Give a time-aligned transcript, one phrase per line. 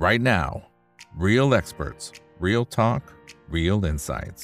[0.00, 0.62] right now.
[1.14, 2.10] Real experts,
[2.46, 3.02] real talk,
[3.56, 4.42] real insights.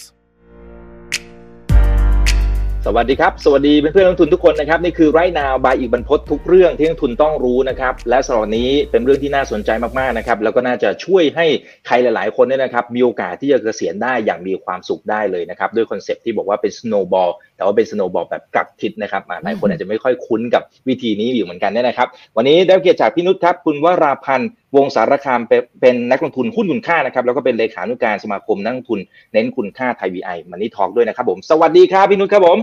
[2.88, 11.46] สวัสดีครับ สวัสดีเพื่อนๆนักทุนทุกคนนะครับ นี่คือไรนาวบายอีกบรรพททุกเรื่องที่นักทุนต้องรู้นะครับ และสำหรับนี้เป็นเรื่องที่น่าสนใจมากๆนะครับ แล้วก็น่าจะช่วยให้
[11.86, 29.00] ใครหลาย ๆ คนเนี่ยนะครับ มีโอกาสที่จะเกษียณได้อย่างมีความสุขได้เลยนะครับ ด้วยคอนเซปที่บอกว่าเป็น snowball แต่ว่าเป็น snowball แบบกลับทิศนะครับอ่าหลายคนอาจจะไม่ค่อยคุ้นกับวิธีนี้อยู่เหมือนกันเนี่ยนะครับ วันนี้ได้รับเกียรติจากพี่นุชครับ คุณวราพันธ์วงสารคามเป็นเป็นนักลงทุนหุ้นคุณค่านะครับ แล้วก็เป็นเลขานุการสมาคมนักลงทุน
[29.32, 32.58] เน้นคุณค่าไทยวีไอมันนี่ทอกด้วยนะครับผม สวัสดีครับพี่นุชครับผม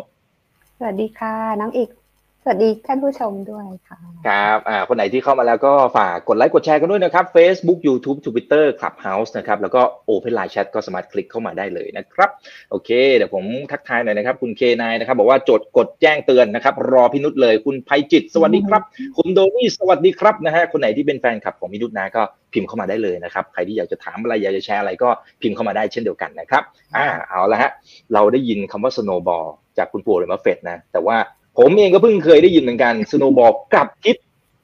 [0.79, 2.02] สวัสดีค่ะน้องอีก
[2.45, 3.97] สวัสดีท่านผู้ชมด้วยค่ะ
[4.27, 12.29] ครับอ่าคนไหนที่เข้ามาแล้วก็ฝากกดไลค์กดแชร์กันด้วยนะครับ Facebook YouTube Twitter Clubhouse นะครับ แล้วก็ Open Line Chat ก็สามารถคลิกเข้ามาได้เลยนะครับ
[12.71, 18.81] โอเค เดี๋ยวผมทักทายหน่อยนะครับ คุณเคนายนะครับ บอกว่าจดกดแจ้งเตือนนะครับ รอพี่นุชเลย คุณภัยจิต สวัสดีครับ
[19.17, 22.21] คุณโดนี่สวัสดีครับนะฮะคนไหนที่เป็นแฟนคลับของพี่นุชนะก็
[22.53, 25.09] พิมพ์เข้ามาได้เลยนะครับใครที่อยากจะถามอะไรอยากจะแชร์อะไรก็
[25.41, 26.63] พิมพ์เข้ามาได้เช่นเดียวกันนะครับ
[26.97, 27.71] อ่าเอาละฮะ
[28.13, 31.17] เราได้ยินคำว่า snowball จากคุณปู่เลยมาเฟดนะแต่ว่า
[31.57, 34.15] ผมเองก็เพิ่งเคยได้ยินเหมือนกัน snowball กลับทิศ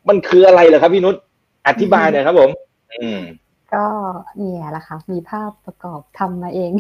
[0.09, 1.16] มันคืออะไรเหรอครับพี่นุช
[1.68, 2.50] อธิบายหน่อยครับผม
[2.94, 3.20] อืม
[3.73, 3.86] ก็
[4.38, 6.72] เนี่ยแหละค่ะมีภาพประกอบทำมาเอง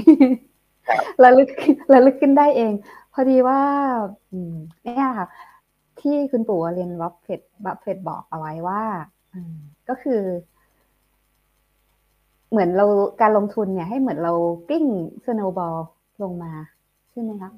[1.23, 1.49] ระลึก
[1.93, 2.73] ระลึกขึ้นได้เอง
[3.13, 3.61] พอดีว่า
[4.83, 5.27] เนี่ยค่ะ
[5.99, 8.81] ที่คุณปู่วอร์เรนบัฟเฟตบัฟเฟตบอกเอาไว้ว่า
[9.89, 10.21] ก็คือ
[12.51, 12.85] เหมือนเรา
[13.21, 14.33] การลงทุนเนี่ย ให้เหมือนเรา
[14.69, 14.85] กลิ้ง
[15.25, 15.75] snowball
[16.23, 16.51] ลงมา
[17.11, 17.51] ใช่ไหมคะ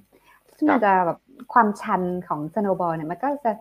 [0.62, 1.20] ซึ่งมันจะแบบ
[1.54, 3.52] ความชันของ snowball เนี่ยมันก็จะ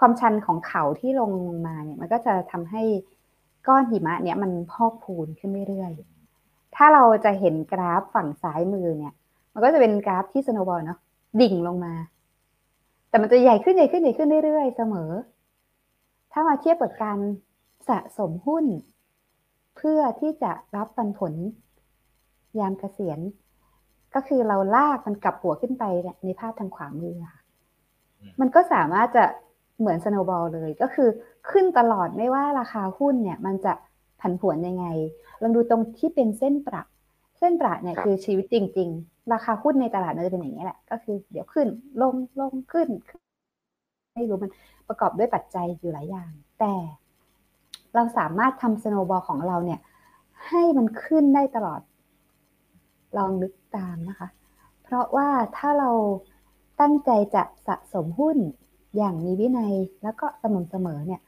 [0.00, 1.30] ความชันของเขาที่ลง
[1.66, 2.82] มาเนี่ยมันก็จะทำให้
[3.66, 9.14] ก้อนหิมะเนี่ยมันพอกพูนขึ้นเรื่อยๆ ถ้าเราจะเห็นกราฟฝั่งซ้ายมือเนี่ย
[9.52, 10.98] มันก็จะเป็นกราฟที่สโนวบอลเนาะ
[11.40, 11.94] ดิ่งลงมา
[13.08, 15.10] แต่มันจะใหญ่ขึ้นใหญ่ขึ้นใหญ่ขึ้นเรื่อยๆ เสมอ
[16.32, 17.18] ถ้ามาเทียบกับการ
[17.88, 18.64] สะสมหุ้น
[19.76, 21.34] เพื่อที่จะรับปันผล
[22.58, 23.18] ยามเกษียณ
[24.14, 27.40] ก็คือเราลากมันกลับหัวขึ้นไปเนี่ยในภาพทางขวามือค่ะ
[28.20, 29.24] อืมมันก็สามารถจะ
[29.78, 31.08] เหมือนสโนบอลเลยก็คือ
[31.50, 33.72] ขึ้นตลอดไม่ว่าราคาหุ้นเนี่ยมันจะ
[34.20, 34.86] ผันผวนยังไง
[35.42, 36.82] ลองดูตรงที่เป็นเส้นประ
[37.38, 41.66] เส้นประเนี่ยครับคือชีวิตจริง ๆ ราคาหุ้นในตลาดมันจะเป็นอย่างนี้ยแหละ ก็คือเดี๋ยวขึ้น
[42.00, 43.22] ลงลงขึ้นขึ้น
[44.14, 44.50] ไม่รู้มัน
[44.88, 46.30] ประกอบด้วยปัจจัยอยู่หลายอย่าง
[46.60, 46.74] แต่
[47.94, 49.80] เราสามารถทำสโนบอลของเราเนี่ย
[50.46, 51.80] ให้มันขึ้นได้ตลอด
[53.16, 54.28] ลองนึกตามนะคะ
[54.82, 55.90] เพราะว่าถ้าเรา
[56.80, 58.38] ตั้งใจจะสะสมหุ้น
[58.96, 61.20] อย่างมีวินัยแล้วก็สม่ำเสมอเนี่ย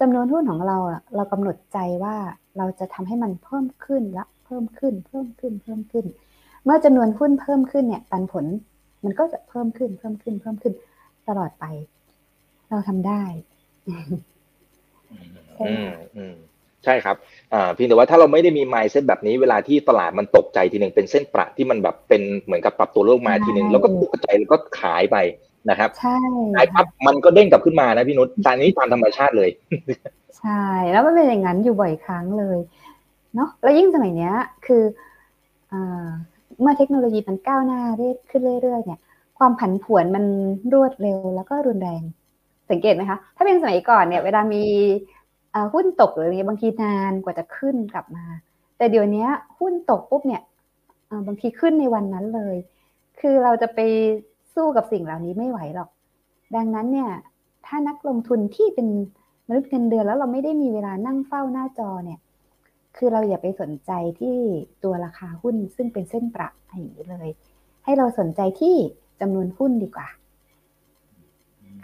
[0.00, 0.78] จำนวนหุ้นของเรา
[1.16, 2.16] เรากำหนดใจว่า
[2.56, 6.06] เราจะทำให้มันเพิ่มขึ้นและเพิ่มขึ้น เพิ่มขึ้นเพิ่มขึ้น
[6.64, 8.46] เมื่อจำนวนหุ้นเพิ่มขึ้นเนี่ยปันผล
[9.04, 10.74] มันก็จะเพิ่มขึ้นเพิ่มขึ้นเพิ่มขึ้น
[11.28, 11.64] ตลอดไป
[12.68, 13.22] เราทำได้
[15.56, 16.34] ใช่อืไหมมอืม
[16.84, 17.16] ใช่ครับ
[17.54, 25.16] อ่าเพียงแต่ว่าถ้าเราไม่ได้มี mindset แบบนี้เวลาที่ตลาดมันตกใจทีหนึ่งเป็นเส้นประที่มันแบบเป็นเหมือนกับปรับตัวลงมาทีหนึ่งแล้วก็ตกใจแล้วก็ขายไป
[25.70, 26.18] นะครับใช่
[26.56, 29.50] ขายปั๊บมันก็เด้งกลับขึ้นมานะพี่นุชตอนนี้ตามธรรมชาติเลย
[30.38, 32.58] ใช่ แล้วมันเป็นอย่างนั้นอยู่บ่อยครั้งเลย
[33.34, 34.34] เนาะแล้วยิ่งสมัยเนี้ย
[34.66, 34.82] คือ
[35.72, 36.08] อา
[36.60, 39.00] เมื่อเทคโนโลยีมันก้าวหน้าเรื่อยขึ้นเรื่อยๆเนี่ย
[39.38, 40.24] ความผันผวนมัน
[40.72, 42.02] รวดเร็วแล้วก็รุนแรง
[42.70, 45.21] สังเกตไหมคะ ถ้าเป็นสมัยก่อนเนี่ย เวลามีอ่า
[45.74, 48.24] หุ้นตกหรืออะไรบางทีนานกว่าจะขึ้นกลับมา
[48.76, 49.26] แต่เดี๋ยวนี้
[49.58, 50.42] หุ้นตกปุ๊บเนี่ย
[51.26, 52.56] บางทีขึ้นในวันนั้นเลย
[53.20, 53.80] คือเราจะไป
[54.54, 55.88] สู้กับสิ่งเหล่านี้ไม่ไหวหรอก
[56.56, 57.10] ดังนั้นเนี่ย
[57.66, 58.88] ถ้านักลงทุนที่เป็น
[59.48, 62.18] มนุษย์เงินเดือนแล้วเราไม่ได้มีเวลานั่งเฝ้าหน้าจอเนี่ย
[62.96, 63.90] คือเราอย่าไปสนใจ
[64.20, 64.36] ที่
[64.84, 67.28] ตัวราคาหุ้นซึ่งเป็นเส้นประอย่างนี้เลย
[67.84, 68.76] ให้เราสนใจที่
[69.20, 70.08] จำนวนหุ้นดีกว่า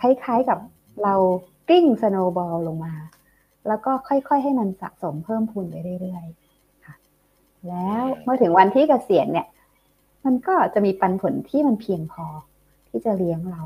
[0.01, 0.59] คล้ายๆกับ
[1.03, 1.15] เรา
[1.69, 2.95] กิ้งสโนบอลลงมา
[3.69, 6.95] แล้วก็ค่อยๆ ให้มันสะสมเพิ่มพูนไปเรื่อยๆค่ะ
[7.69, 9.47] แล้วเมื่อถึงวันที่เกษียณเนี่ย
[10.25, 12.27] มันก็จะมีปันผลที่มันเพียงพอ
[12.89, 13.63] ที่จะเลี้ยงเรา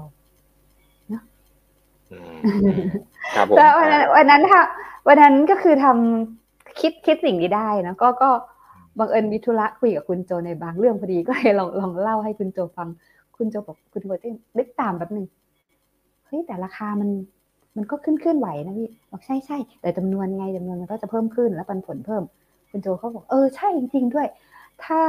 [2.13, 2.39] อืม
[3.35, 4.63] ครับผมแต่วันนั้นวันนั้นค่ะ
[5.09, 8.31] วันนั้นก็คือทำคิดคิดสิ่งนี้ได้นะก็ก็
[8.99, 12.89] บังเอิญมีธุระคุยกับคุณโจในบางเรื่องพอดีก็เลยลองลองเล่าให้คุณโจฟัง
[13.37, 14.29] คุณโจบอกคุณโจจะ
[14.59, 15.27] นึกตามแป๊บหนึ่ง
[16.27, 17.09] เฮ้ยแต่ราคามัน
[17.77, 22.23] มันก็ขึ้นขึ้นไหวนะพี่บอกใช่ใช่แต่จำนวนไงจำนวนมันก็จะเพิ่มขึ้นแล้วปันผลเพิ่ม
[22.71, 24.27] คุณโจเขาบอกเออใช่จริง ๆ ด้วย
[24.85, 25.03] ถ้า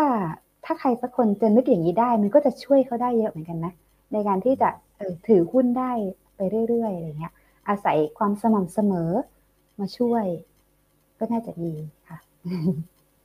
[0.66, 3.74] ถ้าใครสักคนจะนึกอย่างนี้ได้ มันก็จะช่วยเขาได้เยอะเหมือนกันนะ
[4.14, 5.92] ในการที่จะเออถือหุ้นได้
[6.36, 6.40] ไป
[6.70, 7.34] เรื่อยๆอะไรเงี้ย
[7.70, 9.12] อาศัยความสม่ำเสมอ
[9.80, 10.26] มาช่วย
[11.20, 11.74] ก็น่าจะดี
[12.08, 12.18] ค่ะ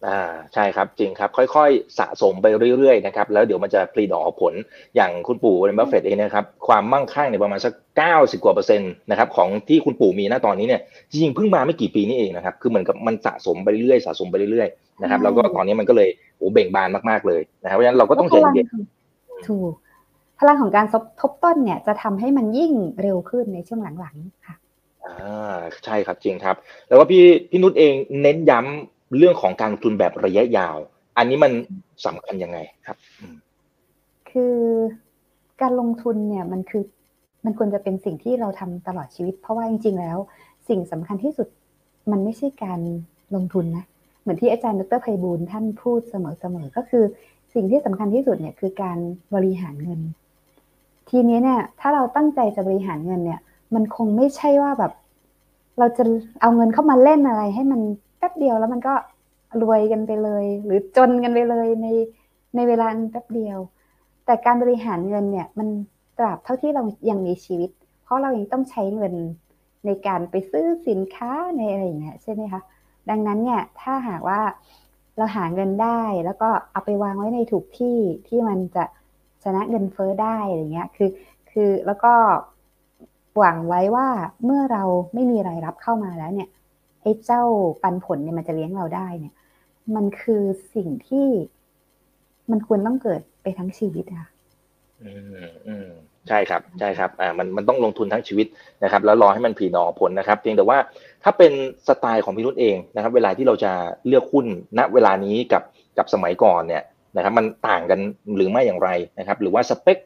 [0.06, 0.20] อ่า
[0.54, 2.46] ใช่ครับจริงครับ ค่อยๆ สะสมไป
[2.78, 4.54] เรื่อยๆนะครับแล้วเดี๋ยวมันจะผลิดอกออกผล
[4.96, 10.80] อย่างคุณปู่วอร์เรนบัฟเฟตเองนะครับความมั่งคั่งในประมาณสักเก้าสิบกว่าเปอร์เซ็นต์นะครับของที่คุณปู่มีณตอนนี้เนี่ย
[11.10, 18.66] จริงๆเพิ่งมาไม่กี่ปีนี้เองนะครับคือเหมือนกับมันสะสมไปเรื่อยๆสะสมไปเรื่อยๆนะครับแล้วก็ตอนนี้มันก็เลยโอ้เบ่งบานมากๆเลยนะครับเพราะฉะนั้นเราก็ต้องใจเย็น
[19.46, 19.72] ถูก
[20.38, 20.86] พลังของการ
[21.20, 22.72] ทบต้นเนี่ยจะทำให้มันยิ่ง
[23.02, 24.56] เร็วขึ้นในช่วงหลังๆค่ะ
[25.06, 26.56] อ่าใช่ครับจริงครับ
[26.88, 30.76] แล้วก็พี่พี่นุชเองเน้นย้ำ เรื่องของการลงทุนแบบระยะยาว
[31.16, 31.52] อันนี้มัน
[32.06, 32.96] สำคัญยังไงครับ
[34.30, 34.56] คือ
[35.60, 36.84] การลงทุนเนี่ยมันคือ
[37.44, 40.18] มันควรจะเป็นสิ่งที่เราทำตลอดชีวิต เพราะว่าจริง ๆ แล้ว
[40.68, 41.48] สิ่งสำคัญที่สุด
[42.10, 42.80] มันไม่ใช่การ
[43.34, 43.84] ลงทุนนะ
[44.20, 46.14] เหมือนที่อาจารย์ดรไพบูลท่านพูดเส
[46.54, 47.04] มอๆก็คือ
[47.54, 48.98] สิ่งที่สำคัญที่สุดเนี่ยคือการ
[49.34, 50.00] บริหารเงิน
[51.10, 53.40] ทีนี้เนี่ย ถ้าเราตั้งใจจะบริหารเงินเนี่ย
[53.74, 54.92] มันคงไม่ใช่ว่าแบบ
[55.78, 56.04] เราจะ
[56.40, 57.80] เอาเงินเข้ามาเล่นอะไรให้มัน
[58.18, 58.94] แป๊บเดียวแล้วมันก็
[59.62, 61.86] รวยกันไปเลย หรือจนกันไปเลยใน
[62.54, 63.58] ในเวลาแป๊บเดียว
[64.24, 65.68] แต่การบริหารเงินเนี่ยมัน
[66.18, 67.70] ตราบเท่าที่เรายังมีชีวิต
[68.02, 69.14] เพราะเรายังต้องใช้เงิน
[69.86, 72.60] ในการไปซื้อสินค้าในอะไรอย่างเงี้ยใช่ไหมคะ
[73.10, 74.40] ดังนั้นเนี่ยถ้าหากว่า
[75.16, 77.98] เราหาเงินได้แล้วก็เอาไปวางไว้ในถูกที่
[78.28, 78.84] ที่มันจะ
[79.44, 81.10] ชนะเงินเฟ้อได้อะไรเงี้ยคือ
[81.50, 82.12] คือแล้วก็
[83.38, 84.08] หวังไว้ว่า
[84.44, 84.82] เมื่อเรา
[85.14, 86.48] ไม่มีรายรับเข้ามาแล้วเนี่ย
[87.08, 87.42] อ้เจ้า
[87.82, 89.34] ปันผลเนี่ยมันจะเลี้ยงเราได้เนี่ย
[89.94, 90.42] มันคือ
[90.74, 91.28] สิ่งที่
[92.50, 94.28] มันควรต้องเกิดไปทั้งชีวิตค่ะ
[95.02, 95.10] อื
[95.44, 95.88] มอืม
[96.28, 98.46] ใช่ครับใช่ครับอ่ามันมันต้องลงทุนทั้งชีวิต
[98.84, 100.78] นะครับ แล้วรอให้มันผีนอผลนะครับเพียงแต่ว่า
[101.24, 101.52] ถ้าเป็น
[101.88, 103.72] สไตล์ของพี่นุชเองนะครับ เวลาที่เราจะ
[104.06, 104.46] เลือกหุ้น
[104.78, 105.62] ณเวลานี้กับ
[105.98, 106.82] กับสมัยก่อนเนี่ย
[107.16, 108.00] นะครับ มันต่างกัน
[108.36, 109.98] หรือไม่อย่างไรนะครับ หรือว่าสเปค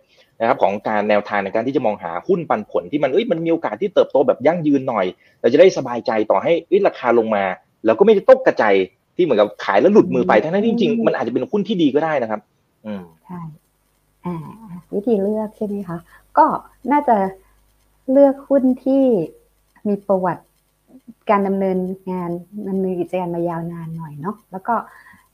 [0.42, 5.06] นะครับของการแนวทางในการที่จะมองหาหุ้นปันผลที่มันเอ้ยมันมีโอกาสที่เติบโตแบบยั่งยืนหน่อย
[5.40, 6.52] เราจะได้สบายใจต่อให้
[6.86, 7.44] ราคาลงมา
[7.84, 8.74] แล้วก็ไม่ได้ตกกระจาย
[9.16, 12.40] ที่เหมือนกับขายแล้วหลุดมือไปทั้งนั้นจริงๆมันอาจจะเป็นหุ้นที่ดีก็ได้นะครับ
[12.86, 13.40] อืมใช่
[14.24, 14.36] อ่า
[14.94, 15.98] วิธีเลือกใช่ไหมคะ
[16.38, 16.46] ก็
[16.92, 17.16] น่าจะ
[18.12, 19.04] เลือกหุ้นที่
[19.88, 20.44] มีประวัติ
[21.30, 21.78] การดำเนิน
[22.12, 22.30] งาน
[22.68, 24.74] ดำเนินกิจการมายาวนานหน่อยเนาะแล้วก็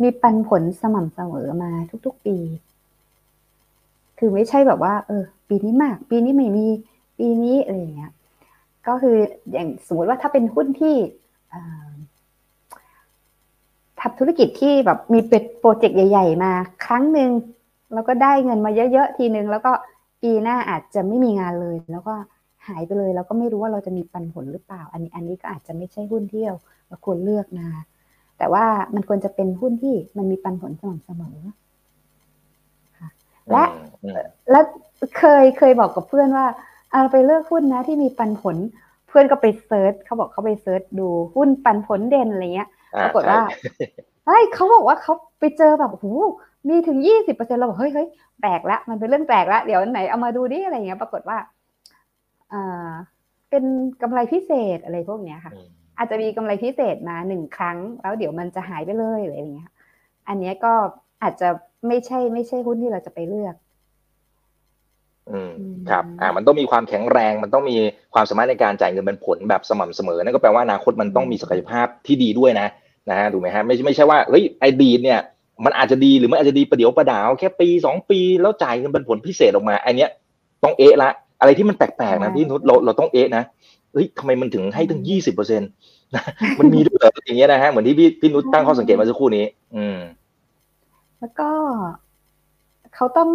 [0.02, 1.70] มีปันผลสม่ำเสมอมา
[2.06, 2.36] ทุก ๆ ปี
[4.18, 6.66] คือไม่ใช่แบบว่า เออ ปีนี้มาก ปีนี้ไม่มี
[7.18, 8.12] ปีนี้อะไรอย่างเงี้ย
[8.86, 9.16] ก็คือ
[9.52, 10.96] อย่างสมมติว่าถ้าเป็นหุ้นที่
[14.00, 16.52] ทำธุรกิจที่แบบมีเป็นโปรเจกต์ใหญ่ ๆ มา
[16.86, 17.30] ครั้งหนึ่ง
[17.94, 19.72] แล้วก็ได้เงินมาเยอะๆทีนึง แล้วก็
[20.22, 22.14] ปีหน้าอาจจะไม่มีงานเลย แล้วก็
[22.66, 26.56] หายไปเลย แล้วก็ไม่รู้ว่าเราจะมีปันผลหรือเปล่า อันนี้อันนี้ก็อาจจะไม่ใช่หุ้นที่เรา
[27.04, 27.68] ควรเลือกนะ
[28.38, 28.64] แต่ว่า
[28.94, 31.38] มันควรจะเป็นหุ้นที่มันมีปันผลสม่ำเสมอ
[33.52, 33.64] และ
[34.50, 34.60] และ
[35.18, 36.46] เคยเคยบอกกับเพื่อนว่า
[36.92, 38.56] เอาไปเลือกหุ้นนะที่มีปันผล
[39.08, 42.68] เพื่อนก็ไป search เขาบอกเขาไป search ดูหุ้นปันผลเด่นอะไรเงี้ย
[43.02, 43.40] ปรากฏว่า
[44.26, 46.26] เฮ้ยเขาบอกว่าเขาไปเจอแบบโอ้
[46.68, 48.08] มีถึงยี่สิบเปอร์เซ็นเราบอกเฮ้ยเฮ้ย
[48.40, 51.38] แปลกละมันเป็นเรื่องแปลกละเดี๋ยวไหนเอามาดูดิอะไรเงี้ย ปรากฏว่า
[52.52, 52.90] อ่า
[53.50, 53.64] เป็น
[54.02, 55.52] กำไรพิเศษอะไรพวกเนี้ยค่ะ
[55.98, 59.70] อาจจะมีกำไรพิเศษมาหนึ่งครั้ง แล้วเดี๋ยวมันจะหายไปเลยอะไรอย่างเงี้ย
[60.28, 60.72] อันนี้ก็
[61.22, 61.48] อาจจะ
[61.86, 63.54] ไม่ใช่ ไม่ใช่หุ้นที่เราจะไปเลือก
[65.30, 65.52] อืม
[65.90, 67.76] ครับ อ่า มันต้องมีความแข็งแรง มันต้องมี
[68.14, 72.68] ความสามารถในการจ่ายเงินเป็นผลแบบสม่ำเสมอ นั่นก็แปลว่าอนาคตมันต้องมีศักยภาพที่ดีด้วยนะ
[73.10, 75.20] นะฮะถูกไหมฮะไม่ไม่ใช่ว่าเฮ้ยไอดีเนี่ย
[75.64, 80.10] มันอาจจะดีหรือมันอาจจะดีประเดี๋ยวประดาว แค่ปีสองปีแล้วจ่ายเงินเป็นผลพิเศษออกมาอันเนี้ย
[80.64, 81.10] ต้องเอะละ
[81.40, 83.42] อะไรที่มันแปลกๆนะพี่นุชเราเราต้องเอะนะ
[83.92, 85.70] เฮ้ยทำไมมันถึงให้ถึงยี่สิบเปอร์เซ็นต์
[86.58, 89.44] มันมีด้วยอย่างเงี้ยนะฮะเหมือนที่พี่พี่นุชตั้งข้อสังเกตมาสักครู่นี้
[89.76, 89.98] อืม
[91.20, 91.50] แล้วก็
[92.94, 93.30] เขาต้อง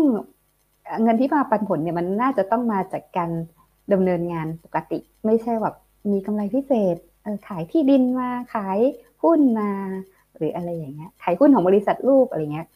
[1.03, 3.31] เงินที่มาปันผลเนี่ยมันน่าจะต้องมาจากการ
[3.93, 5.75] ดำเนินงานปกติ ไม่ใช่แบบ
[6.11, 6.95] มีกำไรพิเศษ
[7.47, 8.79] ขายที่ดินมาขาย
[9.23, 9.71] หุ้นมา
[10.37, 12.67] หรืออะไรอย่างเงี้ยขายหุ้นของบริษัทลูกอะไรเงี้ย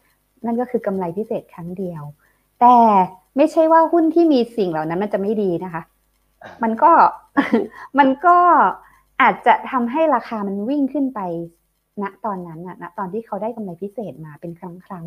[0.46, 2.04] นั่นก็คือกำไรพิเศษครั้งเดียว
[2.62, 2.78] แต่
[3.38, 5.82] ไม่ใช่ว่าหุ้นที่มีสิ่งเหล่านั้นมันจะไม่ดีนะคะ
[6.64, 6.92] มันก็
[8.00, 8.38] มันก็
[9.22, 11.20] อาจจะทำให้ราคามันวิ่งขึ้นไป
[12.02, 15.06] ณตอนนั้นอะณตอนที่เขาได้กำไรพิเศษมาเป็นครั้งครั้ง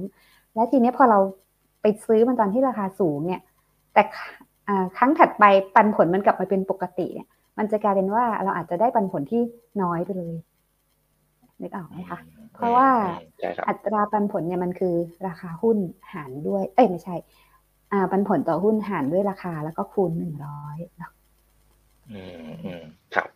[0.54, 1.18] และทีนี้พอเรา
[1.82, 3.40] ไปซื้อมันตอนที่ราคาสูงเนี่ย
[3.94, 4.02] แต่
[4.96, 5.44] ครั้งถัดไป
[5.74, 7.28] ปันผลมันกลับมาเป็นปกติเนี่ย
[7.58, 9.42] มันจะกลายเป็นว่าเราอาจจะได้ปันผลที่
[9.82, 10.34] น้อยไปเลย
[11.60, 12.18] นึกออกไหมคะ
[12.54, 12.88] เพราะว่า
[13.68, 14.94] อัตราปันผลเนี่ยมันคือ
[15.26, 15.76] ราคาหุ้น
[16.12, 17.16] หารด้วย เอ้ยไม่ใช่
[17.92, 20.76] อ่าปันผลต่อหุ้นหารด้วยราคาแล้วก็คูณหนึ่งร้อย
[22.10, 22.82] อืมอืม
[23.14, 23.28] ครับ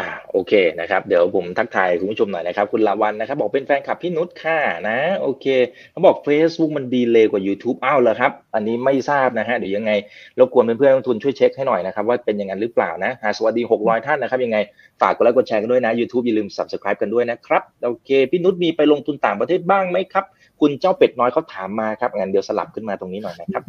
[0.00, 5.46] อ่าโอเคนะครับ เดี๋ยวผมทักทายคุณผู้ชมหน่อยนะครับ คุณลาวันนะครับ บอกเป็นแฟนคลับพี่นุชค่ะนะ โอเค
[5.92, 9.92] เขาบอก Facebook มันดีเลยกว่า YouTube อ้าวเหรอครับ อันนี้ไม่ทราบนะฮะเดี๋ยวยังไง
[10.38, 14.58] รบกวนเพื่อนๆลงทุนช่วยเช็คให้หน่อยนะครับ ว่าเป็นอย่างนั้นหรือเปล่านะสวัสดี 600 ท่านนะครับ ยังไง
[15.00, 20.24] ฝากกดไลค์กดแชร์กันด้วยนะ YouTube อย่าลืม Subscribe กันด้วยนะครับ โอเค พี่นุชมีไปลงทุนต่างประเทศบ้างไหมครับ
[20.60, 23.62] คุณเจ้าเป็ดน้อยเขาถามมาครับงั้นเดี๋ยวสลับขึ้นมาตรงนี้หน่อยนะครับ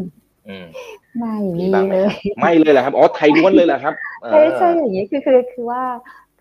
[1.19, 2.07] ไม่มีบ้างไหเลย
[2.39, 3.93] ไม่เลยเหรอครับอ๋อไทยล้วนเลยเหรอครับ
[4.31, 5.83] ใช่ใช่อย่างนี้คือคือคือว่า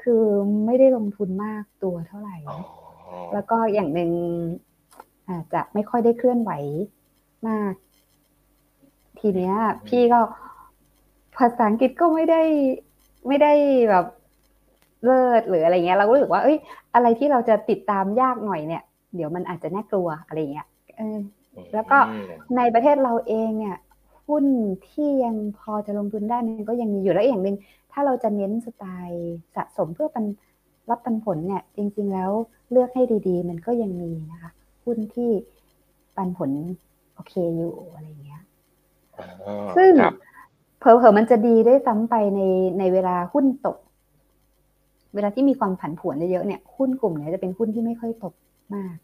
[0.03, 0.23] คือ
[0.67, 2.59] ไม่ได้ลงทุนมากตัวเท่าไหร่อ๋อ
[3.33, 4.11] แล้วก็อย่างหนึ่ง
[5.29, 6.51] อาจจะไม่ค่อยได้เคลื่อนไหว
[7.49, 7.73] มาก
[9.19, 9.55] ทีเนี้ย
[9.87, 10.21] พี่ก็
[11.37, 12.43] ภาษาอังกฤษก็ไม่ได้
[13.29, 13.53] ไม่ได้
[13.91, 14.07] แบบ
[15.05, 16.59] เลิศหรืออะไรเงี้ย เราก็รู้สึกว่า เอ้ย
[16.95, 18.83] อะไรที่เราจะติดตามยากหน่อยเนี่ย
[19.15, 21.19] เดี๋ยวมันอาจจะน่ากลัวอะไรเงี้ยเออ
[21.75, 22.25] แล้วก็อืม
[22.57, 23.79] ในประเทศเราเองเนี่ย
[24.29, 24.45] หุ้น
[24.89, 27.57] ที่ยังพอจะลงทุนได้มันก็ยังมีอยู่แล้วอย่างหนึ่ง
[27.93, 30.25] ถ้าเราจะเน้นสไตล์สะสมเพื่อปัน
[30.91, 32.31] รับปันผลเนี่ย จริง ๆ แล้ว
[32.71, 34.51] เลือกให้ดี ๆ มันก็ยังมีนะคะ
[34.85, 35.31] หุ้นที่
[36.17, 36.51] ปันผล
[37.15, 38.43] โอเคอยู่อะไรเงี้ย
[39.19, 40.15] อ๋อซึ่งครับ
[40.81, 42.41] เผลอๆมันจะดีได้วยซ้ำไปใน
[42.79, 43.77] ในเวลาหุ้นตก
[45.15, 48.35] เวลาที่มีความผันผวนเยอะๆเนี่ยหุ้นกลุ่มเนี้ยจะเป็นหุ้นที่ไม่ค่อยตก
[48.75, 48.97] มาก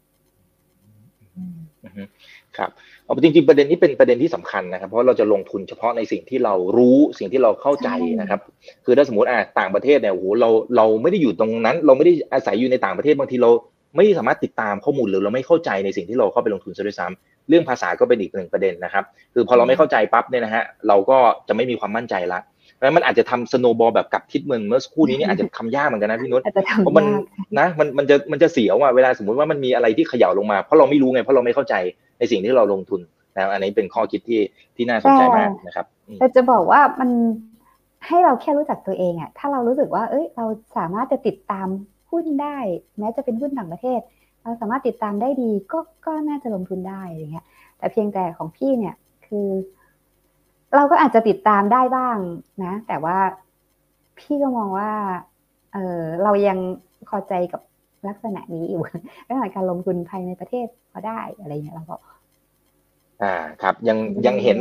[1.35, 2.03] อืมอือฮึ
[2.57, 2.69] ครับ
[3.03, 7.89] เอาจริงๆประเด็นนี้เป็นประเด็นที่สำคัญนะครับ เพราะเราจะลงทุนเฉพาะในสิ่งที่เรารู้สิ่งที่เราเข้าใจ
[8.21, 8.39] นะครับ
[8.85, 13.51] คือถ้าสมมติอ่าต่างประเทศเนี่ยโอ้โหเราเราไม่ได้อยู่ตรงนั้น เราไม่ได้อาศัยอยู่ในต่างประเทศบางทีเรา
[13.95, 22.39] ไม่สามารถติดตามข้อมูลหรือเราไม่เข้าใจในสิ่งที่เราเข้าไปลงทุนซะด้วยซ้ำเรื่องภาษาก็เป็นอีกหนึ่งประเด็นนะครับ คือพอเราไม่เข้าใจปั๊บเนี่ยนะฮะเราก็จะไม่มีความมั่นใจละ
[22.85, 27.21] นั้นมันอาจจะทำสโนบอลแบบกลับทิศเหมือนเมื่อสักครู่นี้เนี่ยอาจจะทำยากเหมือนกันนะพี่นุชอาจจะเพราะทำมันยาก
[27.59, 31.75] นะมันมันจะมันจะเสียวอะเวลาสมมุติว่ามันมีอะไรที่เขย่าลงมาเพราะเราไม่รู้ไงเพราะเราไม่เข้าใจ
[32.19, 33.01] ในสิ่งที่เราลงทุน
[33.35, 34.41] นะครับอันนี้เป็นข้อคิดที่
[34.75, 37.09] ที่น่าสนใจมากนะครับอืมแต่จะบอกว่ามัน
[38.07, 40.45] ให้เราแค่รู้จักตัวเองอะถ้าเรารู้สึกว่า เอ้ย เรา
[40.77, 41.67] สามารถจะติดตาม
[42.11, 42.57] หุ้นได้
[42.99, 43.99] แม้จะเป็นหุ้นต่างประเทศ
[44.43, 47.45] เราสามารถติดตามได้ดีก็ก็น่าจะลงทุนได้อย่างเงี้ย
[47.77, 48.95] แต่เพียงแต่ของพี่เนี่ย
[49.27, 49.47] คือ
[50.75, 52.17] เราก็อาจจะติดตามได้บ้าง
[52.63, 53.17] นะ แต่ว่า
[54.17, 54.91] พี่ก็มองว่า
[55.73, 56.57] เออเรายัง
[57.07, 57.61] พอใจกับ
[58.07, 58.83] ลักษณะนี้อยู่
[59.27, 61.95] ลักษณะการลงทุนภายในประเทศพอได้อะไรเงี้ยเราก็
[63.23, 64.57] อ่าครับ ยังอืมยังเห็น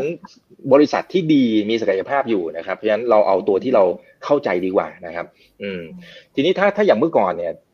[0.72, 3.84] บริษัทที่ดีมีศักยภาพอยู่นะครับ เพราะฉะนั้นเราเอาตัวที่เรา
[4.24, 5.26] เข้าใจดีกว่านะครับ
[5.62, 5.80] อืม
[6.34, 7.73] ทีนี้ถ้าถ้าอย่างเมื่อก่อนเนี่ยอ่าอ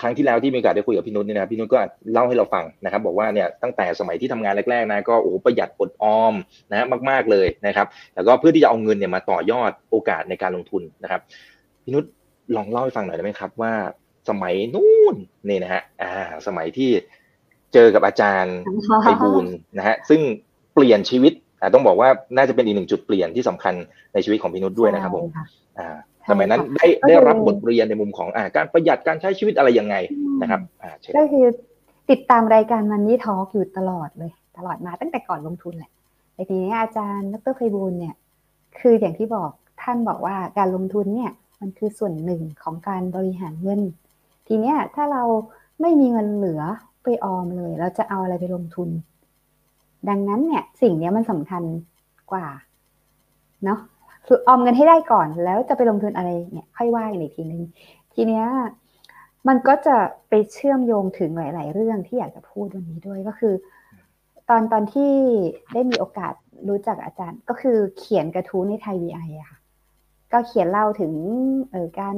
[0.00, 1.78] ครั้งที่แล้วที่มีโอกาสได้คุยกับพี่นุชเนี่ยนะพี่นุชก็
[2.12, 6.34] เล่าให้เราฟังนะครับบอกว่าเนี่ยตั้งแต่สมัยที่ทำงานแรกๆนะก็โอ้โหประหยัดอดออม
[6.70, 11.20] นะมากๆเลยนะครับแล้วก็เพื่อที่จะเอาเงินเนี่ยมาต่อยอดโอกาสในการลงทุนนะครับ
[11.84, 12.04] พี่นุช
[12.56, 13.72] ลองเล่าให้ฟังหน่อยได้ไหมครับว่า
[14.28, 15.16] สมัยนู้น
[15.48, 16.10] นี่นะฮะอ่า
[16.46, 16.90] สมัยที่
[17.74, 18.56] เจอกับอาจารย์
[19.02, 20.20] ไพบูลย์นะฮะซึ่ง
[20.74, 23.74] เปลี่ยนชีวิตอ่าต้องบอกว่าน่าจะเป็นอีกหนึ่งจุดเปลี่ยนที่สำคัญ
[24.14, 25.46] ในชีวิตของพี่นุชด้วยนะครับผมใช่ะ
[25.78, 29.96] อ่าใช่ สมัยนั้นค่ะได้ก็คือได้รับบทเรียนในมุมของอ่าการประหยัดการใช้ชีวิตอะไรยังไง
[30.42, 31.46] นะครับอ่าเชิญก็คือ
[32.10, 35.90] ติดตามรายการมันนี่ทอล์กอยู่ตลอดเลย ตลอดมาตั้งแต่ก่อนลงทุนแหละ
[36.34, 38.14] แต่ทีนี้อาจารย์ดรไพบูลย์เนี่ย
[38.78, 39.50] คืออย่างที่บอก
[39.82, 43.80] ท่านบอกว่าการลงทุนเนี่ยมันคือส่วนหนึ่งของการบริหารเงิน
[44.46, 45.22] ทีเนี้ยถ้าเรา
[45.80, 46.62] ไม่มีเงินเหลือ
[47.02, 48.88] ไปออมเลย เราจะเอาอะไรไปลงทุน
[50.08, 51.62] ดังนั้นเนี่ยสิ่งเนี้ยมันสำคัญ
[52.32, 52.46] กว่า
[53.64, 53.78] เนาะ
[54.32, 57.62] คือออมเงินให้ได้ก่อน แล้วจะไปลงทุนอะไรเนี่ยค่อยว่ากันอีกทีนึง
[58.14, 58.44] ทีเนี้ย
[59.48, 59.96] มันก็จะ
[60.28, 63.54] ไปเชื่อมโยงถึงหลาย ๆ เรื่องที่อยากจะพูดวันนี้ด้วยก็คือ
[64.48, 65.12] ตอนตอนที่
[65.74, 66.34] ได้มีโอกาส
[66.68, 69.58] รู้จักอาจารย์ ก็คือเขียนกระทู้ในไทยวีไออะค่ะ
[70.32, 71.12] ก็เขียนเล่าถึง
[71.70, 72.16] เออการ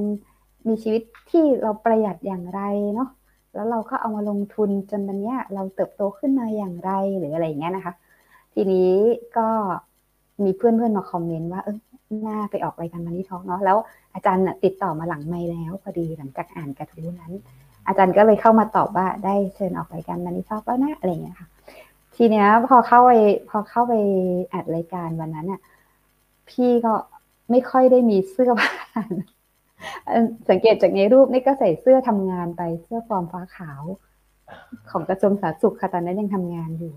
[0.69, 2.61] มีชีวิตที่เราประหยัดอย่างไร
[2.95, 3.09] เนาะ
[3.55, 7.95] แล้วเราก็เอามาลงทุนจนวันเนี้ยเราเติบโตขึ้นมาอย่างไรหรืออะไรอย่างเงี้ยนะคะ
[8.55, 8.93] ทีนี้
[9.39, 9.49] ก็
[10.45, 11.79] มีเพื่อนๆมาคอมเมนต์ว่าเออ
[12.27, 13.77] น่าไปออกรายการมันนี่ทอกเนาะแล้ว
[14.15, 17.33] อาจารย์น่ะติดต่อมาหลังไม่แล้วพอดีหลังจากอ่านกระทู้นั้น
[17.87, 21.49] อาจารย์ก็เลยเข้ามาตอบว่าได้เชิญออกรายการมันนี่ทอกแล้วนะอะไรอย่างเงี้ยค่ะ
[22.17, 23.13] ทีเนี้ยพอเข้าไป
[23.49, 23.95] พอเข้าไป
[24.55, 25.61] อัดรายการวันนั้นอะ
[26.51, 26.93] พี่ก็
[27.51, 28.73] ไม่ค่อยได้มีเสื้อผ้า
[30.07, 33.83] เอ่อสังเกตจากในรูปนี่ก็ใส่เสื้อทำงานไปเสื้อฟอร์มฟ้าขาว
[34.91, 36.93] ของกระทรวงสาธารณสุขค่ะตอนนั้นยังทำงานอยู่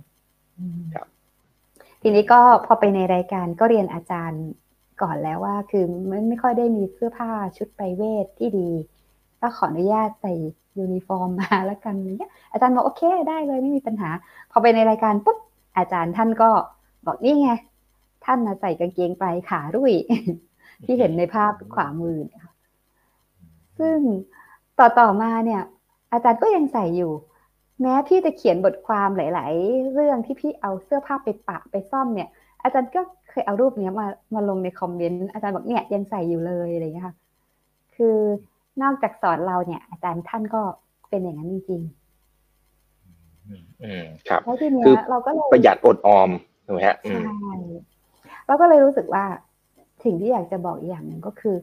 [0.60, 1.08] อืมครับ
[2.02, 4.44] ทีนี้ก็พอไปในรายการก็เรียนอาจารย์
[5.02, 8.70] ก่อนแล้วว่าคือไม่ไม่ค่อยได้มีเสื้อผ้าชุดไปเวทที่ดี
[9.42, 10.34] ก็ขออนุญาตใส่
[10.80, 14.10] ยูนิฟอร์มมาแล้วกันอย่างเงี้ยอาจารย์บอกโอเคได้เลยไม่มีปัญหา
[14.52, 15.38] พอไปในรายการปุ๊บ
[15.78, 16.50] อาจารย์ท่านก็
[17.06, 17.52] บอกนี่ไง
[18.26, 19.94] ท่านใส่กางเกงปลายขารุ่ย
[20.84, 22.54] ที่เห็นในภาพขวามือเนี่ยค่ะ
[23.80, 23.98] ซึ่ง
[24.80, 25.62] ต่อต่อมาเนี่ย
[26.12, 27.12] อาจารย์ก็ยังใส่อยู่
[27.82, 32.30] แม้พี่จะเขียนบทความหลาย ๆ เรื่องที่พี่เอาเสื้อผ้าไปปะไปซ่อมเนี่ย
[32.64, 33.02] อาจารย์ก็
[33.36, 37.16] เคยเอารูปเนี้ยมามาลงใน comment อาจารย์บอกเนี่ยยังใส่อยู่เลยอะไรอย่างเงี้ยค่ะ
[37.96, 38.18] คือ
[38.82, 40.62] นอกจากสอนเราเนี่ย อาจารย์ท่านก็
[41.10, 41.82] เป็นอย่างนั้นจริง
[43.84, 46.30] อืมครับๆแล้วทีเนี้คืยอเราก็เลยประหยัดอดออม
[46.66, 47.24] ถูกไหมฮะอืใช่ม
[48.48, 49.26] เราก็เลยรู้สึกว่า
[50.04, 51.56] สิ่งที่อยากจะบอกอีกอย่างหนึ่งก็คือ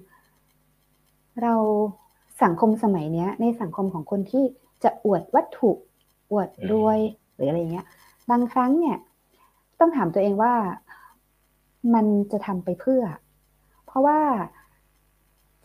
[1.42, 1.54] เรา
[2.42, 4.44] สังคมสมัยเนี้ย ในสังคมของคนที่
[4.84, 5.70] จะอวดวัตถุ
[6.32, 6.98] อวดรวย
[7.34, 7.86] หรืออะไรเงี้ย
[8.30, 8.96] บางครั้งเนี่ย
[9.80, 10.54] ต้องถามตัวเองว่า
[11.94, 13.02] มันจะทำไปเพื่อ
[13.86, 14.20] เพราะว่า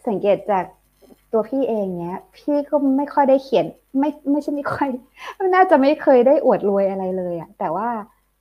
[0.08, 0.66] สังเกตจาก
[1.32, 3.66] ตัวพี่เองเนี้ย พี่ก็ไม่ค่อยได้เขียน
[4.00, 4.90] ไม่ไม่ใช่ไม่ค่อย
[5.56, 7.90] น่าจะไม่เคยได้อวดรวยอะไรเลยอะแต่ว่า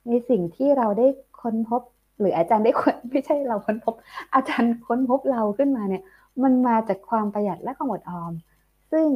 [0.07, 1.07] ในสิ่งที่เราได้
[1.41, 1.81] ค้นพบ
[2.19, 3.93] หรืออาจารย์ได้ค้นไม่ใช่เราค้นพบ
[4.33, 6.03] อาจารย์ค้นพบเราขึ้นมาเนี่ย
[6.43, 8.33] มันมาจากความประหยัดและความอดออม
[8.91, 9.07] ซึ่ง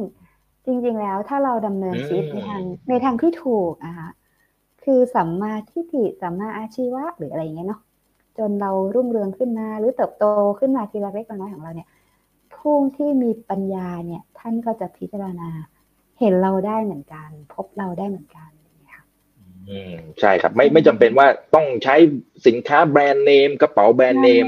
[0.64, 4.10] จริง ๆ แล้วถ้าเราดำเนินชีวิตในทางในทางที่ถูกอะค่ะ
[4.84, 7.80] คือสัมมาทิฏฐิสัมมาอาชีวะหรืออะไรอย่างเงี้ยเนาะ
[8.38, 10.24] จนเรารุ่งเรืองขึ้นมา หรือเติบโต
[10.58, 11.88] ขึ้นมาทีละเล็กละน้อยของเราเนี่ย
[12.54, 15.50] ผู้ที่มีปัญญาเนี่ยท่านก็จะพิจารณา
[16.20, 19.04] เห็นเราได้เหมือนกัน พบเราได้เหมือนกันอย่างเงี้ยค่ะ
[19.68, 21.94] อืมใช่ครับ ไม่ไม่จำเป็นว่าต้องใช้
[22.46, 24.46] สินค้าแบรนด์เนมกระเป๋าแบรนด์เนม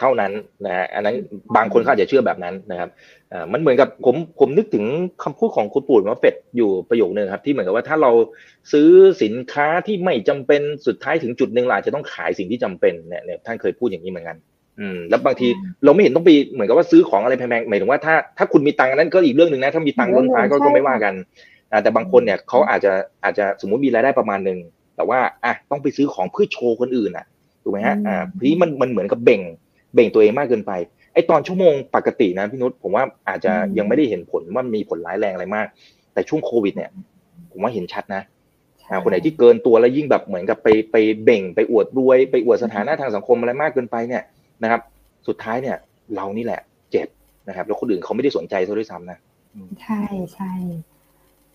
[0.00, 0.32] เท่านั้น
[0.66, 1.16] นะฮะอันนั้น
[1.56, 2.88] บางคนเขาอาจจะเชื่อแบบนั้นนะครับ
[3.32, 4.84] อ่ามันเหมือนกับผมผมนึกถึง
[5.22, 8.10] คำพูดของคุณปู่มาเฟดอยู่ประโยคนึงครับ ที่เหมือนกับว่าถ้าเรา
[8.72, 8.88] ซื้อ
[9.22, 14.36] สินค้าที่ไม่จำเป็นสุดท้ายถึงจุดหนึ่งเราอาจจะต้องขายสิ่งที่จำเป็นเนี่ยเนี่ยท่านเคยพูดอย่างนี้เหมือนกัน
[14.80, 15.48] อืมแล้วบางที
[15.84, 21.14] เราไม่เห็นต้องไปเหมือนกับว่าซื้อของอะไรแพงๆหมายถึงว่าถ้าถ้าคุณมีตังค์อันนั้นก็อีกเรื่องหนึ่งนะถ้ามีตังค์ล้นฟ้าก็ก็ไม่ว่ากัน
[21.72, 22.92] อ่าแต่บางคนเนี่ยเขาอาจจะ
[23.24, 24.58] อาจจะสมมุติมีรายได้ประมาณหนึ่ง
[24.96, 27.26] แต่ว่าอะต้องไปซื้อของเพื่อโชว์คนอื่นอะ
[27.62, 29.40] ถูกไหมฮะอ่าทีนี้มันมันเหมือนกับเบ่ง
[29.96, 30.72] เบ่งตัวเองมากเกินไป
[31.14, 35.66] ไอตอนชั่วโมงปกตินะพี่นุชผมว่าอาจจะยังไม่ได้เห็นผลว่ามีผลร้ายแรงอะไรมาก
[36.12, 36.90] แต่ช่วงโควิด เนี่ย
[37.50, 38.22] ผมว่าเห็นชัดนะ
[38.88, 44.22] อ่าคนไหนที่เกินตัวแล้วยิ่งแบบเหมือนกับไปไปเบ่งไปอวดรวย ไปอวดสถานะทางสังคมอะไรมากเกินไปเนี่ย
[44.62, 44.80] นะครับ
[45.28, 45.76] สุดท้ายเนี่ย
[46.14, 46.60] เรานี่แหละ
[46.90, 47.08] เจ็บ
[47.48, 49.18] นะครับ แล้วคนอื่นเขาไม่ได้สนใจซะด้วยซ้ำนะ
[49.82, 50.02] ใช่
[50.34, 50.52] ใช่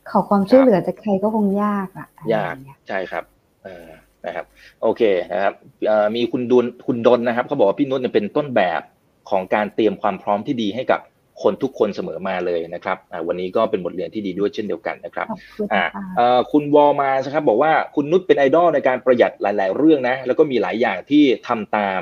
[0.10, 3.24] ขอความช่วยเหลือจากใครก็คงยากอะยากอะไรองเงี้ใช่ครับ
[3.64, 3.88] เออ
[4.26, 4.46] นะครับ
[4.82, 5.02] โอเค
[5.34, 5.54] นะครับ
[5.88, 8.82] เอ่อมีคุณดุลคุณดนนะครับเขาบอกว่าพี่นุชเนี่ยเป็นต้นแบบ
[9.30, 11.00] ของการเตรียมความพร้อมที่ดีให้กับ
[11.44, 22.02] คนทุกคนเสมอมาเลยนะครับอ่าวันนี้ก็เป็นบทเรียนที่ดีด้วยเช่นเดียวกันนะครับขอบคุณอ่าค่ะเอ่อคุณวอลมานะครับบอกว่าคุณนุชเป็นไอดอลในการประหยัดหลาย ๆ เรื่องนะ แล้วก็มีหลายอย่างที่ทำตาม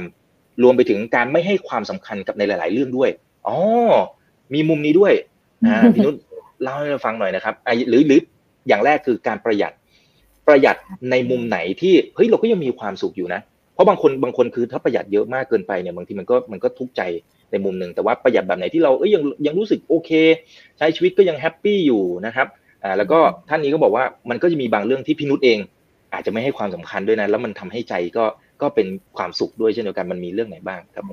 [0.64, 3.10] รวมไปถึงการไม่ให้ความสำคัญกับในหลาย ๆ เรื่องด้วย
[3.48, 3.58] อ๋อ
[4.54, 5.14] มีมุมนี้ด้วย
[5.68, 6.16] อ่าพี่นุช
[6.64, 8.20] เล่าให้เราฟังหน่อยนะครับอะหรือหรือ
[8.68, 9.74] อย่างแรกคือการประหยัด
[10.50, 10.78] ประหยัด
[11.12, 13.42] ในมุมไหนที่เฮ้ยเราก็ยังมีความสุขอยู่นะ
[13.74, 17.02] เพราะบางคนบางคนคือถ้าประหยัดเยอะมากเกินไปเนี่ยบางทีมันก็มันก็ทุกข์ใจ
[17.52, 20.12] ในมุมหนึ่งแต่ว่าประหยัดแบบไหนที่เราเอ้ยยังยังรู้สึกโอเค
[20.78, 22.48] ใช้ชีวิตก็ยังแฮปปี้อยู่นะครับ
[22.84, 25.60] อ่าแล้วก็ท่านนี้ก็บอกว่ามันก็จะมีบางเรื่องที่พี่นุชเอง
[26.14, 28.26] อาจจะไม่ให้ความสำคัญด้วยนะ แล้วมันทำให้ใจก็
[28.62, 31.04] ก็เป็นความสุขด้วยเช่นเดียวกันมันมีเรื่องไหนบ้างครับ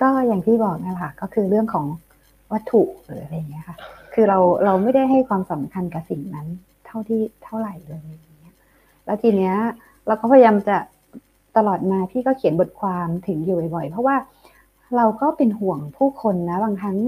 [0.00, 1.86] ก็อย่างที่บอกนั่นแหละก็คือเรื่องของ
[2.52, 3.76] วัตถุหรืออะไรอย่างเงี้ยค่ะ
[4.14, 6.46] คือเราเราไม่ได้ให้ความสำคัญกับสิ่งนั้น
[6.86, 8.08] เท่าที่เท่าไหร่เลย
[9.04, 9.54] แล้วทีเนี้ย
[10.06, 10.76] เราก็พยายามจะ
[11.56, 14.16] ตลอดมาพี่ก็เขียนบทความถึงอยู่บ่อยๆ เพราะว่า
[14.96, 16.98] เราก็เป็นห่วงผู้คนนะ บางครั้ง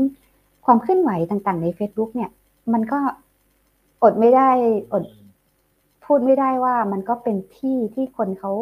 [0.64, 2.30] ความเคลื่อนไหวต่างๆ ใน Facebook เนี่ย
[2.72, 2.98] มันก็
[4.02, 4.50] อดไม่ได้
[4.92, 5.04] อด
[6.04, 8.52] พูดไม่ได้ว่ามันก็เป็นที่ที่คนเขา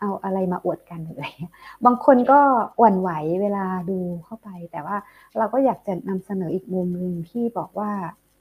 [0.00, 1.52] เอาอะไรมาอวดกันอะไรเงี้ย
[1.84, 2.40] บางคนก็
[2.78, 3.10] หวั่นไหว
[3.42, 4.96] เวลาดูเข้าไป แต่ว่า
[5.38, 7.90] เราก็อยากจะนำเสนออีกมุมหนึ่งที่บอกว่า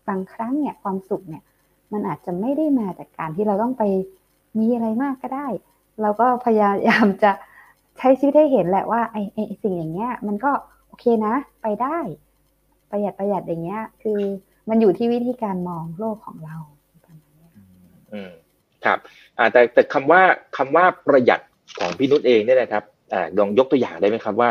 [0.09, 1.43] บางครั้งเนี่ยความสุขเนี่ย
[1.93, 3.83] มันอาจจะไม่ได้มาจากการที่เราต้องไป
[4.59, 5.47] มีอะไรมากก็ได้
[6.01, 7.31] เราก็พยายามจะ
[7.97, 10.51] ใช้ชีวิตให้เห็นแหละว่าไอ้ไอ้สิ่งอย่างเงี้ย มันก็
[10.87, 11.97] โอเคนะ ไปได้
[12.91, 14.19] ประหยัดประหยัดอย่างเงี้ย คือ
[14.69, 16.57] มันอยู่ที่วิธีการมองโลกของเรา
[17.05, 17.51] ประมาณนี้ย
[18.13, 18.31] อืม
[18.85, 18.97] ครับ
[19.37, 20.21] อ่าแต่แต่คำว่า
[20.57, 21.41] คำว่าประหยัด
[21.79, 24.49] ของพี่นุชเองเนี่ยนะครับอ่าลองยกตัวอย่างได้ไหมครับว่า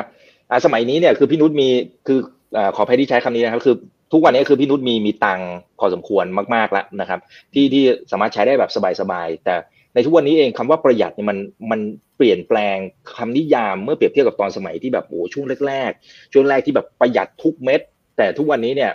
[0.50, 1.68] อ่าสมัยนี้เนี่ยคือพี่นุชมี
[2.06, 2.18] คือ
[2.56, 3.76] อ่าขออภัยที่ใช้คำนี้นะครับคือ
[4.12, 7.20] ทุกวันนี้คือพี่นุชมีมีตังค์พอสมควรมากๆแล้วนะครับ
[7.54, 9.54] ที่ที่สามารถใช้ได้แบบสบายๆแต่
[9.96, 11.38] ในทุกวันนี้เองคำว่าประหยัดเนี่ยมัน
[11.70, 11.80] มัน
[12.16, 12.76] เปลี่ยนแปลง
[13.16, 17.80] คำนิยามเมื่อเปรียบเทียบกับตอนสมัยที่แบบโอ้ช่วงแรกๆ ช่วงแรกที่แบบประหยัดทุกเม็ด
[18.16, 18.92] แต่ทุกวันนี้เนี่ย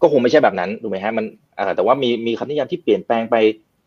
[0.00, 1.24] ก็คงไม่ใช่แบบนั้นถูกไหมฮะมัน
[1.58, 3.36] อ่าแต่ว่ามีมีคำนิยามที่เปลี่ยนแปลงไป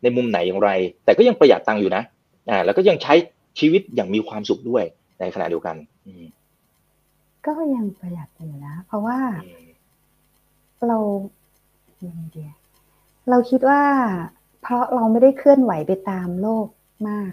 [0.04, 0.70] ในมุมไหนอย่างไร
[1.06, 2.04] แต่ก็ยังประหยัดตังค์อยู่นะ
[2.50, 3.14] อ่าแล้วก็ยังใช้
[3.60, 4.84] ชีวิตอย่างมีความสุขด้วย
[5.20, 5.76] ในขณะเดียวกัน
[6.08, 6.26] อืม
[7.46, 9.68] ก็ยังประหยัดอยู่นะ เพราะว่าอืม
[10.88, 10.98] เรา
[12.06, 12.58] ยังไงดีอะ
[13.30, 13.82] เราคิดว่า
[14.62, 16.68] เพราะเราไม่ได้เคลื่อนไหวไปตามโลก
[17.10, 17.32] มาก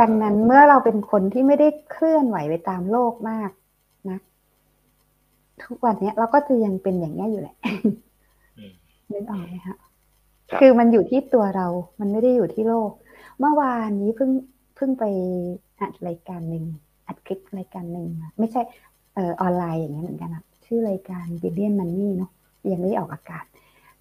[0.00, 3.50] ดังนั้นเมื่อเราเป็นคนที่ไม่ได้เคลื่อนไหวไปตามโลกมาก
[4.10, 4.18] นะ
[5.64, 7.56] ทุกวันเนี้ยเราก็จะยังเป็นอย่างนี้ยอยู่แหละ
[8.58, 8.72] อืม
[9.12, 9.76] นึกออกไหมคะ
[10.50, 11.66] ครับคือมันอยู่ที่ตัวเรา
[12.00, 12.90] มันไม่ได้อยู่ที่โลก
[13.40, 14.30] เมื่อวานนี้เพิ่ง
[14.76, 15.04] เพิ่งไป
[15.80, 16.64] อัดรายการหนึ่ง
[17.06, 18.62] อัดคลิปรายการหนึ่งมาไม่ใช่
[19.14, 22.30] เอ่อออนไลน์อย่างเงี้ยเหมือนกันอะชื่อรายการ Billion Money เนาะ
[22.72, 23.44] ยังไม่ได้ออกอากาศ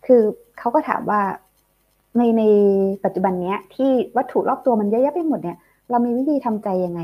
[0.05, 0.21] คือ
[0.57, 1.21] เขาก็ถามว่า
[2.19, 2.43] ในใน
[3.03, 5.57] ปัจจุบันเนี้ย ที่วัตถุรอบตัวมันเยอะแยะไปหมดเนี่ย
[5.89, 7.01] เรามีวิธีทำใจยังไง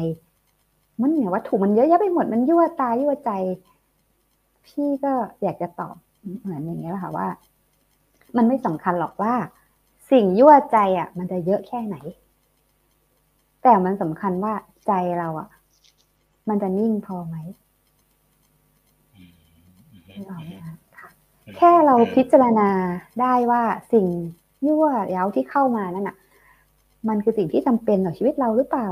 [1.01, 3.31] มันเนี่ยวัตถุมันเยอะแยะไปหมดมันยั่วตายั่วใจ
[4.65, 5.95] พี่ก็อยากจะตอบ
[6.41, 7.27] เหมือนอย่างเงี้ยแหละค่ะว่า
[8.37, 9.33] มันไม่สำคัญหรอกว่า
[10.11, 11.95] สิ่งยั่วใจอะ มันจะเยอะแค่ไหน
[13.63, 14.53] แต่มันสำคัญว่า
[14.87, 15.47] ใจเราอะ
[16.49, 17.37] มันจะนิ่งพอไหม
[20.15, 21.09] นึกออกไหมคะค่ะ
[21.57, 22.69] แค่เราพิจารณา
[23.21, 24.07] ได้ว่าสิ่ง
[24.67, 26.17] ยั่วเย้าที่เข้ามานั่นน่ะ
[27.07, 28.87] มันคือสิ่งที่จำเป็นต่อชีวิตเราหรือเปล่า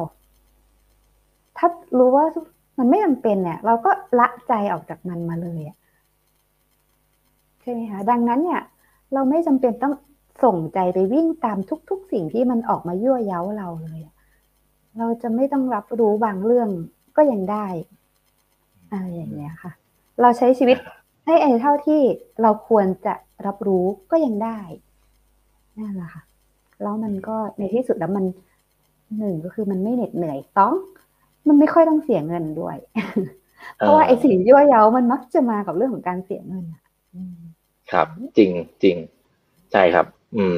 [1.58, 2.26] ถ้ารู้ว่า
[2.78, 5.62] มันไม่จำเป็นเนี่ย เราก็ละใจออกจากมันมาเลย
[7.62, 8.62] ใช่ไหมคะดังนั้นเนี่ย
[9.14, 9.94] เราไม่จำเป็นต้อง
[10.44, 11.58] ส่งใจไปวิ่งตาม
[11.90, 14.00] ทุก ๆ สิ่งที่มันออกมายั่วเย้าเราเลย
[14.98, 16.70] เราจะไม่ต้องรับรู้บางเรื่อง
[17.18, 17.68] ก็ยังได้
[18.92, 19.72] อะไรอย่างเงี้ยค่ะ
[20.22, 20.78] เราใช้ชีวิต
[21.26, 22.02] ให้ไอ้เท่าที่
[22.42, 23.14] เราควรจะ
[23.46, 24.60] รับรู้ก็ยังได้
[25.80, 26.24] นั่นแหละค่ะ
[26.82, 28.26] แล้วมันก็ในที่สุดแล้วมัน
[29.18, 30.74] หนึ่งก็คือมันไม่เหน็ดเหนื่อยสอง
[31.48, 32.78] มันไม่ค่อยต้องเสียเงินด้วย
[33.78, 36.82] เพราะว่าไอ้สิ่งยั่วเย้ามันมักจะมากับเรื่องของการเสียเงินอะ
[37.16, 37.38] อืม
[37.92, 38.08] ครับ
[38.38, 38.52] จริง
[38.84, 38.96] จริง
[39.72, 40.06] ใช่ครับ
[40.36, 40.58] อืม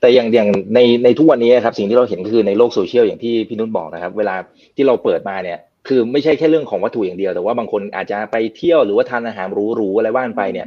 [0.00, 4.34] แต่อย่างอย่างในในทุกวันนี้ครับ สิ่งที่เราเห็นก็คือในโลกโซเชียลอย่างที่พี่นุ่นบอกนะครับ เวลา
[4.76, 10.66] ที่เราเปิดมาเนี่ย คือไม่ใช่แค่เรื่องของวัตถุอย่างเดียว แต่ว่าบางคนอาจจะไปเที่ยวหรือว่าทานอาหารหรูๆอะไรว่านไปเนี่ย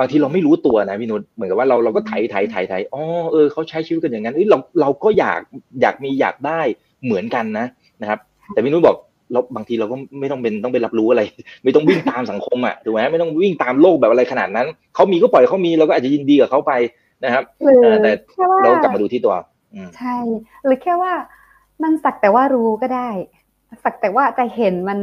[0.00, 5.40] บางทีเราไม่รู้ตัวนะพี่นุชเหมือนกับว่าเราเราก็ไถไถไถไถอ๋อเออเขาใช้ชีวิตกันอย่างนั้นเอ้ยเราเราก็อยาก
[5.80, 6.60] อยากมีอยากได้
[7.04, 7.66] เหมือนกันนะ
[8.00, 8.18] นะครับ
[8.52, 8.96] แต่พี่นุชบอก
[9.32, 11.22] เราบางทีเราก็ไม่ต้องเป็นต้องไปรับรู้อะไร
[11.64, 16.72] ไม่ต้องวิ่งตามสังคมอะถูกไหมไม่ต้องวิ่งตามโลกแบบอะไรขนาดนั้นเขามีก็ปล่อยเขามีเราก็อาจจะยินดีกับเขาไป
[17.24, 19.34] นะครับหรือเออแต่แค่ว่าเรากลับมาดูที่ตัว
[19.74, 20.16] อืมใช่
[20.64, 21.12] หรือแค่ว่า
[21.82, 23.08] มันสักแต่ว่ารู้ก็ได้
[23.84, 24.98] สักแต่ว่าจะเห็นมัน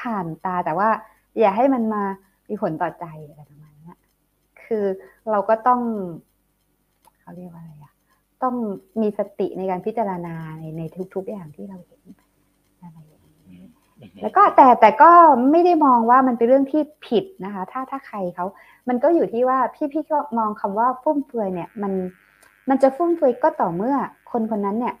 [0.00, 0.88] ผ่านตาแต่ว่า
[1.38, 2.02] อย่าให้มันมา
[2.48, 3.40] มีผลต่อใจอะไร
[4.70, 4.84] คือ
[5.30, 5.80] เราก็ต้อง
[7.20, 7.92] เขาเรียกว่าอะไรอะ
[8.42, 8.54] ต้อง
[9.00, 10.82] มีสติในการพิจารณาในใน
[11.14, 12.00] ทุก ๆอย่างที่เราเห็น
[12.82, 13.62] อะไรอย่างนี้
[14.22, 15.10] แล้วก็แต่แต่ก็
[15.50, 18.46] ไม่ได้มองว่ามันเป็นเรื่องที่ผิดนะคะ ถ้าถ้าใครเขา
[18.88, 21.92] มันก็อยู่ที่ว่าพี่พี่ก็มองคำว่าฟุ่มเฟือยเนี่ย มัน
[22.68, 23.96] มันจะฟุ่มเฟือยก็ต่อเมื่อ
[24.30, 24.94] คนคนนั้นเนี่ย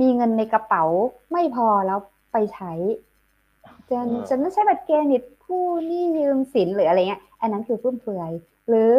[0.00, 0.84] มีเงินในกระเป๋า
[1.32, 1.98] ไม่พอแล้ว
[2.32, 2.72] ไปใช้
[3.88, 8.32] จะอืมจะไม่ใช่บัตรเครดิตกู้หนี้ยืมสินหรืออะไรเงี้ย อันนั้นคือฟุ่มเฟือย
[8.68, 8.92] หรือ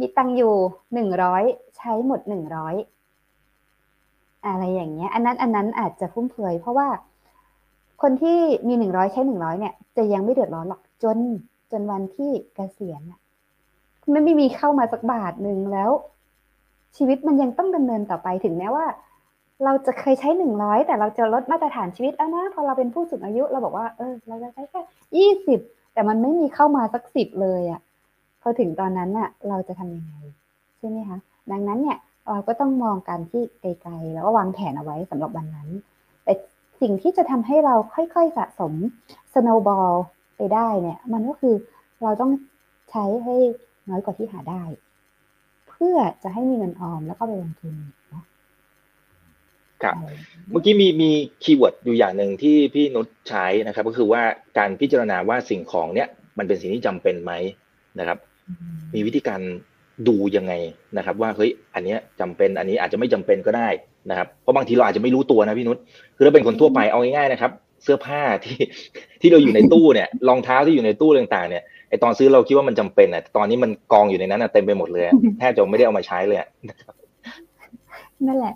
[0.00, 0.54] มีตังค์อยู่
[0.94, 1.42] หนึ่งร้อย
[1.76, 2.74] ใช้หมดหนึ่งร้อย
[4.46, 6.88] อะไรอย่างเงี้ย อันนั้นอันนั้นอาจจะฟุ่มเฟือยเพราะว่า
[8.02, 11.16] คนที่มีหนึ่งร้อยใช้หนึ่งร้อยเนี่ย จะยังไม่เดือดร้อนหรอกจน
[11.72, 13.20] จนวันที่เกษียณน่ะ
[14.10, 15.90] ไม่ไม่มีเข้ามาสักบาทหนึ่งแล้ว
[16.96, 18.86] ชีวิตมันยังต้องดำเนินต่อไปถึงแม้ว่า
[19.64, 24.80] เราจะเคยใช้หนึ่งร้อยแต่เราจะลดมาตรฐานชีวิตแล้วนะพอเราเป็นผู้สูงอายุเราบอกว่าเออ เราจะใช้แค่
[25.16, 25.60] ยี่สิบ
[25.94, 27.80] แต่มันไม่มีเข้ามาสักสิบเลยอะ่ะ
[28.42, 30.14] พอถึงตอนนั้นน่ะเราจะทำยังไง
[30.78, 31.18] ใช่ไหมคะ
[31.52, 31.98] ดังนั้นเนี่ย
[32.30, 35.68] เราก็ต้องมองการที่ไกลๆแล้วก็วางแผนเอาไว้สำหรับวันนั้น
[36.24, 36.32] แต่
[36.80, 38.72] สิ่งที่จะทำให้เราค่อยๆสะสม
[39.34, 39.94] snowball
[40.36, 41.54] ไปได้เนี่ยมันก็คือ
[42.02, 42.32] เราต้อง
[42.90, 43.34] ใช้ให้
[43.88, 44.62] น้อยกว่าที่หาได้
[45.68, 47.74] เพื่อจะให้มีเงินออมแล้วก็ไปลงทุน
[48.10, 48.24] เนาะ
[49.82, 51.10] ครับอะไรอย่างเงี้ยเมื่อกี้มีมี
[51.42, 54.22] คีย์เวิร์ดอยู่อย่างหนึ่งที่พี่นุชใช้นะครับ ก็คือว่า
[54.58, 57.32] การพิจารณาว่าสิ่งของเนี้ยมันเป็นสิ่งที่จำเป็นไหม
[57.98, 58.18] นะครับ
[58.94, 59.40] มีวิธีการ
[60.08, 60.52] ดูยังไง
[60.96, 63.68] นะครับ ว่าเฮ้ยอันเนี้ยจำเป็นอันนี้อาจจะไม่จำเป็นก็ได้
[64.10, 65.76] นะครับเพราะบางทีเราอาจจะไม่รู้ตัวนะพี่นุช
[66.16, 67.50] คือถ้าเป็นคนทั่วไปเอาง่ายๆนะครับ
[67.82, 68.58] เสื้อผ้าที่
[69.20, 75.04] ที่เราอยู่ในตู้เนี่ยรองเท้าที่อยู่ในตู้ต่างๆเนี่ยไอตอนซื้อเราคิดว่ามันจำเป็นอะตอนนี้มันกองอยู่ในนั้นอะเต็มไปหมดเลย
[75.38, 76.38] แทบจะไม่ได้เอามาใช้เลย
[78.26, 78.54] นั่นแหละ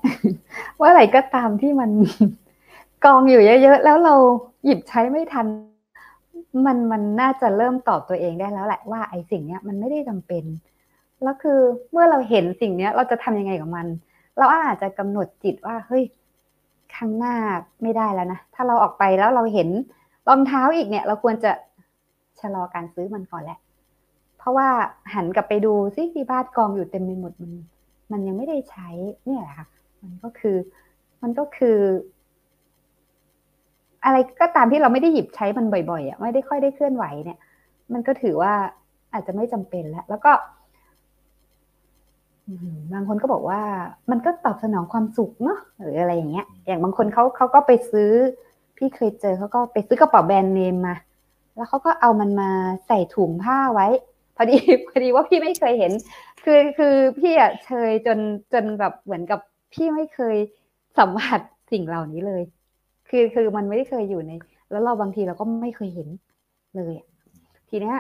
[0.81, 1.91] ว่าอะไรก็ตามที่มัน
[3.05, 4.15] กองอยู่เยอะๆแล้วเรา
[4.65, 5.47] หยิบใช้ไม่ทัน
[6.65, 10.45] มันมันน่าจะเริ่มตอบตัวเองได้แล้วแหละว่าไอ้สิ่งเนี้ยมันไม่ได้จำเป็น
[11.23, 11.61] แล้วคือ
[11.93, 13.87] เมื่อเราเห็นสิ่งเนี้ยเราจะทำยังไงกับมัน
[14.39, 16.05] เราอาจจะกำหนดจิตว่าเฮ้ย
[16.95, 17.35] ครั้งหน้า
[17.83, 19.69] ไม่ได้แล้วนะถ้าเราออกไปแล้วเราเห็น
[20.29, 21.53] รองเท้าอีกเนี่ย เราควรจะ
[22.41, 23.59] ชะลอการซื้อมันก่อนแหละ
[24.39, 24.69] เพราะว่า
[25.15, 27.53] หันกลับไปดูซิที่บ้านกองอยู่เต็มไปหมดมัน
[28.13, 28.89] มันยังไม่ได้ใช้
[29.25, 29.67] เนี่ยแหละค่ะ
[30.03, 30.57] มันก็คือ
[31.23, 31.79] มันก็คือ
[34.07, 37.39] อะไรก็ตามที่เราไม่ได้หยิบใช้มันบ่อยๆอะไม่ได้ค่อยได้เคลื่อนไหวเนี่ย
[37.93, 38.53] มันก็ถือว่า
[39.13, 40.33] อาจจะไม่จำเป็นแล้ว แล้วก็
[42.93, 43.61] บางคนก็บอกว่า
[44.11, 48.11] มันก็ตอบสนองความสุขเนาะหรืออะไรอย่างเงี้ย อย่างบางคนเขาเขาก็ไปซื้อ
[48.77, 50.97] พี่เคยเจอเขาก็ไปซื้อกระเป๋าแบรนด์เนมมา
[51.55, 52.51] แล้วเขาก็เอามันมา
[52.87, 53.89] ใส่ถุงผ้าไว้
[54.37, 54.57] พอดี
[54.89, 55.93] พอดีว่าพี่ไม่เคยเห็น
[56.45, 58.19] คือคือพี่อะเชยจน
[58.53, 59.41] จนแบบเหมือนกับ
[59.73, 60.37] พี่ไม่เคย
[60.99, 61.41] สัมผัส
[61.73, 62.43] สิ่งเหล่านี้เลย
[63.09, 64.33] คือคือมันไม่ได้เคยอยู่ใน
[64.71, 66.09] แล้วเราบางทีเราก็ไม่เคยเห็น
[66.77, 66.95] เลย
[67.71, 67.97] ทีเนี้ย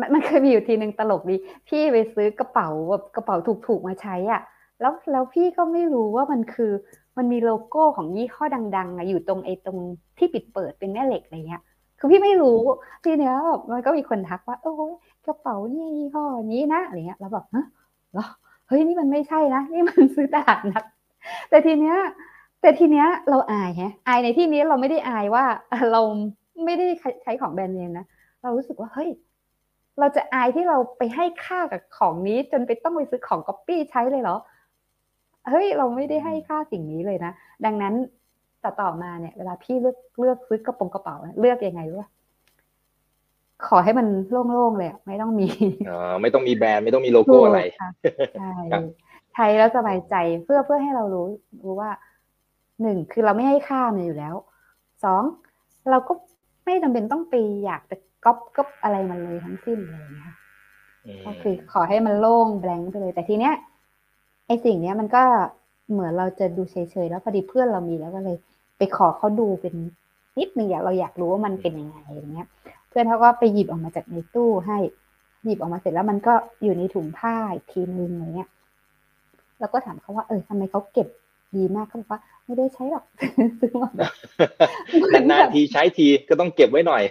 [0.00, 1.36] มันมันเคยมีอยู่ทีหนึ่งตลกดี
[1.68, 4.42] พี่ไปซื้อกระเป๋าแบบกระเป๋าถูกๆมาใช้อะ
[4.80, 6.72] แล้วแล้วพี่ก็ไม่รู้ว่ามันคือ
[7.16, 8.44] มันมีโลโก้ของยี่ห้อ
[8.76, 9.78] ดังๆอะอยู่ตรงไอ้ตรง
[10.18, 11.62] ที่ปิดเปิดเป็นแม่เหล็กอะไรเงี้ย
[11.98, 12.58] คือพี่ไม่รู้
[13.04, 14.92] ทีเนี้ยแบบมันก็มีคนทักว่า โอ้ย
[15.26, 17.64] กระเป๋านี่ยี่ห้อนี้นะอะไรเงี้ย แล้วแบบฮะ
[18.12, 18.26] เหรอ
[18.68, 20.84] เฮ้ยนี่มันไม่ใช่นะ นี่มันซื้อตลาดนัด
[21.48, 21.96] แต่ทีเนี้ย
[22.62, 25.44] แต่ทีเนี้ยเราอายฮะอายในที่นี้เราไม่ได้อายว่า
[25.92, 26.00] เรา
[26.64, 26.86] ไม่ได้
[27.22, 28.06] ใช้ของแบรนด์เนมนะ
[28.42, 29.10] เรารู้สึกว่าเฮ้ย
[29.98, 34.36] เราจะอายที่เราไปให้ค่ากับของนี้ จนไปต้องไปซื้อของก๊อปปี้ใช้เลยเหรอ
[35.48, 37.32] เฮ้ยเราไม่ได้ให้ค่าสิ่งนี้เลยนะ
[37.64, 37.94] ดังนั้น
[38.64, 42.10] ต่อต่อมาเนี่ยเวลาพี่เลือกเลือกซื้อกระโปรงกระเป๋าเลือกยังไงรู้ป่ะ
[43.66, 44.06] ขอให้มัน
[44.50, 45.48] โล่งๆเลยไม่ต้องมี
[45.90, 47.60] อ๋อไม่ต้องมีแบรนด์ไม่ต้องมีโลโก้อะไร
[48.38, 48.52] ใช่
[49.34, 51.26] ใช้แล้วสบายใจเพื่อเพื่อให้เรารู้
[51.64, 51.90] รู้ว่า
[52.80, 54.34] หนึ่งคือเราไม่ให้ค่ามันอยู่แล้ว
[55.04, 55.22] สอง
[55.90, 56.12] เราก็
[56.64, 60.34] ไม่จำเป็นต้องไปอยากจะก๊อปก๊อปอะไรมันเลยทั้งสิ้นเลยนะคะ
[61.24, 63.54] ก็คือขอให้มันโล่งแบงค์ไปเลย แต่ทีเนี้ย
[64.46, 65.22] ไอสิ่งเนี้ยมันก็
[65.90, 68.36] เหมือนเราจะดูเฉยๆแล้วพอดีเพื่อนเรามีแล้วก็เลย
[68.78, 69.74] ไปขอเขาดูเป็น
[70.38, 72.48] นิดนึงอยากเราอยากรู้ว่ามันเป็นยังไงอย่างเงี้ย
[72.88, 74.78] เพื่อนเขาก็ไปหยิบออกมาจากในตู้ให้
[75.44, 78.48] หยิบออกมาเสร็จแล้วมันก็อยู่ในถุงผ้าอีกทีนึงอย่างเงี้ย
[79.60, 81.08] แล้วก็ถามเขาว่าเออทำไมเขาเก็บ
[81.56, 83.04] ดีมากเขาบอกว่า ไม่ได้ใช้หรอก
[83.60, 83.90] ซื้อมา
[85.30, 87.02] นานๆทีใช้ทีก็ต้องเก็บไว้หน่อย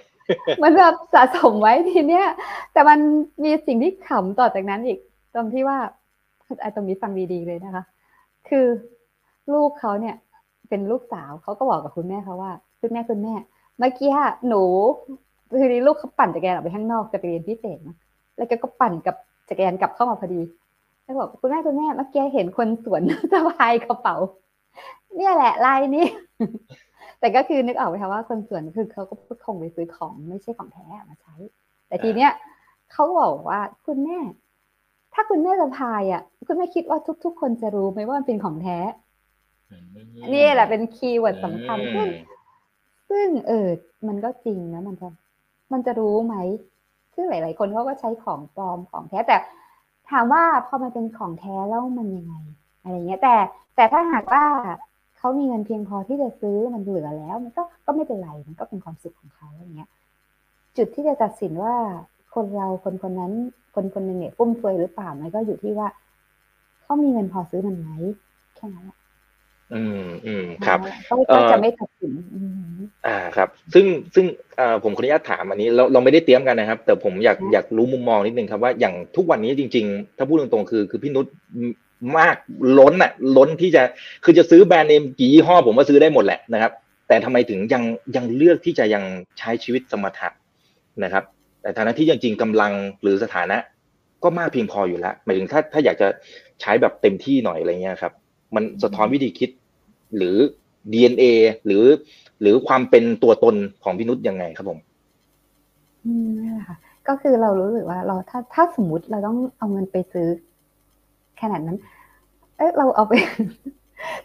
[0.63, 2.27] มันแบบสะสมไว้ทีเนี้ย
[2.73, 2.99] แต่มัน
[3.43, 4.99] มีสิ่งที่ขำต่อจากนั้นอีก
[5.33, 5.77] ตรงที่ว่า
[6.61, 7.83] ไอ้ตรงนี้ฟังดีๆเลยนะคะ
[8.49, 8.65] คือ
[9.53, 10.15] ลูกเขาเนี่ย
[10.69, 13.33] เป็นลูกสาวเขาก็บอกกับคุณแม่เขาว่าคุณแม่คุณแม่
[13.79, 14.11] เมื่อกี้
[14.47, 14.63] หนู
[15.59, 17.95] คือนี้ลูกเขาปั่นจักรยานออกไปข้างนอกจะไปเรียนพิเศษนะ
[18.37, 19.15] แล้วก็ปั่นกับ
[19.49, 20.41] จักรยานกลับเข้ามาพอดี
[21.03, 24.15] แล้วบอกคุณแม่คุณแม่เมื่อกี้เห็นคนสวนสะพายกระเป๋า
[25.15, 26.05] เนี่ยแหละลายนี้
[27.19, 31.35] แต่ก็คือนึกออกไหมคะว่าคนสวนคือเขาก็พูดคงไปซื้อของไม่ใช่ของแท้มาใช้
[31.87, 32.31] แต่ทีเนี้ย
[32.91, 34.19] เขาบอกว่าคุณแม่
[35.13, 38.77] ถ้าคุณแม่สะพายอะ คุณแม่คิดว่าทุก ๆ คนจะรู้ไหมว่ามันเป็นของแท้
[40.33, 42.07] นี่แหละเป็นคีย์เวิร์ดสำคัญซึ่ง
[43.09, 43.67] ซึ่งเออ
[44.07, 45.07] มันก็จริงนะมันจะ
[45.73, 46.35] มันจะรู้ไหม
[47.13, 49.37] ซึ่งหลาย ๆ คนเขาก็ใช้ของปลอมของแท้แต่
[50.09, 52.35] ถามว่าพอมันเป็นของแท้แล้วมันยังไง
[52.81, 53.35] อะไรเงี้ยแต่
[53.75, 54.43] แต่ถ้าหากว่า
[55.17, 59.89] เขามีเงินเพียงพอที่จะซื้อมันเหลือแล้ว มันก็ก็ไม่เป็นไรมันก็เป็นความสุขของเขาอย่างเงี้ย
[60.77, 61.75] จุดที่จะตัดสินว่า
[62.35, 63.33] คนเราคนคนนั้น
[63.75, 65.87] คนคนหนึ่งเนี่ยฟุ่มเฟือยหรือเปล่ามันก็อยู่ที่ว่า
[66.83, 67.89] เขามีเงินพอซื้อมันไหม
[68.55, 68.97] แค่นั้นแหละ
[69.73, 70.79] อืมอืมครับ
[71.31, 72.13] ก็จะไม่ตัดสิน
[73.07, 74.25] อ่าครับ ซึ่งซึ่ง
[74.59, 81.25] อ่าผมขออนุญาตถามอันนี้เราเราไม่ได้เตรียมกันนะครับ แต่ผมอยากอยากรู้มุมมองนิดนึงครับว่าอย่างทุกวันนี้จริง ๆ ถ้าพูดตรงๆคือคือพี่นุช
[82.17, 82.35] มาก
[82.79, 83.83] ล้นอะล้นที่จะ
[84.23, 86.71] คือจะซื้อแบรนด์เนมกี่ยี่ห้อผมว่าซื้อได้หมดแหละนะครับ
[87.07, 87.83] แต่ทำไมถึงยัง
[88.15, 89.03] ยังเลือกที่จะยัง
[89.39, 90.29] ใช้ชีวิตสมถะ
[91.03, 91.23] นะครับ
[91.61, 93.57] แต่ฐานะที่จริงๆกำลังหรือสถานะ
[94.23, 96.07] ก็มากเพียงพออยู่แล้วหมายถึงถ้าถ้าอยากจะ
[96.61, 98.13] ใช้แบบเต็มที่หน่อยอะไรเงี้ยครับ
[98.55, 99.49] มันสะท้อนวิธีคิด
[100.17, 100.35] หรือ
[100.91, 101.23] DNA
[101.65, 101.85] หรือ
[102.41, 104.79] หรือความเป็นตัวตนของพี่นุชยังไงครับผม
[106.41, 110.27] นี่แหละค่ะก็คือเรารู้สึกว่าเราถ้าถ้าสมมติเราต้องเอาเงินไปซื้อ
[111.41, 111.77] ขนาดนั้น
[112.57, 113.13] เอ๊ะเราเอาไป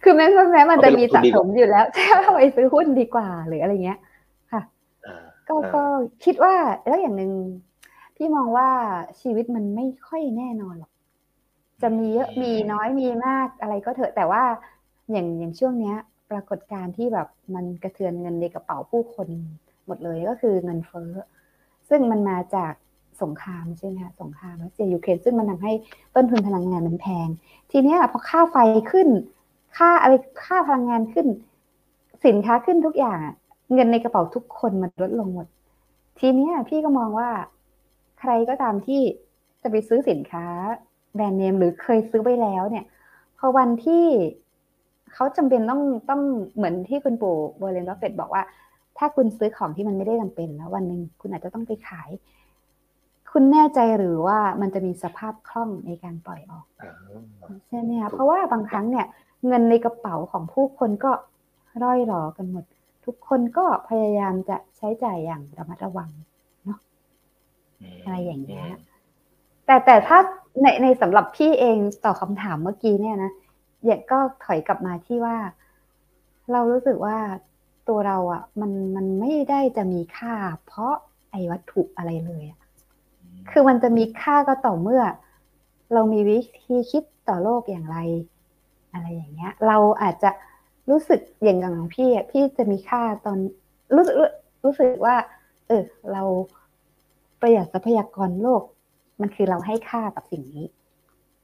[0.02, 3.98] คือแม้แม้มันจะมีสะสมอยู่แล้วใช่เอาไปซื้อหุ้นดีกว่าหรืออะไรเงี้ย
[4.52, 4.62] ค่ะ
[5.48, 5.82] ก็ก็
[6.24, 6.54] คิดว่า
[6.88, 7.32] แล้วอย่างหนึ่ง
[8.16, 8.68] พี่มองว่า
[9.20, 10.92] ชีวิตมันไม่ค่อยแน่นอนหรอก
[11.82, 14.42] จะมีเยอะมีน้อยมีมากอะไรก็เถอะแต่ว่า
[15.12, 15.96] อย่างอย่างช่วงเนี้ย
[16.30, 19.28] ปรากฏการณ์ที่แบบมันกระเทือนเงินในกระเป๋าผู้คน
[19.86, 21.10] หมดเลยก็คือเงินเฟ้อ
[21.88, 22.72] ซึ่งมันมาจาก
[23.22, 25.72] สงครามใช่ไหมคะสงครามรัสเซียยูเครนซึ่งมันทำให้
[26.14, 27.28] ต้นทุนพลังงานมันแพง
[27.70, 28.56] ทีนี้พอค่าไฟ
[28.90, 29.08] ขึ้น
[29.76, 30.12] ค่าอะไร
[30.44, 31.26] ค่าพลังงานขึ้น
[32.26, 33.18] สินค้าขึ้นทุกอย่าง
[33.72, 35.46] เงินในกระเป๋าทุกคนมันลดลงหมด
[36.18, 37.30] ทีนี้พี่ก็มองว่า
[38.20, 39.00] ใครก็ตามที่
[39.62, 40.46] จะไปซื้อสินค้า
[41.14, 42.84] แบรนด์เนมหรือเคยซื้อไปแล้วเนี่ย
[43.38, 44.04] พอวันที่
[45.14, 46.22] เขาจำเป็นต้องต้อง
[46.56, 48.42] เหมือนที่คุณปู่วอร์เรนบัฟเฟตต์บอกว่า
[48.98, 52.10] ถ้าคุณซื้อของที่มันไม่ได้จำเป็นแล้ววันหนึ่งคุณอาจจะต้องไปขาย
[53.38, 56.66] คุณแน่ใจหรือว่ามันจะมีสภาพคล่องในการปล่อยออก
[57.68, 59.06] ใช่ไหมคะเพราะว่าบางครั้งเนี่ย
[59.46, 61.12] เงินในกระเป๋าของผู้คนก็
[61.82, 62.64] ร่อยหรอกันหมด
[63.04, 66.10] ทุกคนก็พยายามจะใช้จ่ายอย่างระมัดระวัง
[66.64, 66.78] เนาะ
[68.04, 68.68] อะไรอย่างเงี้ย
[69.66, 70.18] แต่แต่ถ้า
[70.62, 73.32] ในในสำหรับพี่เองตอบคาถามเมื่อกี้เนี่ยนะ
[73.86, 75.36] อยากก็ถอยกลับมาที่ว่า
[76.52, 77.16] เรารู้สึกว่า
[77.88, 80.34] ตัวเราอะ มันมันไม่ได้จะมีค่า
[80.66, 80.94] เพราะ
[81.30, 82.58] ไอ้วัตถุอะไรเลยอะ
[83.50, 85.02] คือมันจะมีค่าก็ต่อเมื่อ
[85.94, 87.98] เรามีวิธีคิดต่อโลกอย่างไร
[88.92, 90.30] อะไรอย่างเงี้ย เราอาจจะ
[90.90, 93.38] รู้สึกอย่างของพี่อะพี่จะมีค่าตอน
[93.94, 94.16] รู้สึก
[94.64, 95.16] รู้สึกว่า
[95.68, 95.82] เออ
[96.12, 96.22] เรา
[97.40, 98.62] ประหยัดทรัพยากรโลก
[99.20, 100.66] มันคือเราให้ค่ากับสิ่งนี้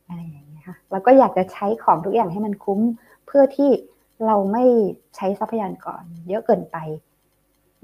[0.07, 2.81] อะไรอย่างเงี้ยค่ะเราก็อยากจะใช้ของทุกอย่างให้มันคุ้ม
[3.27, 3.71] เพื่อที่
[4.27, 4.65] เราไม่
[5.17, 6.77] ใช้ทรัพยากรเยอะเกินไป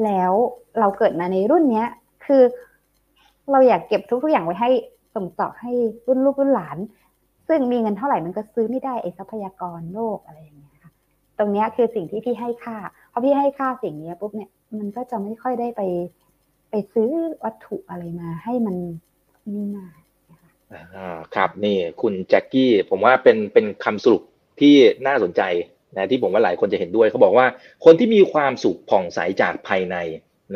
[0.05, 0.33] แล้ว
[0.79, 1.89] เราเกิดมาในรุ่นเนี้ย
[2.25, 2.43] คือ
[3.53, 4.71] เราอยากเก็บทุก ๆ อย่างไว้ให้
[5.15, 5.73] ส่งต่อให้
[6.07, 6.79] รุ่นลูกรุ่นหลาน
[7.49, 10.93] ซึ่งมีเงินเท่าไหร่มันก็ซื้อไม่ได้ไอ้ทรัพยากรโลกอะไรอย่างเงี้ยค่ะ
[11.39, 12.77] ตรงเนี้ยคือสิ่งที่พี่ให้ค่า
[13.13, 15.83] พอพี่ให้ค่าสิ่งนี้ปุ๊บเนี่ยมันก็จะไม่ค่อยได้ไป
[16.71, 17.11] ไปซื้อ
[17.45, 18.77] วัตถุอะไรมาให้มัน
[19.55, 19.87] นี่มา
[21.35, 24.23] ครับนี่คุณแจ็คกี้ผมว่าเป็นเป็นคำสรุป
[24.61, 24.75] ที่
[25.07, 25.43] น่าสนใจ
[25.97, 27.47] นะที่ผมว่าหลายคนจะเห็นด้วยเขาบอกว่า
[27.85, 29.97] คนที่มีความสุขผ่องใสจากภายใน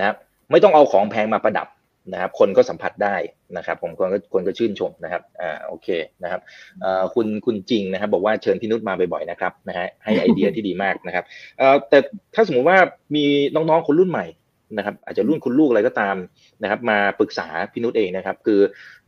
[0.01, 0.15] นะ
[0.51, 1.67] ไม่ต้องเอาของแพงมาประดับ
[2.13, 3.17] นะครับคนก็สัมผัสได้
[3.57, 5.89] นะครับผมคนก็คนก็ชื่นชมนะครับอ่าโอเค
[6.23, 6.41] นะครับ
[6.83, 11.25] เอ่อคุณคุณจริงนะครับ บอกว่าเชิญพี่นุชมาบ่อยๆนะครับนะฮะให้ไอเดียที่ดีมากนะครับ
[11.59, 11.99] เอ่อแต่
[12.35, 12.79] ถ้าสมมุติว่า
[13.17, 14.27] มีน้องๆคนรุ่นใหม่
[14.77, 16.17] นะครับ อาจจะรุ่นคุณลูกอะไรก็ตาม
[16.63, 18.61] นะครับ มาปรึกษาพี่นุชเองนะครับ คือ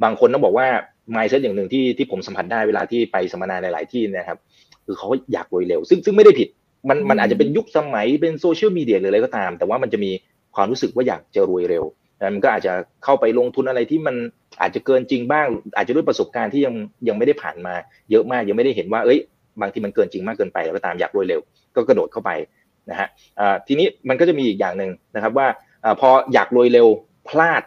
[0.02, 0.66] บางคนต้องบอกว่า
[1.14, 4.38] mindset อย่างหนึ่งที่ที่ผมสัมผัสได้เวลาที่ไปสัมมนาหลายๆที่นะครับ
[4.86, 6.48] คือเขาอยากรวยเร็ว ซึ่งซึ่งไม่ได้ผิด
[6.88, 10.10] มันมันอาจจะเป็นยุคสมัยเป็นโซเชียลมีเดียหรืออะไรก็ตาม แต่ว่ามันจะมี
[10.54, 11.84] ความรู้สึกว่าอยากจะรวยเร็ว
[12.32, 12.72] มันก็อาจจะ
[13.04, 14.16] เข้าไปลงทุนอะไรที่มัน
[14.60, 16.74] อาจจะเกินจริงบ้าง อาจจะด้วยประสบการณ์ที่ยัง
[17.08, 17.74] ยังไม่ได้ผ่านมา
[18.10, 19.18] เยอะมากยังไม่ได้เห็นว่าเอ้ย
[19.60, 21.40] บางทีมันเกินจริงมากเกินไปแล้วก็ตามอยากรวยเร็ว
[21.74, 22.30] ก็กระโดดเข้าไป
[22.90, 23.08] นะฮะ
[23.66, 25.46] ทีนี้มันก็จะมีอีกอย่างหนึ่งนะครับว่า
[26.00, 26.86] พออยากรวยเร็ว
[27.28, 27.62] พลาด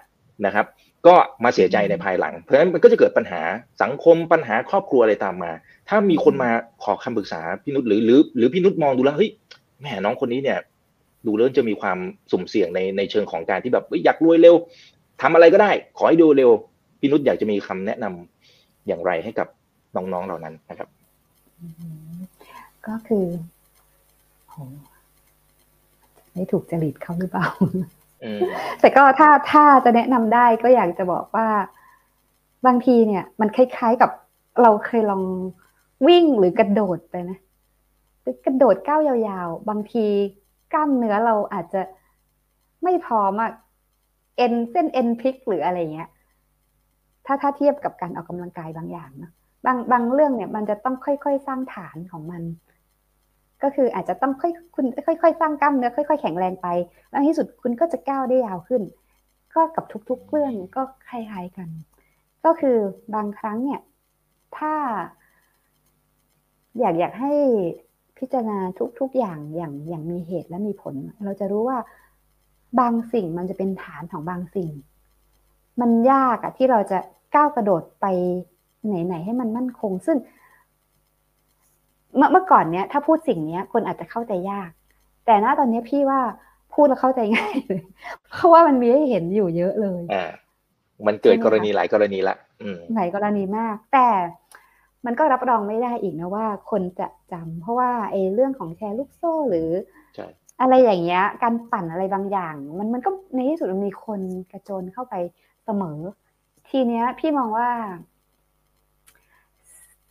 [0.45, 0.65] นะครับ
[1.07, 3.41] ก็มาเสียใจในภายหลัง เพราะฉะนั้นมันก็จะเกิดปัญหา
[3.81, 5.51] สังคมปัญหาครอบครัวอะไรตามมา
[5.89, 6.49] ถ้ามีคนมา
[6.83, 9.29] ขอคำปรึกษาพี่นุชหรือหรือหรือพี่นุชมองดูแล้วเฮ้ย
[9.81, 10.59] แม่น้องคนนี้เนี่ย
[11.25, 11.97] ดูเริ่มจะมีความ
[12.31, 14.55] สุ่มเสี่ยงในในเชิงของการที่แบบอยากรวยเร็ว
[15.21, 16.51] ทำอะไรก็ได้ ขอให้ดูเร็ว
[16.99, 19.47] พี่นุชอยากจะมีคำแนะนำอย่างไรให้กับ
[19.95, 20.87] น้องๆเหล่านั้นนะครับ
[22.87, 23.25] ก็คือ
[24.49, 24.55] โห
[26.33, 27.47] ไม่ถูกจริตเขาหรือเปล่า
[28.81, 31.47] แต่ก็ถ้าถ้าจะแนะนำได้ก็อยากจะบอกว่า
[32.65, 34.11] บางทีเนี่ย มันคล้ายๆกับ
[34.61, 35.23] เราเคยลอง
[36.07, 37.37] วิ่งหรือกระโดดไปนะ
[38.45, 40.05] กระโดดก้าวยาวๆ บางที
[40.73, 41.81] กล้ามเนื้อเราอาจจะ
[42.83, 43.51] ไม่พร้อมอะ
[44.37, 46.09] เอ็นเส้นเอ็นพลิกหรืออะไรเงี้ย
[47.25, 49.31] ถ้าถ้าเทียบกับการออกกำลังกายบางอย่างนะ
[49.65, 52.43] บางบางเรื่องเนี่ย มันจะต้องค่อยๆสร้างฐานของมัน
[53.63, 56.67] ก็คืออาจจะต้องค่อยคุณค่อยๆสร้างกล้ามเนื้อค่อยๆแข็งแรงไป
[57.09, 58.81] แล้วที่สุดคุณก็จะก้าวได้ยาวขึ้น
[59.55, 61.69] ก็กับทุกๆเรื่องก็คล้ายๆกัน
[62.45, 62.77] ก็คือ
[63.15, 63.81] บางครั้งเนี่ย
[64.57, 64.73] ถ้า
[66.79, 67.33] อยากอยากให้
[68.17, 68.57] พิจารณา
[68.99, 70.93] ทุก ๆ อย่างอย่างอย่างมีเหตุและมีผล
[71.25, 71.77] เราจะรู้ว่า
[72.79, 74.71] บางสิ่งมันจะเป็นฐานของบางสิ่ง
[75.81, 76.99] มันยากอะที่เราจะ
[77.35, 78.05] ก้าวกระโดดไป
[78.85, 80.17] ไหนๆให้มันมั่นคง ซึ่ง
[82.15, 84.69] เมื่อเมื่อก่อนเนี้ย ถ้าพูดสิ่งเนี้ย คนอาจจะเข้าใจยาก
[85.25, 86.21] แต่ณตอนนี้พี่ว่า
[86.73, 87.81] พูดแล้วเข้าใจง่ายเลย
[88.31, 90.25] เพราะว่ามันมีให้เห็นอยู่เยอะเลยอ่า
[91.07, 92.35] มันเกิดกรณีหลายกรณีละ
[92.95, 94.07] หลายกรณีมาก แต่
[95.09, 99.69] มันก็รับรองไม่ได้อีกนะว่าคนจะจำเพราะว่าไอ้เรื่องของแชร์ลูกโซ่หรือ
[100.61, 105.15] อะไรอย่างเงี้ย การปั่นอะไรบางอย่าง มันมันก็ในที่สุดมันมีคนกระโจนเข้าไป
[105.65, 105.99] เสมอ
[106.69, 107.69] ทีเนี้ย พี่มองว่า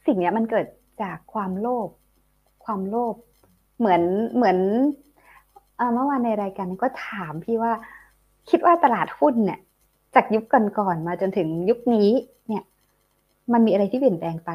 [0.07, 0.67] สิ่งเนี้ยมันเกิด
[1.03, 1.89] จากความโลภ
[2.65, 3.15] ความโลภ
[3.79, 4.03] เหมือน
[4.37, 4.59] เหมือน
[5.95, 7.73] เมื่อวานในรายการก็ถามพี่ว่า
[8.51, 9.61] คิดว่าตลาดหุ้นเนี่ย
[10.15, 10.45] จากยุค
[10.79, 12.11] ก่อนๆมาจนถึงยุคนี้
[12.49, 12.65] เนี่ย
[13.53, 14.53] มันมีอะไรที่เปลี่ยนแปลงไป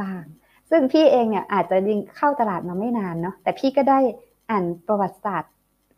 [0.00, 0.22] บ้าง
[0.70, 3.98] ซึ่งพี่เองเนี่ยอาจจะยิงเข้าตลาดมาไม่นานเนาะแต่พี่ก็ได้
[4.50, 5.52] อ่านประวัติศาสตร์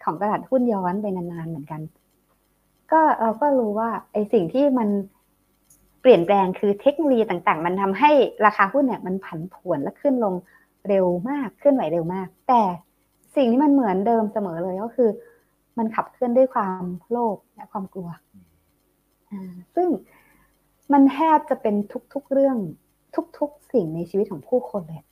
[0.05, 1.81] ของตลาดหุ้นย้อนไปนานๆเหมือนกัน
[2.93, 4.89] ก็เราก็รู้ว่าไอ้สิ่งที่มัน
[6.01, 8.11] เปลี่ยนแปลงคือเทคโนโลยีต่างๆ มันทำให้
[8.47, 10.35] ราคาหุ้นเนี่ยมันผันผวนและขึ้นลง
[10.89, 12.63] เร็วมากขึ้นไหวเร็วมาก แต่
[13.37, 15.11] สิ่งที่มันเหมือนเดิมเสมอเลยก็คือ
[15.79, 18.09] มันขับเคลื่อนด้วยความโลภและความกลัว
[19.75, 19.89] ซึ่ง
[20.93, 21.75] มันแทบจะเป็น
[22.15, 22.57] ทุกๆเรื่อง
[23.39, 25.03] ทุกๆสิ่งในชีวิตของผู้คนเลย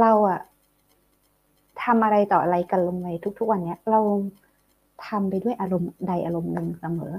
[0.00, 0.40] เราอะ
[1.82, 3.06] ทำอะไรต่ออะไรกันลงไป
[3.38, 4.00] ทุก ๆ วันเนี้ย เรา
[5.06, 7.14] ทำไปด้วยอารมณ์ใดอารมณ์หนึ่งเสมอ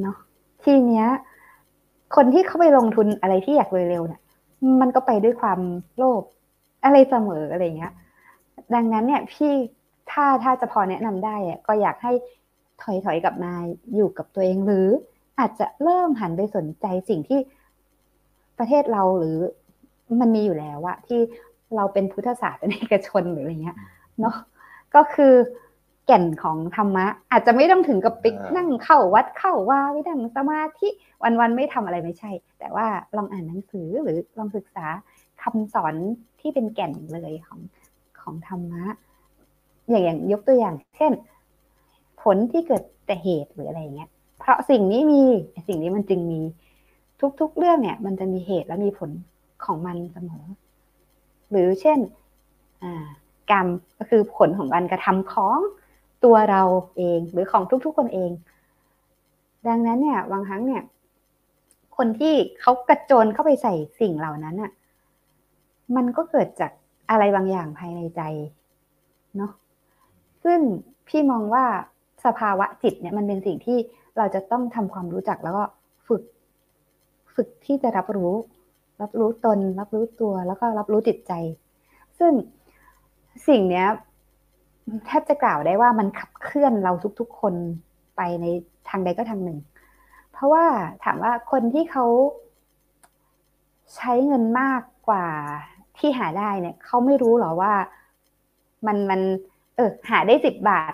[0.00, 0.16] เนาะ
[0.62, 1.06] ทีเนี้ย
[2.16, 4.20] คนที่เขาไปลงทุนอะไรที่อยากเร็วๆเนี่ย
[4.80, 5.60] มันก็ไปด้วยความ
[5.96, 6.22] โลภ
[6.84, 7.92] อะไรเสมออะไรเงี้ย
[8.74, 9.52] ดังนั้นเนี่ย พี่
[10.10, 12.12] ถ้าถ้าจะพอแนะนำได้อะก็อยากให้
[12.82, 13.52] ถอยถอยกลับมา
[13.94, 14.88] อยู่กับตัวเองหรือ
[15.40, 17.40] อาจจะเริ่มหันไปสนใจสิ่งที่
[18.58, 19.36] ประเทศเราหรือ
[20.20, 21.20] มันมีอยู่แล้วอะที่
[21.76, 23.76] เราเป็นพุทธศาสนาเอกชนหรืออะไรเงี้ย
[24.20, 24.36] เนาะ
[24.94, 25.34] ก็คือ
[26.06, 30.88] แก่นของธรรมะ อาจจะไม่ต้องถึงกับปิกนั่งเข้าวัดเข้าว่าไม่ดังสมาธิ
[31.22, 32.86] วันๆไม่ทำอะไรไม่ใช่ แต่ว่า
[33.16, 34.86] ลองอ่านหนังสือหรือลองศึกษา
[35.42, 35.94] คำสอน
[36.40, 37.60] ที่เป็นแก่นเลยของ
[38.20, 38.84] ของธรรมะ
[39.88, 41.12] อย่างอย่างยกตัวอย่าง เช่น
[42.22, 44.19] ผลที่เกิดแต่เหตุหรืออะไรอย่างเงี้ยเพ
[44.50, 45.22] ราะสิ่งนี้มี
[45.68, 46.40] สิ่งนี้มันจึงมี
[47.40, 49.10] ทุกๆเรื่องเนี่ย มันจะมีเหตุและมีผล
[49.64, 50.44] ของมันเสมอ
[51.50, 51.98] หรือเช่น
[53.50, 53.66] กรรม
[53.98, 55.58] ก็คือผลของการกระทำของ
[56.24, 56.62] ตัวเรา
[56.96, 58.30] เองหรือของทุกๆ คนเอง
[59.68, 60.82] ดังนั้นเนี่ยบางครั้งเนี่ย
[61.96, 64.72] คนที่เขากระโจนเข้าไปใส่สิ่งเหล่านั้นอะ
[65.96, 66.72] มันก็เกิดจาก
[67.10, 68.20] อะไรบางอย่างภายในใจ
[69.36, 69.52] เนาะ
[70.44, 70.60] ซึ่ง
[71.08, 71.64] พี่มองว่า
[72.24, 73.78] สภาวะจิตเนี่ยมันเป็นสิ่งที่
[74.20, 75.64] เราจะต้องทำความรู้จักแล้วก็
[76.08, 76.22] ฝึก
[77.34, 78.32] ฝึกที่จะรับรู้
[79.02, 81.32] รับรู้ตน รับรู้ตัวแล้วก็รับรู้จิตใจ
[82.18, 82.32] ซึ่ง
[83.48, 83.86] สิ่งเนี้ย
[85.06, 87.54] แทบจะกล่าวได้ว่ามันขับเคลื่อนเราทุกๆ คน
[88.16, 88.46] ไปใน
[88.88, 89.58] ทางใดก็ทางหนึ่ง
[90.32, 90.64] เพราะว่า
[91.04, 92.06] ถามว่าคนที่เขา
[93.96, 95.26] ใช้เงินมากกว่า
[95.98, 97.72] ที่หาได้เนี่ยเขาไม่รู้หรอว่า
[98.86, 99.20] มันมัน
[99.76, 100.92] เออหาได้สิบบาท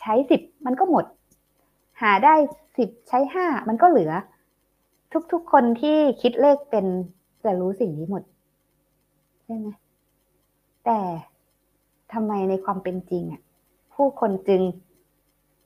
[0.00, 1.04] ใช้สิบมันก็หมด
[2.02, 2.34] หาได้
[2.76, 4.12] สิบใช้ห้ามันก็เหลือ
[5.32, 6.86] ทุกๆคนที่คิดเลขเป็น
[7.44, 8.22] จะรู้สิ่งนี้หมด
[9.44, 9.68] ใช่ไหม
[10.84, 11.00] แต่
[12.12, 13.42] ทำไมในความเป็นจริงอะ
[13.94, 14.62] ผู้คนจึง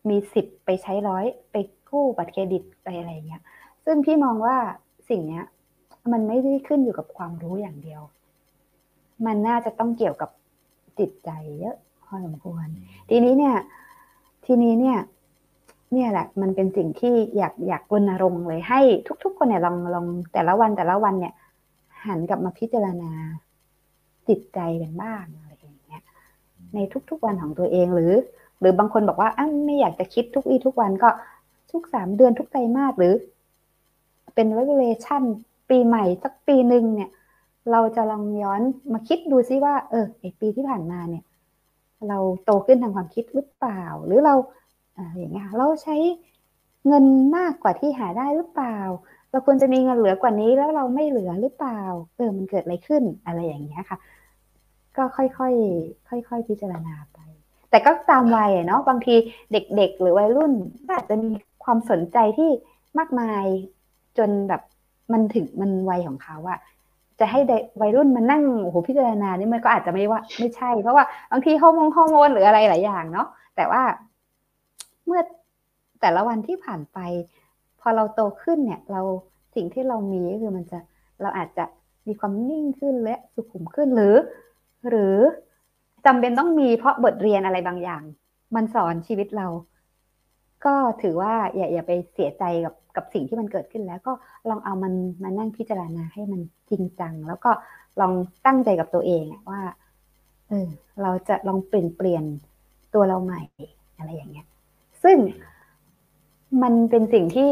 [0.09, 1.57] มีสิบไปใช้ร้อยไป
[1.89, 3.43] กู้บัตรเครดิตไปอะไรเงี้ย
[3.84, 4.57] ซึ่งพี่มองว่า
[5.11, 5.45] สิ่งเนี้ย
[6.12, 8.03] มันไม่ได้ขึ้นอยู่กับความรู้อย่างเดียว
[9.26, 10.30] มันน่าจะต้องเกี่ยวกับ
[10.99, 11.30] จิตใจ
[11.61, 12.66] เยอะพอสมควร
[13.11, 13.57] ทีนี้เนี่ย
[14.47, 14.99] ทีนี้เนี่ย
[15.93, 18.80] เนี่ยแหละมันเป็นสิ่งที่อยากอยากรณรงค์เลยให้
[19.24, 21.34] ทุก ๆ คนเนี่ยลองลองแต่ละวันแต่ละวันเนี่ย
[22.05, 23.11] หันกลับมาพิจารณา
[24.28, 26.03] จิตใจกันบ้างอะไรอย่างเงี้ย
[26.74, 26.78] ใน
[27.11, 28.12] ทุก ๆ วันของตัวเองหรือ
[28.61, 31.09] หรือบางคนบอกว่าอ้าไม่อยากจะคิดทุกวี่ทุกวันก็
[31.70, 33.14] ทุกสามเดือนทุกไตรมาสหรือ
[34.34, 35.22] เป็น regulation
[35.70, 37.11] ปีใหม่สักปีหนึ่งเนี่ย
[37.72, 38.61] เราจะลองย้อน
[38.93, 41.24] มาคิดดูซิว่า เออไอปีที่ผ่านมาเนี่ย
[42.09, 44.34] เราโตขึ้นทางความคิดหรือเปล่า หรือเรา
[45.17, 45.97] อย่างเงี้ยเราใช้
[46.87, 47.05] เงิน
[47.37, 48.79] มากกว่าที่หาได้หรือเปล่า
[49.31, 51.81] เราควรจะมีเงินเหลือกว่านี้แล้วเราไม่เหลือหรือเปล่า
[52.17, 53.99] เออ มันเกิดอะไรขึ้นอะไรอย่างเงี้ยค่ะ
[54.97, 57.19] ก็ค่อยๆค่อยๆพิจารณาไป
[57.71, 59.15] แต่ก็ตามวัยเนาะบางที
[59.53, 60.53] เด็กๆ หรือวัยรุ่น
[60.97, 61.31] อาจจะมี
[61.65, 62.51] ความสนใจที่
[62.99, 63.45] มากมาย
[64.19, 64.63] จนแบบ
[65.13, 66.59] มันถึงมันวัยของเขาอะ
[67.21, 67.41] จะให้
[67.81, 73.83] วัยรุ่นมานั่งโอ้โหพิจารณานี่มันก็อาจจะไม่ว่าไม่ใช่ เพราะว่าบางทีฮอร์โมนฮอร์โมนหรืออะไรหลายอย่างเนาะแต่ว่า
[75.07, 75.21] เมื่อ
[76.01, 76.99] แต่ละวันที่ผ่านไป
[77.81, 79.01] พอเราโตขึ้นเนี่ย เรา
[79.55, 80.79] สิ่งที่เรามีก็คือมันจะ
[81.23, 81.65] เราอาจจะ
[82.07, 84.17] มีความนิ่งขึ้นและสุขุมขึ้นหรือ
[84.89, 85.17] หรือ
[86.07, 88.03] จำเป็นต้องมีเพราะบทเรียนอะไรบางอย่าง
[88.55, 89.49] มันสอนชีวิตเรา
[90.65, 94.13] ก็ถือว่าอย่าอย่าไปเสียใจกับกับสิ่งที่มันเกิดขึ้นแล้วก็
[94.49, 94.93] ลองเอามัน
[95.23, 96.41] มานั่งพิจารณาให้มัน
[96.71, 97.51] จริงจัง แล้วก็
[98.01, 98.13] ลอง
[98.47, 99.63] ตั้งใจกับตัวเองว่า
[100.49, 100.69] เออ
[101.03, 102.25] เราจะลองเปลี่ยนเปลี่ยน
[102.95, 103.43] ตัวเราใหม่
[103.99, 104.47] อะไรอย่างเงี้ย
[105.05, 105.17] ซึ่ง
[106.63, 107.51] มันเป็นสิ่งที่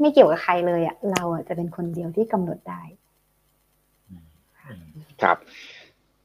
[0.00, 2.82] ไม่เกี่ยวกับใครเลยอะ่ะเราอะจะเป็นคนเดียวที่กำหนดได้
[5.22, 5.36] ครับ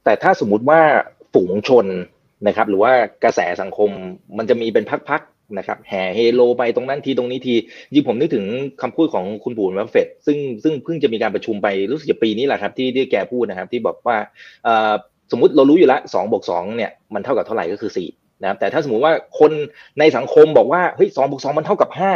[0.03, 0.81] แต่ถ้าสมมุติว่า
[1.33, 1.85] ฝูงชน
[2.47, 2.91] นะครับ หรือว่า
[3.23, 3.89] กระแสสังคม
[4.37, 7.55] มันจะมีเป็นพักๆนะครับ แห่เฮโลไปตรงนั้นทีตรงนี้ที
[7.93, 8.45] ยิ่งผมนึกถึง
[8.81, 14.17] คำพูดของคุณปู่วัฟเฟตซึ่งซึ่งเพิ่งจะมีการประชุมไปรู้สึกจะปีนี้แหละครับ ที่ที่แกพูดนะครับ ที่บอกว่า
[15.31, 18.07] สมมติเรารู้อยู่แล้วสองบวกสองเนี่ยมันเท่ากับเท่าไหร่ก็คือสี่
[18.41, 19.51] นะครับแต่ถ้าสมมติว่าคน
[19.99, 22.11] ในสังคมบอกว่าเฮ้ยสองบวกสองมันเท่ากับห้า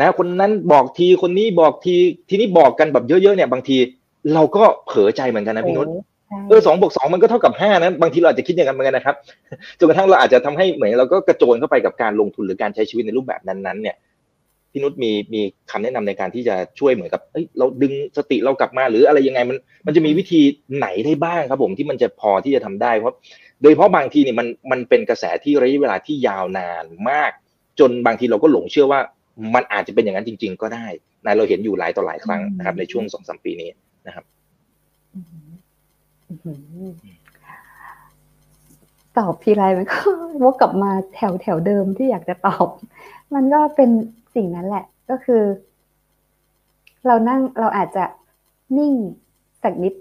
[0.00, 1.94] นะคนนั้นบอกทีคนนี้บอกที
[2.28, 3.76] ทีนี้บอกกันแบบเยอะๆเนี่ยบางที
[4.34, 5.86] เราก็เผลอใจเหมือนกันนะพี่นุช
[6.48, 9.16] เออสองบวกสองมันก็เท่ากับห้านะบางทีเราอาจจะคิดอย่างนั้นเหมือนกันนะครับ
[9.78, 13.96] จนกระทั่งเราอาจจะทำให้เหมือนเราก็กระโจนเข้าไปกับการลงทุนหรือการใช้ชีวิตในรูปแบบนั้นๆเนี่ย
[14.72, 20.40] พี่นุชมีมีคำแนะนำในการที่จะช่วยเหมือนกับเอ้ยเราดึงสติเรากลับมาหรืออะไรยังไงมันมันจะมีวิธี
[20.76, 23.14] ไหนได้บ้างครับผมที่มันจะพอที่จะทำได้เพราะ
[23.62, 27.30] โดยเฉพาะบางทีเนี่ยมันมันเป็นกระแสที่ระยะเวลาที่ยาวนานมาก
[27.78, 29.00] จนบางทีเราก็หลงเชื่อว่า
[29.54, 30.86] มันอาจจะเป็นอย่างนั้นจริง ๆ ก็ได้
[31.24, 33.70] นะเราเห็นอยู่หลายต่อหลายครั้งนะครับ ในช่วงสองสามปีนี้
[34.06, 34.24] นะครับ
[39.18, 39.98] ตอบทีไรมันก็
[40.42, 42.66] วกกลับมาแถวแถวเดิมที่อยากจะตอบ
[43.34, 43.90] มันก็เป็น
[44.34, 45.42] สิ่งนั้นแหละ ก็คือ
[47.06, 48.04] เรานั่งเราอาจจะ
[48.78, 48.92] นิ่ง
[49.62, 49.94] สักนิด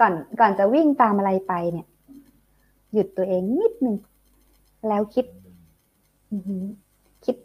[0.00, 1.86] ก่อนก่อนจะวิ่งตามอะไรไปเนี่ย
[2.92, 3.96] หยุดตัวเองนิดหนึ่ง
[4.88, 5.26] แล้วคิด
[7.24, 7.36] คิด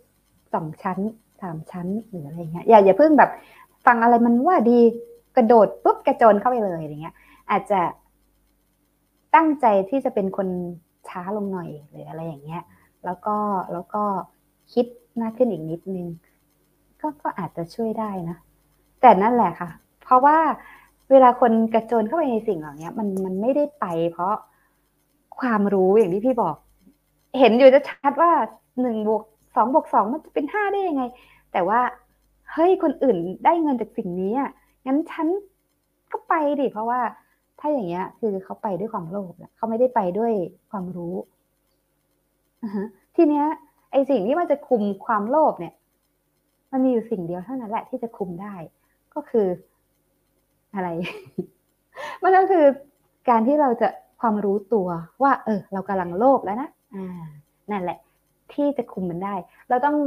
[0.54, 1.00] สองชั้น
[1.41, 3.32] สามชั้นหรืออะไรเงี้ยอย่าอย่าเพิ่งแบบ
[3.86, 4.80] ฟังอะไรมันว่าดี
[5.36, 7.16] กระโดดปุ๊บกระโจนเข้าไปเลยอย่างเงี้ย
[7.52, 7.82] อาจจะ
[9.36, 10.48] ตั้งใจที่จะเป็นคน
[11.08, 12.64] ช้าลงหน่อยหรืออะไรอย่างเงี้ย
[13.06, 13.36] แล้วก็
[13.74, 14.04] แล้วก็
[14.74, 14.86] คิด
[15.22, 16.08] มากขึ้นอีกนิดนึง
[17.02, 18.38] ก็ก็อาจจะช่วยได้นะ
[19.02, 19.70] แต่นั่นแหละค่ะ
[20.04, 20.38] เพราะว่า
[21.12, 24.36] เวลาคนกระโจนเข้าไปในสิ่งเหล่านี้มันมันไม่ได้ไป เพราะ
[25.41, 26.55] ความรู้อย่างที่พี่บอก
[27.39, 28.31] เห็นอยู่จะชัดว่า
[28.81, 29.23] หนึ่งบวก
[29.55, 31.03] สองบวกสองมันจะเป็นห้าได้ยังไง
[31.51, 31.81] แต่ว่า
[32.51, 34.49] เฮ้ยคนอื่นได้เงินจากสิ่งนี้อะ
[34.85, 35.27] งั้นฉัน
[36.11, 37.01] ก็ไปดิเพราะว่า
[37.59, 40.33] ถ้าอย่างเงี้ย คือเขาไปด้วยความโลภเขาไม่ได้ไปด้วย
[40.71, 41.15] ความรู้
[43.15, 43.45] ทีเนี้ย
[43.91, 45.73] ไอสิ่งที่มันจะคุมความโลภเนี่ย
[46.71, 48.55] มันมีอยู่สิ่งเดียวเท่านั้นแหละที่จะคุมได้
[49.13, 49.47] ก็คือ
[50.73, 50.89] อะไร
[52.23, 52.65] มันก็คือ
[53.29, 53.88] การที่เราจะ
[54.20, 54.88] ความรู้ตัว
[55.24, 57.26] ว่า เออ เรากำลังโลภแล้วนะอ่า
[57.72, 57.97] นั่นแหละ
[58.53, 59.36] ที่จะคุมมันได้
[59.70, 59.97] เราต้อง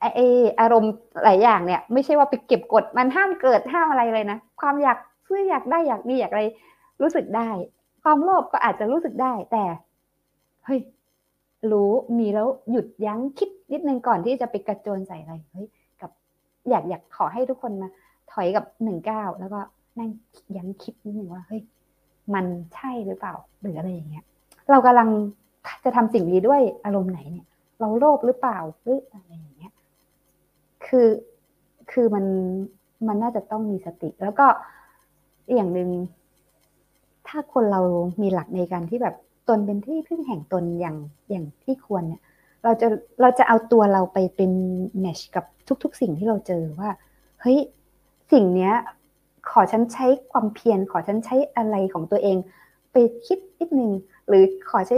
[0.00, 0.20] ไอ
[0.60, 0.92] อารมณ์
[1.24, 6.44] หลายอย่างเนี่ย ไม่ใช่ว่าไปเก็บกดมันห้ามเกิดห้ามอะไรเลยนะความอยากเพื่ออยากได้อยากมีอยากอะไร
[7.02, 7.48] รู้สึกได้
[8.02, 9.64] ความโลภก็อาจจะรู้สึกได้ แต่
[10.64, 10.80] เฮ้ย
[11.72, 15.66] รู้มีแล้วหยุดยั้งคิดนิดนึงก่อนที่จะไปกระโจนใส่อะไรเฮ้ย
[16.00, 16.10] กับ
[16.70, 17.88] อยากอยากขอให้ทุกคนมา
[18.32, 19.60] ถอยกับหนึ่งเก้าแล้วก็
[19.98, 20.10] นั่ง
[20.56, 21.62] ยั้งคิดนิดนึงว่าเฮ้ย
[22.34, 22.44] มัน
[22.74, 24.24] ใช่หรือเปล่าหรืออะไรอย่างเงี้ย
[24.70, 25.08] เรากำลัง
[25.84, 27.46] จะทำสิ่งนี้ด้วยอารมณ์ไหนเนี่ย
[27.80, 29.72] เราโลภหรือเปล่าหรืออะไรอย่างเงี้ย
[30.86, 31.08] คือ
[31.92, 32.24] คือมัน
[33.06, 34.46] มันน่าจะต้องมีสติ แล้วก็
[35.54, 35.90] อย่างหนึ่ง
[37.28, 37.80] ถ้าคนเรา
[38.22, 39.14] มีหลักในการที่แบบ
[39.48, 40.96] ตนเป็นที่พึ่งแห่งตนอย่าง
[41.30, 42.22] อย่างที่ควรเนี่ย
[42.64, 42.88] เราจะ
[43.20, 44.52] เราจะเอาตัวเราไปเป็น
[45.00, 45.44] แมชกับ
[45.82, 46.90] ทุก ๆ สิ่งที่เราเจอว่า
[47.40, 47.58] เฮ้ย
[48.32, 48.74] สิ่งเนี้ย
[49.50, 52.36] ขอฉันใช้ความเพียรขอฉันใช้อะไรของตัวเอง
[52.92, 53.90] ไปคิดนิดนึง
[54.28, 54.96] หรือขอใช้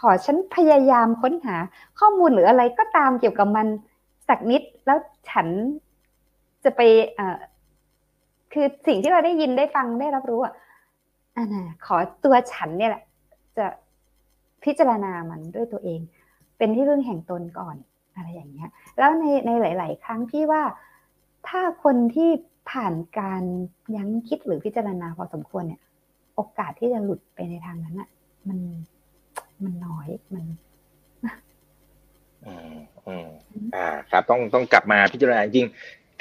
[0.00, 1.56] ขอฉันพยายามค้นหา
[1.98, 3.66] ข้อมูลหรืออะไรก็ตามเกี่ยวกับมัน
[4.28, 4.98] สักนิดแล้ว
[5.30, 5.48] ฉัน
[6.64, 6.80] จะไป
[8.52, 10.54] คือสิ่งที่เราได้ยินได้ฟังได้รับรู้อะ
[11.36, 13.02] อ่านะขอตัวฉันเนี่ยแหละ
[13.56, 13.66] จะ
[14.64, 16.00] พิจารณามันด้วยตัวเอง
[16.58, 17.76] เป็นที่เรื่องแห่งตนก่อน
[18.14, 20.62] อะไรอย่างเงี้ย แล้วในในหลาย ๆ ครั้งพี่ว่า
[21.48, 22.30] ถ้าคนที่
[22.70, 23.42] ผ่านการ
[23.96, 25.80] ยั้งคิดหรือพิจารณาพอสมควรเนี่ย
[26.34, 28.08] โอกาสที่จะหลุดไปในทางนั้นอะ
[28.48, 28.58] มัน
[29.64, 30.44] มันน้อยมัน
[32.46, 32.76] อืม
[33.06, 33.28] อืม
[33.74, 35.68] อ่า ครับ ต้องต้องกลับมาพิจารณาจริง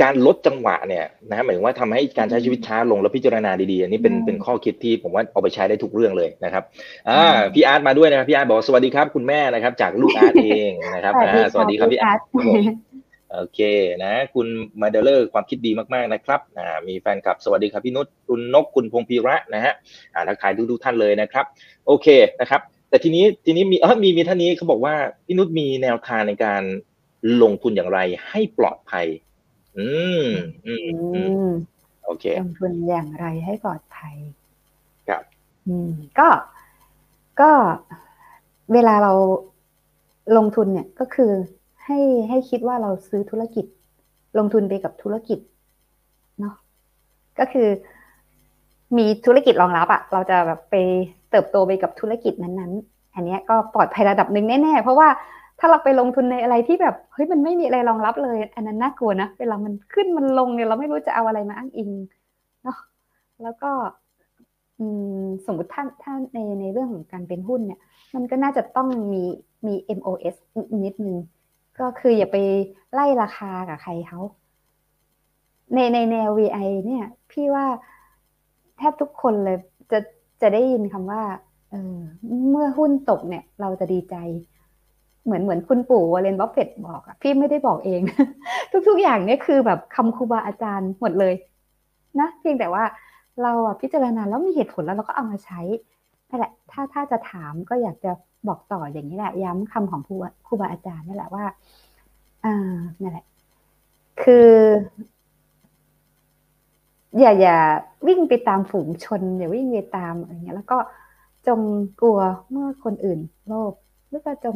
[0.02, 6.64] การลดจังหวะเนี่ยนะหมายถึงว่าทำให้การใช้ชีวิตช้าลงแล้วพิจารณาดีๆอันนี้เป็นเป็นข้อคิดที่ผมว่าเอาไปใช้ได้ทุกเรื่องเลยนะครับ
[7.10, 11.14] อ่าพี่อาร์ตมาด้วยนะครับพี่อาร์ตบอกสวัสดีครับ คุณแม่นะครับ จากลูกอาร์ตเองนะครับ
[11.54, 12.20] สวัสดีครับพี่อาร์ต
[13.36, 13.60] โอเค
[14.04, 14.48] นะ คุณ
[14.82, 19.74] มาเดลเลอร์ความคิดดีมากๆนะครับอ่ามีแฟนคลับสวัสดีครับพี่นุชคุณนกคุณพงพีระนะฮะ
[20.14, 21.46] อ่าทักทายทุกๆท่านเลยนะครับ
[21.88, 22.08] โอเค
[22.40, 26.64] นะครับ แต่ทีนี้ทีนี้มีเออมีมีท่านนี้เขาบอกว่าพี่นุชมีแนวทางในการ
[27.42, 29.06] ลงทุนอย่างไรให้ปลอดภัย
[29.78, 29.88] อื
[30.22, 30.26] ม
[30.66, 31.50] อืมอืม
[32.06, 34.16] โอเคลงทุนอย่างไรให้ปลอดภัย
[35.08, 35.24] ครับ
[35.68, 36.30] อืม ก็
[37.42, 37.52] ก็
[38.74, 39.14] เวลาเรา
[40.38, 41.32] ลงทุนเนี่ยก็คือ
[41.86, 43.66] ให้ให้คิดว่าเราซื้อธุรกิจ
[44.38, 45.40] ลงทุนไปกับธุรกิจ
[46.40, 46.56] เนาะ
[47.40, 47.68] ก็คือ
[48.98, 50.76] มีธุรกิจรองรับอะเราจะแบบไป
[51.32, 55.08] เติบโตไปกับธุรกิจนั้นๆ อันนี้ก็ปลอดภัยระดับหนึ่งแน่ๆเพราะว่า
[55.60, 61.92] ถ้าเราไปลงทุนในอะไรที่แบบเฮ้ยมันไม่มีอะไรรองรับเลย อันนั้นน่ากลัวนะเวลามันขึ้นมันลงเนี่ยเราไม่รู้จะเอาอะไรมาอ้างอิง
[62.64, 62.78] เนาะ
[63.44, 63.72] แล้วก็
[65.46, 67.80] สมมติท่านท่านในในเรื่องของการเป็นหุ้นเนี่ย
[68.16, 69.24] มันก็น่าจะต้องมี
[69.66, 70.36] มี MOS
[70.86, 71.18] นิดนึง
[71.80, 72.38] ก็คืออย่าไป
[72.94, 74.20] ไล่ราคากับใครเขา
[75.74, 77.66] ในในแนว VI เนี่ย พี่ว่า
[78.78, 79.58] แทบทุกคนเลย
[79.92, 80.00] จะ
[80.42, 81.24] จะได้ยินคำว่า
[81.70, 81.98] เออ
[82.50, 84.16] เมื่อหุ้นตกเนี่ย เราจะดีใจ
[85.26, 88.02] เหมือนเหมือนคุณปู่วอร์เรนบัฟเฟตต์บอกอะพี่ไม่ได้บอกเอง
[88.88, 91.34] ทุก ๆ อย่างเนี่ยคือแบบคำครูบาอาจารย์หมดเลย
[92.20, 92.84] นะเพียงแต่ว่า
[93.44, 95.62] เราอะพิจารณาแล้วมีเหตุผลแล้วเราก็เอามาใช้
[96.30, 98.12] นั่นแหละ ถ้าถ้าจะถามก็อยากจะ
[98.48, 100.16] บอกต่ออย่างนี้แหละ ย้ำคำของครู
[100.48, 101.46] ครูบาอาจารย์นั่แหละว่า
[102.46, 103.26] อ่านั่นแหละ
[104.22, 104.50] คือ
[107.20, 107.58] อย่าอย่า
[108.08, 110.78] วิ่งไปตามฝูงชน อย่าวิ่งไปตามอะไรเงี้ย แล้วก็
[111.48, 111.60] จง
[112.02, 112.20] กลัว
[112.52, 113.74] เมื่อคนอื่น โลภ
[114.10, 114.56] หรือก็จง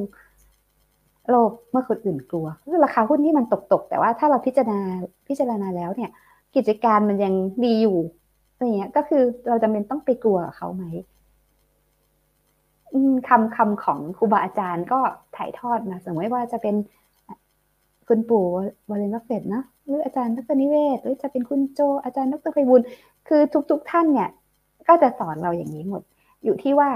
[1.30, 4.80] โลภเมื่อคนอื่นกลัวคือราคาหุ้นที่มันตกตกแต่ว่าถ้าเราพิจารณา
[5.28, 6.12] พิจารณาแล้วเนี่ย
[6.56, 7.34] กิจการมันยัง
[7.66, 7.98] ดีอยู่
[8.54, 10.86] อะไรเงี้ย ก็คือเราจำเป็นต้องไปกลัวเขาไหม
[13.28, 15.00] คำคำของครูบาอาจารย์ก็
[15.36, 16.76] ถ่ายทอดมาสมมติว่าจะเป็น
[18.08, 18.46] คุณปู่
[18.90, 22.82] วอร์เรนบัฟเฟตต์นะหรืออาจารย์ดร.นิเวศน์ หรือจะเป็นคุณโจ อาจารย์ดร.ไพบูลย์
[23.28, 24.30] คือทุกๆท่านเนี่ย
[24.88, 26.02] ก็จะสอนเราอย่างนี้หมด
[26.44, 26.90] อยู่ที่ว่า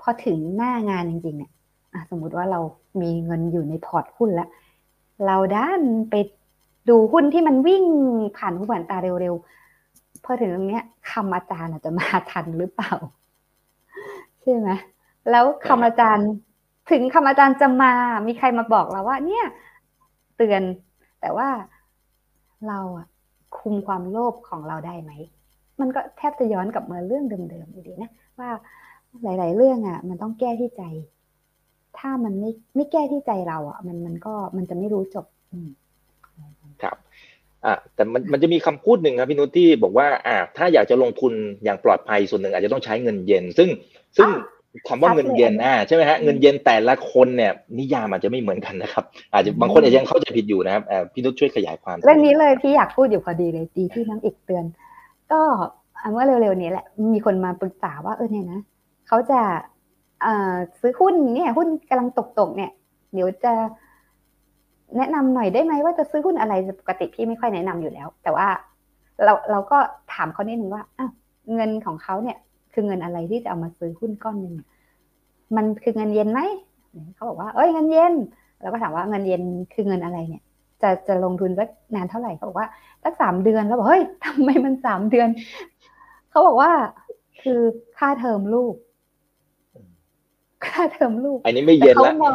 [0.00, 1.52] พอถึงหน้างานจริงๆเนี่ย
[2.10, 2.60] สมมุติว่าเรา
[3.00, 4.48] มีเงินอยู่ในพอร์ตหุ้นแล้ว
[5.26, 5.80] เราด้าน
[6.10, 6.14] ไป
[6.88, 7.84] ดูหุ้นที่มันวิ่ง
[8.36, 12.92] ผ่านหูผ่านตาเร็วๆพอถึงตรงเนี้ยคำอาจารย์อาจจะมาทันหรือเปล่า
[14.44, 14.70] ใช่ไหม
[15.30, 16.28] แล้วคำอาจารย์
[16.90, 17.92] ถึงคำอาจารย์จะมา
[18.26, 19.44] มีใครมาบอกเราว่า เนี่ย
[20.36, 20.62] เตือน
[21.20, 21.48] แต่ว่า
[22.68, 23.06] เราอะ
[23.58, 25.12] คุมความโลภของเราได้ไหม
[25.80, 28.50] มันก็แทบจะย้อนกลับมาเรื่องเดิมๆอยู่ดีนะว่า
[29.22, 30.82] หลาย ๆ เรื่องอะมันต้องแก้ที่ใจ
[31.98, 35.68] ถ้ามันไม่ไม่แก้ที่ใจเราอะมันมันก็มันจะไม่รู้จบอืม
[36.82, 36.96] ครับ
[37.64, 41.32] อ่าแต่มันมันจะมีคำพูดหนึ่งครับพี่นุชที่บอกว่าอ่าถ้าอยากจะลงทุน
[41.64, 43.68] อย่างปลอดภัยส่วนหนึ่งอาจจะต้องใช้เงินเย็น ซึ่ง
[44.16, 44.28] ซึ่ง
[44.88, 54.64] คำว่าเงินเย็นอ่าใช่ไหมฮะเงินเย็นแต่ละคนเนี่ยนิยามอาจจะไม่เหมือนกันนะครับ อาจจะบางคนอาจจะยังเข้าใจผิดอยู่นะครับอ่าพี่นุชช่วยขยายความเรื่องนี้เลยพี่อยากพูดอยู่พอดีเลยดีที่น้องเอกเตือน
[55.32, 55.40] ก็
[56.12, 58.60] เมื่อเร็วๆนี้แหละมีคนมาปรึกษาว่าเออเนี่ยนะ
[59.08, 59.40] เขาจะ
[60.22, 62.70] เอ่อซื้อหุ้นเนี่ย หุ้นกำลังตกๆเนี่ย
[63.14, 63.52] เดี๋ยวจะ
[64.96, 68.48] แนะนำหน่อยได้ไหมว่าจะซื้อหุ้นอะไรปกติพี่ไม่ค่อยแนะนำอยู่แล้ว แต่ว่า
[69.24, 69.78] เราเราก็
[70.12, 71.10] ถามเขานิดนึงว่าอ้าว
[71.54, 72.38] เงินของเขาเนี่ย
[72.74, 74.54] คือเงินอะไรที่จะเอามาซื้อหุ้นก้อนหนึ่ง
[75.56, 76.40] มันคือเงินเย็นไหม
[77.14, 78.12] เขาบอกว่า เอ้ยเงินเย็น
[78.60, 79.42] เราก็ถามว่าเงินเย็น
[79.74, 80.42] คือเงินอะไรเนี่ย
[80.82, 82.68] จะจะลงทุนสักนานเท่าไหร่เขาบอกว่า
[83.04, 85.28] สักสามเดือนแล้วบอกเฮ้ยทำไมมันสามเดือน
[86.30, 86.70] เขาบอกว่า
[87.42, 87.60] คือ
[87.98, 88.74] ค่าเทอมลูก
[90.66, 92.34] ค่าเทอมลูก อันนี้ไม่เย็นเขาแล้วมอง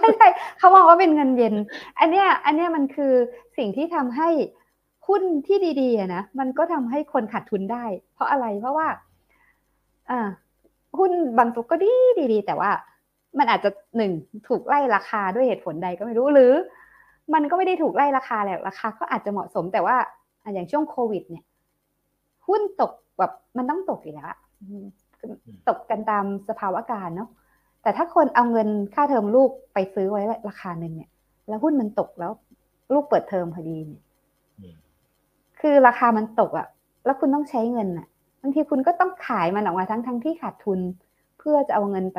[0.00, 1.54] ไม่ใช่เขามองว่าเป็นเงินเย็น
[1.98, 3.12] อันเนี้ย อันเนี้ยมันคือ
[3.56, 4.28] สิ่งที่ทำให้
[5.06, 8.98] หุ้นที่ดีๆอะนะมันก็ทำให้คนขาดทุนได้ เพราะอะไรเพราะว่าอ่า
[10.98, 11.92] หุ้นบางตัวก็ดี
[12.32, 12.70] ดีๆแต่ว่า
[13.38, 14.12] มันอาจจะหนึ่ง
[14.48, 16.52] ถูกไล่ราคาด้วยเหตุผลใดก็ไม่รู้หรือ
[17.34, 19.96] มันก็ไม่ได้ถูกไล่ราคาแหละราคาก็อาจจะเหมาะสมแต่ว่า
[20.42, 21.44] อะอย่างช่วงโควิด เนี่ย
[22.46, 24.84] หุ้นตกแบบมันต้องตกอยู่แล้วอะอืม
[25.68, 27.28] ตกกันตามสภาวะการเนาะ
[27.82, 31.10] แต่ถ้าคนเอาเงินค่าเทอมลูกไปซื้อไว้ราคาหนึ่งเนี่ย
[31.48, 32.32] แล้วหุ้นมันตกแล้ว
[32.92, 34.02] ลูกเปิดเทอมพอดีเนี่ย
[34.58, 34.74] อืม
[35.60, 36.66] คือราคามันตกอะ่ะ
[37.04, 40.80] แล้วคุณต้องใช้เงินอะ่ะบางทีคุณก็ต้องขายมันออกมาทั้งทั้งที่ขาดทุน
[41.38, 42.18] เพื่อจะเอาเงินไป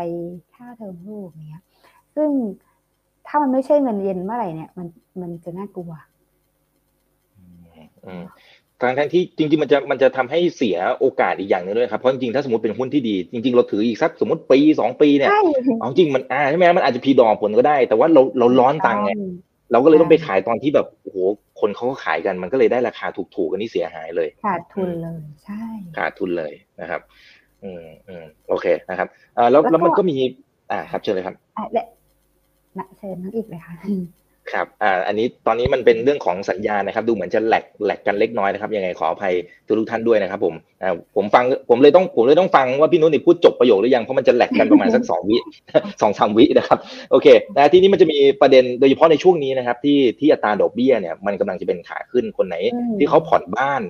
[0.54, 1.64] ค่าเทอมลูกเนี้ย
[2.16, 2.30] ซึ่ง
[3.28, 4.88] ถ้ามันไม่ใช่เงินเย็นเมื่อไหร่เนี่ย มัน
[5.22, 5.92] มันจะน่ากลัว
[8.06, 8.24] อืม
[8.82, 15.42] ทางทั้งที่จริงๆมันจะมันจะทำให้เสียโอกาสอีกอย่างหนึงด้วยครับเพราะจริงๆถ้าสมมติเป็นหุ้นที่ดี จริง ๆ เราถืออีกสักสมมติปีสองปีเนี่ยใช่
[15.80, 19.12] เอาจริงมันอ่าใช่ไหมมันอาจจะพีดอกผลก็ได้ แต่ว่าเราเราร้อนตังค์ไง
[19.72, 21.18] เราก็เลยต้องไปขายตอนที่แบบโอ้โห
[21.60, 25.64] คนเขาก็ขายกันมันก็เลยได้ราคาถูกๆกันนี่เสียหายเลยขาดทุนเลยใช่
[25.98, 27.02] ขาดทุนเลยนะครับ
[27.64, 29.08] อืมอืมโอเคนะครับ
[29.38, 30.16] อ่าแล้วแล้วมันก็มี
[30.72, 31.86] อ่าครับเชิญเลยครับอะเดะ
[32.78, 33.74] นะเชิญน้องอีกเลยค่ะ
[34.54, 39.34] ครับอ่าอันนี้ตอนนี้มันเป็นเรื่องของสัญญาณนะครับ ดูเหมือนจะแหลกแหลกกันเล็กน้อยนะครับ ยังไงขออภัย
[39.68, 45.38] ทุกท่านด้วยนะครับผมอ่าผมฟังผมเลยต้องผมเลยต้องฟังว่าพี่นุ่นนี่พูดจบประโยคหรือยัง เพราะมันจะแหลกกันประมาณสักสองวิ
[46.02, 46.78] สองสามวินะครับ
[47.12, 53.82] โอเคนะทีนี้มันจะมีประเด็นโดยเฉพาะในช่วงนี้นะครับ ที่ที่อัตราดอกเบี้ยเนี่ยมันกำลังจะเป็นขาขึ้นคนไหนอืมที่เขาผ่อนบ้าน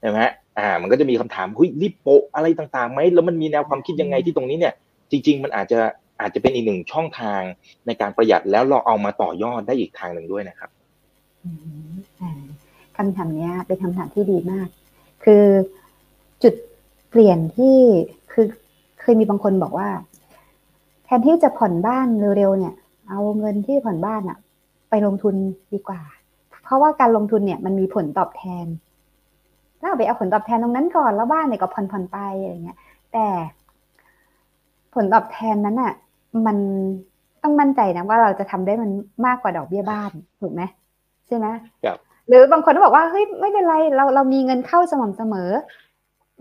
[0.00, 4.74] ใช่ไหมฮะอ่า มันก็จะมีคำถามเฮ้ยรีบโปะอะไรต่างๆไหมแล้วมันมีแนวความคิดยังไงที่ตรงนี้เนี่ย
[5.10, 5.78] จริง ๆ มันอาจจะ
[6.20, 7.40] อาจจะเป็นอีกหนึ่งช่องทาง
[7.86, 10.70] ในการประหยัดแล้วเราเอามาต่อยอดได้อีกทางหนึ่งด้วยนะครับ
[12.96, 14.68] คำถามเนี้ยเป็นคำถามที่ดีมาก
[15.24, 15.44] คือ
[16.42, 16.54] จุด
[17.08, 17.76] เปลี่ยนที่
[18.32, 18.46] คือ
[19.00, 19.88] เคยมีบางคนบอกว่า
[21.04, 22.06] แทนที่จะผ่อนบ้าน
[22.36, 22.74] เร็วๆเนี่ย
[23.08, 24.38] เอาเงินที่ผ่อนบ้านอะ
[24.90, 25.34] ไปลงทุน
[25.72, 26.02] ดีกว่า
[26.64, 28.66] เพราะว่าการลงทุนเนี่ยมันมีผลตอบแทน
[29.80, 32.78] ถ้าเอาไปเอาผลตอบแทนตรงนั้นก่อนแล้วบ้านเนี่ยก็ผ่อนผ่อนๆไปอะไรเงี้ย
[33.12, 33.26] แต่
[34.94, 35.92] ผลตอบแทนนั้นอะ
[36.46, 36.56] มัน
[37.42, 38.90] ต้องมั่นใจนะว่าเราจะทำได้มัน
[39.26, 40.10] มากกว่าดอกเบี้ยบ้าน
[40.40, 40.62] ถูกไหม
[41.26, 41.46] ใช่ไหม
[41.84, 45.50] ครับหรือบางคนก็บอกว่าเฮ้ยไม่เป็นไรเราเรามีเงินเข้าสม่ำเสมอ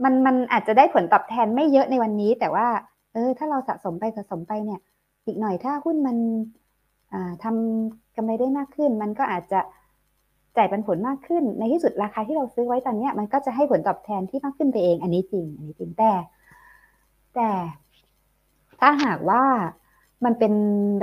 [0.03, 2.67] มันมันอาจจะได้ผลตอบแทนไม่เยอะในวันนี้ แต่ว่า
[3.13, 4.79] เออ ถ้าเราสะสมไปสะสมไปเนี่ย
[5.25, 6.17] อีกหน่อยถ้าหุ้นมัน
[7.13, 9.59] อ่าทำกำไรได้มากขึ้น มันก็อาจจะ
[10.57, 16.11] จ่ายปันผลมากขึ้น ในที่สุดราคาที่เราซื้อไว้ตอนเนี้ยมันก็จะให้ผลตอบแทนที่มากขึ้นไปเอง อันนี้จริง อันนี้จริงแต่
[17.35, 17.49] แต่
[18.79, 19.43] ถ้าหากว่า
[20.25, 20.53] มันเป็น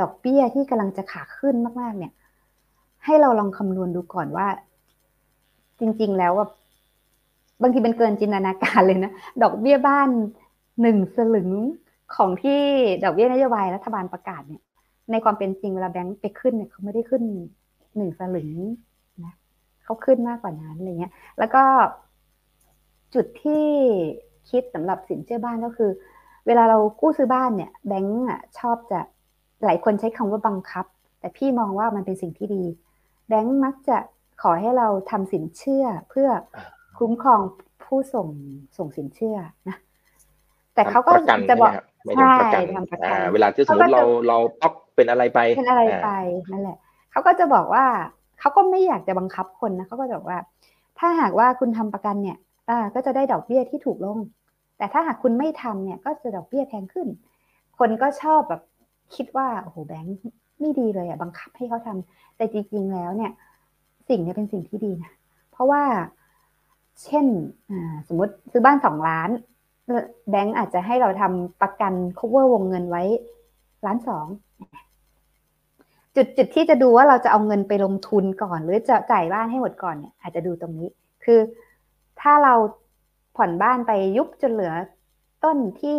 [0.01, 2.13] ดอกเบี้ยที่กำลังจะขาขึ้นมากๆ เนี่ย
[3.05, 4.47] ให้เราลองคำนวณดูก่อนว่า
[5.81, 6.51] จริง ๆ แล้วแบบ
[7.63, 9.13] บางทีเป็นเกินจินตนาการเลยนะ
[9.43, 10.09] ดอกเบี้ยบ้าน
[10.83, 11.51] หนึ่งสลึง
[12.15, 12.61] ของที่
[13.05, 14.63] ดอกเบี้ยนโยบายรัฐบาลประกาศเนี่ย
[15.11, 17.23] ในความเป็นจริงเวลาแบงก์ไปขึ้นเนี่ยเขาไม่ได้ขึ้น
[17.97, 18.51] หนึ่งสลึง
[19.25, 19.35] นะ
[19.85, 21.63] เขาขึ้นมากกว่านั้นอะไรเงี้ย แล้วก็
[23.15, 23.67] จุดที่
[24.51, 25.91] คิดสำหรับสินเชื่อบ้านก็คือ
[26.47, 29.01] เวลาเรากู้ซื้อบ้านเนี่ยแบงก์อะชอบจะ
[29.65, 30.85] หลายคนใช้คำว่าบังคับ
[31.21, 32.65] แต่พี่มองว่ามันเป็นสิ่งที่ดี
[33.29, 33.97] แบงก์มักจะ
[34.43, 36.29] ขอให้เราทำสินเชื่อเพื่อ
[36.99, 37.41] คุ้มครอง
[37.85, 38.29] ผู้ส่ง
[38.77, 39.37] ส่งสินเชื่อ
[39.69, 39.77] นะ
[40.75, 41.73] แต่เขาก็ประกันจะบอก
[42.05, 46.11] ใช่ไหมครับไม่ถึงประกันใช่ทำประกันอ่าเวลาที่สมมติเขาก็จะเราเราป๊อกเป็นอะไรไปเป็นอะไรอ่าไป
[46.53, 46.79] นั่นแหละ
[47.13, 47.85] เขาก็จะบอกว่า
[48.41, 50.39] เขาก็ไม่อยากจะบังคับคนนะเขาก็จะบอกว่า
[50.99, 52.39] ถ้าหากว่าคุณทำประกันเนี่ย
[52.69, 54.19] อ่าก็จะได้ดอกเบี้ยที่ถูกลง
[54.81, 57.09] แต่ถ้าหากคุณไม่ทำเนี่ยก็จะดอกเบี้ยแพงขึ้น
[57.79, 58.63] คนก็ชอบแบบ
[59.15, 60.17] คิดว่าโอ้โหแบงค์
[60.61, 63.33] ไม่ดีเลยอะบังคับให้เขาทำแต่จริงๆแล้วเนี่ย
[64.09, 65.13] สิ่งเนี้เป็นสิ่งที่ดีนะ
[65.53, 65.83] เพราะว่า
[67.05, 67.27] เช่น
[67.71, 69.31] อ่าสมมติซื้อบ้านสองล้าน
[70.31, 73.03] แบงก์อาจจะให้เราทำประกัน cover วงเงินไว้
[73.87, 74.27] ล้านสอง
[76.17, 80.89] จุดจุดที่จะดูว่าเราจะเอาเงินไปลงทุนก่อน หรือจะจ่ายบ้านให้หมดก่อนเนี่ยอาจจะดูตรงนี้
[81.25, 81.41] คือ
[82.21, 82.55] ถ้าเรา
[83.41, 84.73] ผ่อนบ้านไปยุบจนเหลือ
[85.45, 85.99] ต้นที่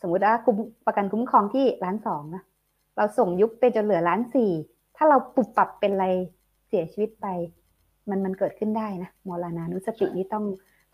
[0.00, 0.56] สมมติว่าคุ้ม
[0.86, 2.42] ประกันคุ้มครองที่ล้านสองนะ
[2.96, 4.50] เราส่งยุบไปจนเหลือล้านสี่
[4.96, 6.06] ถ้าเราปุบปรับเป็นอะไร
[6.68, 7.26] เสียชีวิตไป
[8.08, 10.44] มันมันเกิดขึ้นได้นะมรณานุสตินี้ต้อง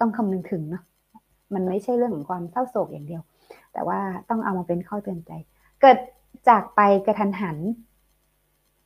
[0.01, 0.83] ต้องคำนึงถึงเนาะ
[1.55, 3.23] มันไม่ใช่เรื่องของความเศร้าโศกอย่างเดียว
[3.73, 3.99] แต่ว่า
[4.29, 5.33] ต้องเอามาเป็นข้อเตือนใจ
[5.81, 5.99] เกิด
[6.49, 7.57] จากไปกระทันหัน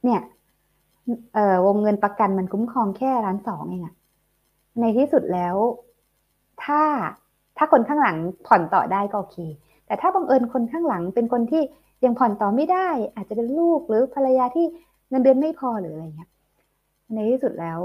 [0.04, 0.20] เนี่ย
[1.34, 3.94] เออวงเงินประกันมันคุ้มครองแค่ล้านสองเองอะ
[4.80, 5.56] ในที่สุดแล้ว
[6.64, 6.80] ถ้า
[7.56, 9.38] ถ้าคนข้างหลังผ่อนต่อได้ก็โอเค
[9.86, 11.62] แต่ถ้าบังเอิญคนข้างหลังเป็นคนที่
[12.04, 14.66] ยังผ่อนต่อไม่ได้ อาจจะเป็นลูกหรือภรรยาที่
[15.08, 16.30] เงินเดือนไม่พอหรืออะไรเงี้ย
[17.14, 17.80] ในที่สุดแล้ว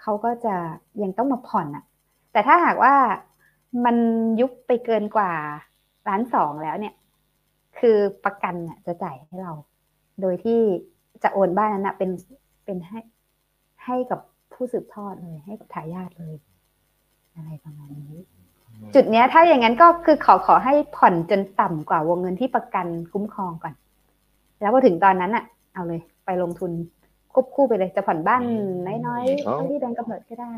[0.00, 0.54] เขาก็จะ
[1.02, 1.84] ยังต้องมาผ่อนอะ
[2.32, 2.94] แต่ถ้าหากว่า
[3.84, 3.96] มัน
[4.40, 5.32] ยุบไปเกินกว่า
[6.08, 6.94] ล้านสองแล้วเนี่ย
[7.78, 9.52] คือประกันน่ะจะจ่ายให้เรา
[10.20, 10.60] โดยที่
[11.22, 12.10] จะโอนบ้านนั้นนะเป็น
[12.64, 12.98] เป็นให้
[13.84, 14.20] ให้กับ
[14.52, 16.34] ผู้สืบทอดเลยให้กับทายาทเลย
[17.34, 18.18] อะไรประมาณนี้
[18.94, 23.74] จุดเนี้ยถ้าอย่างนั้นก็คือขอขอให้ผ่อนจนต่ำกว่าวงเงินที่ประกันคุ้มครองก่อน
[24.60, 26.70] แล้วพอถึงตอนนั้นอะเอาเลย ไปลงทุน
[27.32, 28.42] ควบคู่ไปเลยจะผ่อนบ้าน
[29.06, 30.52] น้อยๆเท่าที่แบงก์กำหนดก็ได้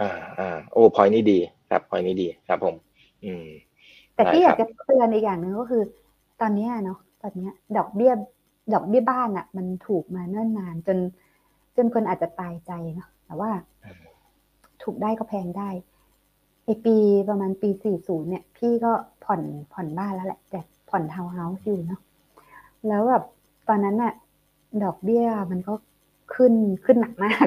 [0.00, 1.38] อ่าอ่าโอ้พอยนี้ดี
[1.70, 2.74] ครับพอยนี้ดีครับผม
[3.24, 3.46] อืม
[4.14, 5.82] แต่ที่ได้อครับยากจะเตือนอีกอย่างหนึ่งก็คือ
[6.40, 8.12] ตอนเนี้ยเนาะตอนเนี้ยดอกเบี้ย
[8.74, 10.98] ดอกเบี้ยบ้านอะ่ะ มันถูกมาเนิ่นนานจน
[11.76, 13.50] จนคนอาจจะตายใจเนาะแต่ว่า
[14.82, 15.70] ถูกได้ก็แพงได้
[16.64, 16.96] ไอปี
[17.28, 17.70] ประมาณปี
[18.00, 18.92] 40 เนี่ย พี่ก็
[19.24, 20.60] ผ่อนผ่อนบ้านแล้วแหละ แต่
[20.90, 22.00] ผ่อนทาวน์เฮาส์อยู่เนาะ
[22.88, 23.24] แล้วแบบ
[23.68, 24.12] ตอนนั้นน่ะ
[24.84, 25.74] ดอกเบี้ยมันก็
[26.34, 26.54] ขึ้น
[26.84, 27.46] ขึ้นหนักมาก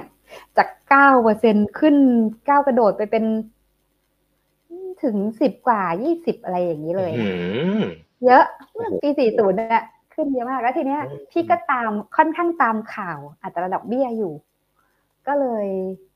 [0.58, 1.96] จากเก้าเปอร์เซ็นต์ขึ้น
[2.50, 3.26] ก้าวกระโดดไปเป็น
[5.04, 7.28] ถึงสิบกว่ายี่สิบอะไรอย่างนี้เลยอื
[7.80, 7.84] ม
[8.26, 14.34] เยอะเมื่อปีสี่ศูนย์เนี่ยขึ้นเยอะมากแล้วทีเนี้ยอืมพี่ก็ตามค่อนข้างตามข่าวอัตราดอกเบี้ยอยู่
[15.28, 16.13] ก็เลยอ่า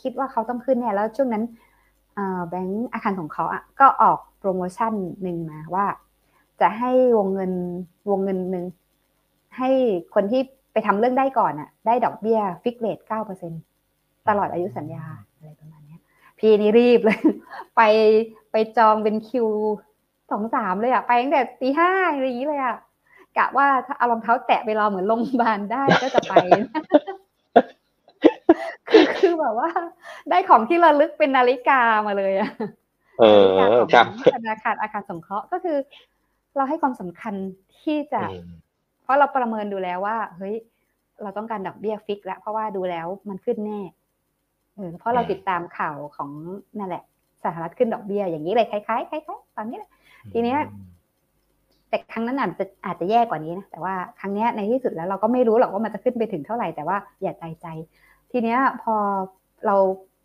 [0.00, 1.44] คิดว่าเขาต้องขึ้นแน่แล้วช่วงนั้น
[2.48, 5.86] แบงก์อาคารสงเคราะห์อะก็ออกโปรโมชั่นหนึ่งมาว่า
[6.60, 7.52] จะให้วงเงิน
[8.10, 8.64] วงเงินหนึ่ง
[9.56, 9.70] ให้
[10.14, 13.52] คนที่ไปทำเรื่องได้ก่อนอะ ได้ดอกเบี้ย fixed rate เก้าเปอร์เซ็นต์
[14.28, 15.04] ตลอดอายุสัญญา
[15.36, 15.98] อะไรประมาณนี้
[16.38, 17.18] พี่นี่รีบเลย
[17.76, 17.82] ไป
[18.52, 19.48] ไปจองเป็นคิว
[20.30, 22.76] สองสามเลยอะ ไปตั้งแต่ตีห้าอะไรอย่างนี้เลยอะ
[23.36, 26.34] กะว่าถ้าเอารองเท้าแตะไปรอเหมือนโรงพยาบาลได้ก็จะไป
[28.90, 29.68] คือคือแบบว่า
[30.30, 32.50] ได้ของที่ระลึกเป็นนาฬิกามาเลยอะ
[33.20, 35.78] เออนาฬิคการับของธนาคารอาคารสงเคราะห์ก็คือ
[36.56, 37.34] เราให้ความสำคัญ
[37.82, 38.48] ที่จะอืม
[39.02, 40.54] เพราะเราประเมินดูแล้วว่า เฮ้ย
[41.22, 43.80] เราต้องการดอกเบี้ยฟิกแล้วเพราะว่าดูแล้วมันขึ้นแน่
[44.74, 46.30] เออเพราะเราติดตามข่าวของ
[46.78, 47.02] นั่นแหละ
[47.44, 49.90] สหรัฐขึ้นดอกเบี้ยอย่างนี้เลยคล้ายๆคล้ายๆตอนนี้แหละ
[50.32, 50.58] ทีเนี้ย
[51.88, 57.66] แต่ครั้งนั้นอาจจะอาจจะแย่กว่านี้นะแต่ว่าครั้งเนี้ยในที่สุดแล้วเราก็ไม่รู้หรอกว่ามันจะขึ้นไปถึงเท่าไหร่แต่ว่าอย่าใจใจ
[58.30, 58.94] ทีเนี้ยพอ
[59.66, 59.76] เรา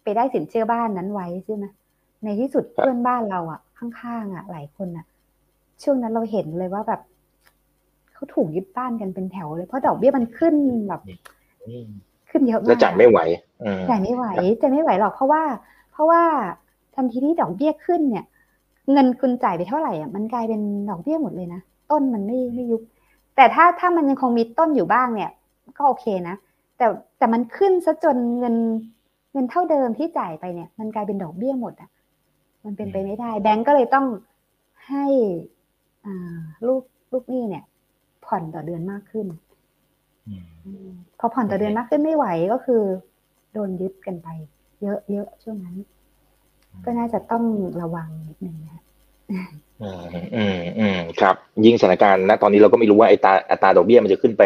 [0.03, 1.65] ไปได้สินเชื่อบ้านนั้นไว้ใช่ไหม
[2.23, 5.05] ในที่สุดครับเพื่อนบ้านเราอะ ข้างๆอะ หลายคนอะ
[5.83, 7.01] ช่วงนั้นเราเห็นเลยว่าแบบ
[8.13, 10.55] เขาถูกยึดบ้านกันเป็นแถวเลยเพราะดอกเบี้ยมันขึ้น
[10.87, 11.01] แบบ
[11.67, 11.87] อืม
[12.29, 13.19] ขึ้นเยอะมากแล้วจ่ายไม่ไหว
[13.63, 14.25] อืมจ่ายไม่ไหว
[14.61, 15.43] จ่ายไม่ไหวหรอกเพราะว่า
[15.91, 16.21] เพราะว่า
[16.95, 18.25] ทันทีที่ดอกเบี้ยขึ้นเนี่ย
[18.91, 22.81] เงินคุณจ่ายไปเท่าไหร่อะมันกลายเป็นดอกเบี้ยหมดเลยนะต้นมันไม่ไม่ยุบ
[23.35, 25.31] แต่ถ้าถ้ามันยังคงมีต้นอยู่บ้างเนี่ย
[25.77, 26.35] ก็โอเคนะ
[26.77, 26.85] แต่
[27.21, 28.55] แต่มันขึ้นซะจนเงิน
[29.33, 31.89] เงินเท่าเดิมที่จ่ายไปเนี่ย มันกลายเป็นดอกเบี้ยหมดอะ
[32.65, 34.05] มันเป็นไปไม่ได้ แบงก์ก็เลยต้อง
[34.87, 35.05] ให้
[36.05, 37.63] อ่าลูกลูกหนี้เนี่ย
[38.25, 39.27] ผ่อนต่อเดือนมากขึ้น
[40.27, 42.81] อืมอืมพอผ่อนต่อเดือนมากขึ้นไม่ไหวก็คือ
[43.53, 44.27] โดนยึดกันไป
[44.81, 45.75] เยอะเยอะช่วงนั้น
[46.85, 47.43] ก็น่าจะต้อง
[47.81, 48.79] ระวังนิดนึงนะ
[49.83, 50.05] อืม
[50.35, 54.43] อืมอืมครับ ยิ่งสถานการณ์ณตอนนี้เราก็ไม่รู้ว่าไอ้ตราอัตราดอกเบี้ยมันจะขึ้นไป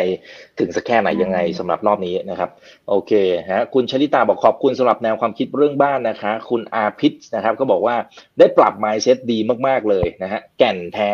[0.59, 2.49] ถึงสักแค่ไหนยังไงสำหรับรอบนี้นะครับ
[2.89, 3.11] โอเค
[3.49, 7.95] ฮะคุณชลิตาบอกขอบคุณสำหรับแนวความคิดเรื่องบ้านนะคะ คุณอาพิษนะครับ ก็บอกว่า
[8.39, 11.11] ได้ปรับ mindset ดีมากๆเลยนะฮะแก่นแท้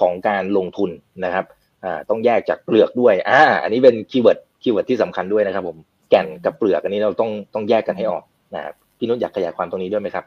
[0.00, 0.90] ของการลงทุน
[1.24, 1.44] นะครับ
[1.84, 5.76] อ่าต้องแยกจากเปลือกด้วยอ่าอันนี้เป็น keyword keyword ที่สำคัญด้วยนะครับผม
[6.10, 8.74] แก่นกับเปลือกอันนี้เราต้องต้องแยกกันให้ออกนะครับ
[9.04, 10.24] พี่นุ่นอยากขยายความตรงนี้ด้วยไหมครับ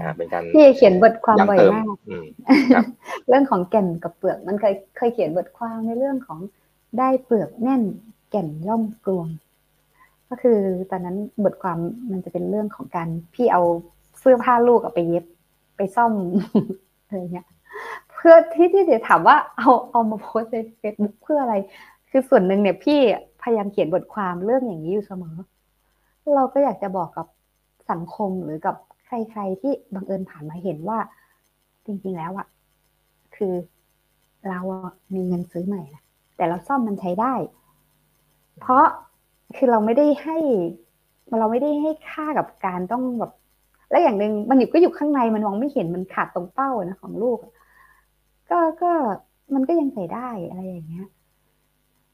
[0.00, 2.24] อ่าเป็นการพี่เขียนบทความย้ำบ่อยเติมมากอืม
[3.28, 6.38] เรื่องของแก่นกับเปลือกมันเคยเคยเขียนบทความในเรื่องของ
[6.98, 7.82] ได้เปลือกแน่น
[8.30, 9.26] แก่นย่อมกลวง
[10.28, 10.58] ก็คือ
[10.90, 11.78] ตอนนั้นบทความ
[12.10, 13.62] มันจะเป็นเรื่องของการพี่เอา
[14.18, 15.24] เสื้อผ้าลูกอะไปเย็บ
[15.76, 16.12] ไปซ่อม
[17.06, 17.46] อะไรเงี้ย
[18.12, 21.54] เพื่อที่ที่จะถามว่าเอาเอามาโพสต์ในเฟซบุ๊กเพื่ออะไร
[22.10, 22.98] คือส่วนหนึ่งเนี่ยพี่
[23.42, 25.36] พยายามเขียนบทความเรื่องอย่างนี้อยู่เสมอ
[26.34, 27.26] เราก็อยากจะบอกกับ
[27.90, 28.76] สังคมหรือกับ
[29.06, 30.98] ใคร ๆ ที่บังเอิญผ่านมาเห็นว่า
[31.86, 32.46] จริงๆแล้วอะ
[33.36, 33.54] คือ
[34.48, 36.02] เราอะมีเงินซื้อใหม่นะ
[36.36, 37.34] แต่เราซ่อมมันใช้ได้
[38.60, 38.84] เพราะ
[39.56, 40.38] คือเราไม่ได้ให้
[41.38, 43.32] เราไม่ได้ให้ค่ากับการต้องแบบ
[43.90, 47.38] และอย่างหนึ่งมันอยู่ก็อยู่ข้างในมันมองไม่เห็นมันขาดตรงเป้านะของลูก
[48.50, 48.92] ก็ก็
[49.54, 51.06] มันก็ยังใส่ได้อะไรอย่างเงี้ย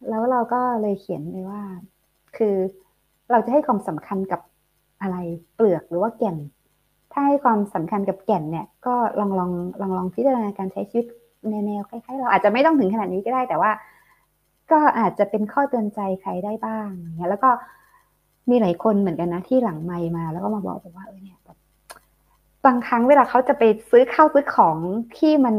[0.09, 1.63] แล้วเราก็เลยเขียนเลยว่า
[2.37, 2.55] คือ
[3.31, 4.41] เราจะให้ความสำคัญกับ
[5.03, 5.17] อะไร
[5.55, 6.37] เปลือกหรือว่าแก่น
[7.13, 9.51] ถ้าให้ความสำคัญกับแก่นเนี่ย ก็ลองลอง
[9.81, 11.07] ลองลองพิจารณาการใช้ชีวิต
[11.51, 13.71] ในแนวคล้ายๆเราอาจจะไม่ต้องถึงขนาดนี้ก็ได้แต่ว่า
[14.73, 17.51] ก็อาจจะเป็นข้อเตือนใจใครได้บ้างอย่างเงี้ยแล้วก็
[18.51, 21.57] มีหลายคนเหมือนกันนะที่หลังไมมาแล้วก็มาบอกว่าเออเนี่ยแบบ
[22.65, 24.77] บางครั้งเวลาเขาจะไปซื้อข้าวซื้อของ
[25.19, 25.57] ที่มัน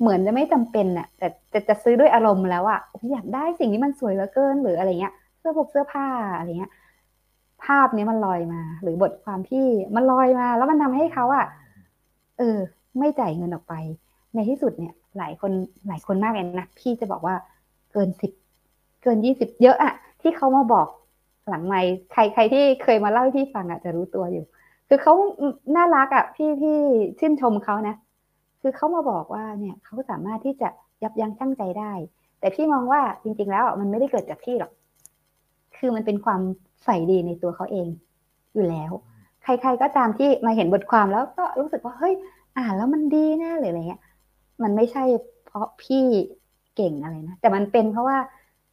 [0.00, 2.80] เหมือนจะไม่จำเป็นน่ะแต่จะจะซื้อด้วยอารมณ์แล้วอะ
[3.12, 6.06] อยากได้สิ่งนี้มันสวยเหลือเกินหรืออะไรเงี้ย เสื้อผกเสื้อผ้า
[6.38, 6.70] อะไรเงี้ย
[7.64, 11.46] ภาพนี้มันลอยมา หรือบทความที่มันลอยมา แล้วมันทำให้เขาอะ
[12.38, 12.58] เออ
[12.98, 13.74] ไม่จ่ายเงินออกไป
[14.34, 15.52] ในที่สุดเนี่ย หลายคน
[15.88, 17.34] หลายคนมากเลยนะพี่จะบอกว่า
[17.92, 18.32] เกินสิบ
[19.02, 20.88] เกินยี่สิบเยอะอะที่เขามาบอก
[21.48, 21.80] หลังไม่
[22.12, 24.44] ใครใครที่เคยมาเล่าให้พี่ฟังอะจะรู้ตัวอยู่
[24.88, 25.14] คือเขา
[25.76, 26.78] น่ารักอะพี่พี่
[27.18, 27.96] ชื่นชมเขานะ
[28.60, 30.68] คือเขามาบอกว่าเนี่ยเขาสามารถที่จะ
[31.02, 31.92] ยับยั้งชั่งใจได้
[32.40, 34.72] แต่พี่มองว่าจริง ๆ แล้วมันไม่ได้เกิดจากพี่หรอก
[35.76, 36.40] คือมันเป็นความ
[36.84, 37.88] ใฝ่ดีในตัวเขาเอง
[38.54, 38.92] อยู่แล้ว
[39.42, 42.14] ใคร ๆก็ตามที่มาเห็นบทความแล้วก็รู้สึกว่าเฮ้ย
[42.58, 44.02] อ่านแล้วมันดีนะหรืออะไรเงี้ย
[44.62, 45.04] มันไม่ใช่
[45.46, 46.04] เพราะพี่
[46.76, 48.18] เก่งอะไรนะแต่มันเป็นเพราะว่า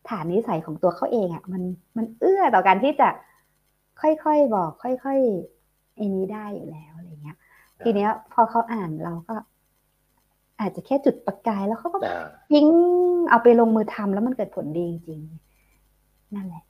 [0.09, 1.63] ฐานนิสัยของตัวเขาเองอะ่ะ มัน
[1.97, 3.09] มันเอื้อต่อการที่จะ
[4.01, 7.37] ค่อยๆบอก ค่อยๆไอ้นี้ได้อยู่แล้วอะไรเงี้ย
[7.83, 9.35] ทีเนี้ย พอเขาอ่านเราก็
[10.59, 11.99] อาจจะแค่จุดประกายแล้วเขาก็
[12.55, 12.67] ยิง
[13.29, 16.63] เอาไปลงมือทำแล้วมันเกิดผลดีจริงๆนั่นแหละ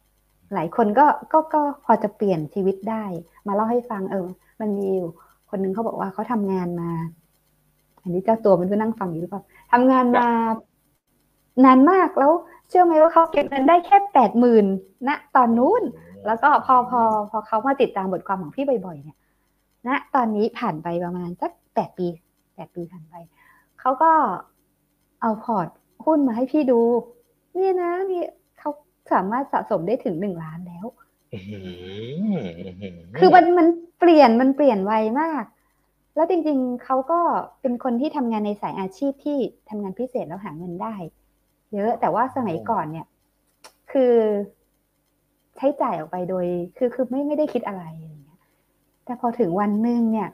[0.54, 3.04] หลายคนก็ก็ก็พอจะเปลี่ยนชีวิตได้
[3.48, 4.28] มาเล่าให้ฟังเออ
[4.62, 5.10] มันมีอยู่
[5.50, 6.92] คนนึงเขาบอกว่าเขาทำงานมา
[8.02, 9.42] อันนี้เจ้าตัวมันก็นั่งฟังอยู่หรือเปล่า
[9.72, 10.28] ทำงานมา
[11.66, 12.32] นานมากแล้ว
[12.70, 14.66] เชื่อไหมว่าเขาเก็บเงินได้แค่แปดหมื่น
[15.08, 15.84] ณตอนนู้น
[16.26, 19.18] แล้วก็พอพอพอเขามาติดตามบทความของพี่บ่อยๆเนี่ย
[19.88, 22.08] ณตอนนี้ผ่านไปประมาณสักแปดปี
[22.56, 23.16] แปดปีผ่านไป
[23.80, 24.12] เขาก็
[25.22, 25.68] เอาพอร์ต
[26.06, 26.82] หุ้นมาให้พี่ดู
[27.58, 28.37] นี่นะนี่เขา
[29.14, 30.86] สามารถสะสมได้ถึงหนึ่งล้านแล้ว
[33.18, 33.68] คือมันมัน
[34.00, 35.44] เปลี่ยนมันเปลี่ยนไวมาก
[36.16, 37.20] แล้วจริงๆ เขาก็
[37.62, 39.38] เป็นคนที่ทำงานในสายอาชีพที่
[39.70, 40.96] ทำงานพิเศษแล้วหาเงินได้
[41.74, 43.06] เยอะแต่ว่าสมัยก่อนเนี่ย
[43.92, 44.14] คือ
[45.56, 46.46] ใช้จ่ายออกไปโดย
[46.78, 48.40] คือคือไม่ไม่ได้คิดอะไรอย่างเงี้ย
[49.06, 50.30] แต่พอถึงวันหนึ่งเนี่ย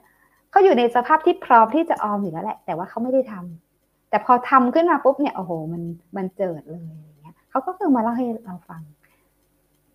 [0.50, 5.82] เขาอยู่ในสภาพที่พร้อมที่จะออมอยู่แล้วแหละ แต่ว่าเขาไม่ได้ทำแต่พอทำขึ้นมาปุ๊บเนี่ยโอ้โห มัน
[6.16, 7.00] มันเจิดเลยอย่าง
[7.54, 8.82] เงี้ยเขาก็เพิ่งมาเล่าให้เราฟัง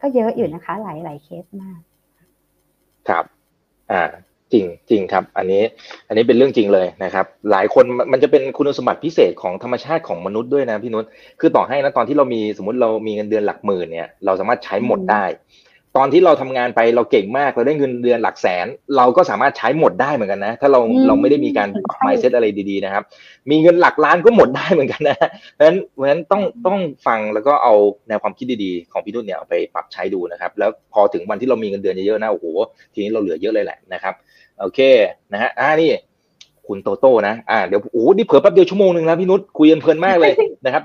[0.01, 1.79] ก็เยอะอยู่นะคะ หลายหลายเคสมาก
[3.09, 3.25] ครับ
[3.91, 4.03] อ่า
[4.53, 5.63] จริงจริงครับ อันนี้
[6.07, 11.05] อันนี้เป็นเรื่องจริงเลยนะครับ หลายคนมันจะเป็นคุณสมบัติพิเศษของธรรมชาติของมนุษย์ด้วยนะพี่นุช
[11.39, 15.23] คือต่อให้นะตอนที่เรามีสมมติเรามีเงินเดือนหลักหมื่นเนี่ย เราสามารถใช้หมดได้
[15.97, 18.67] ตอนที่เราทำงานไปเราเก่งมากเราได้เงินเดือนหลักแสน
[18.97, 23.03] เราก็สามารถใช้หมดได้เหมือนกันนะ ถ้าเราเราไม่ได้มีการปรับไมเซ็ตอะไรดีๆนะครับ
[23.51, 25.17] มีเงินหลักล้านก็หมดได้เหมือนกันนะ
[25.53, 27.73] เพราะฉะนั้นเพราะฉะนั้นต้องต้องฟังแล้วก็เอา
[28.07, 32.45] แนวความคิดดีๆของพี่นุ่นเนี่ยเอาไปปรับใช้ดูนะครับ แล้วพอถึงวันที่เรามีเงินเดือนเยอะๆนะโอ้โห
[32.93, 34.13] ทีนี้เราเหลือเยอะเลยแหละนะครับ
[34.59, 34.79] โอเค
[35.33, 35.91] นะฮะอ่านี่
[36.69, 40.33] คุณโตโต้นะอ่าเดี๋ยวโอ้นี่เผื่อแป๊บเดียวชั่วโมงหนึ่งแล้วพี่นุชคุยกันเพลินมากเลย
[40.65, 40.83] นะครับ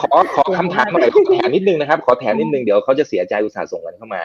[0.00, 4.22] ขอขอคำถามหน่อยขอแถมนิดนึงนะครับ ขอแถมนิดนึงเดี๋ยวเขาจะเสียใจอุตส่าห์ส่งกันเข้ามา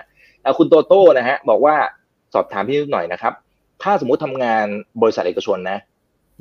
[0.57, 1.75] คุณโตโต้นะฮะบอกว่า
[2.33, 3.33] สอบถามพี่นุชหน่อยนะครับ
[3.83, 4.65] ถ้าสมมุติทำงาน
[5.01, 5.77] บริษัทเอกชนนะ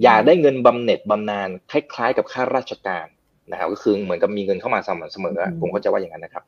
[0.02, 3.06] อยากได้เงินบำเหน็จบำนาญคล้ายๆ กับข้าราชการ
[3.50, 6.42] นะครับก็คือเหมือนกับมีเงินเข้ามาสม่ำเสมอผมก็จะว่าอย่างนั้นนะครับ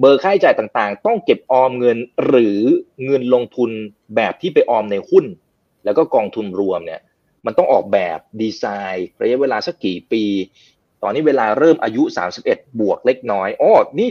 [0.00, 2.58] เบอร์ค่าใช้จ่ายต่างๆ ต้องเก็บออมเงินหรือ
[3.04, 3.70] เงินลงทุน
[4.16, 5.24] แบบที่ไปออมในหุ้น
[5.84, 7.00] แล้วก็กองทุนรวมเนี่ย
[7.46, 8.64] มันต้องออกแบบดีไซ
[8.94, 10.24] น์ระยะเวลาสักกี่ปี
[11.02, 12.02] ตอนนี้เวลาเริ่มอายุ
[12.40, 14.08] 31 บวกเล็กน้อยอ๋อนี่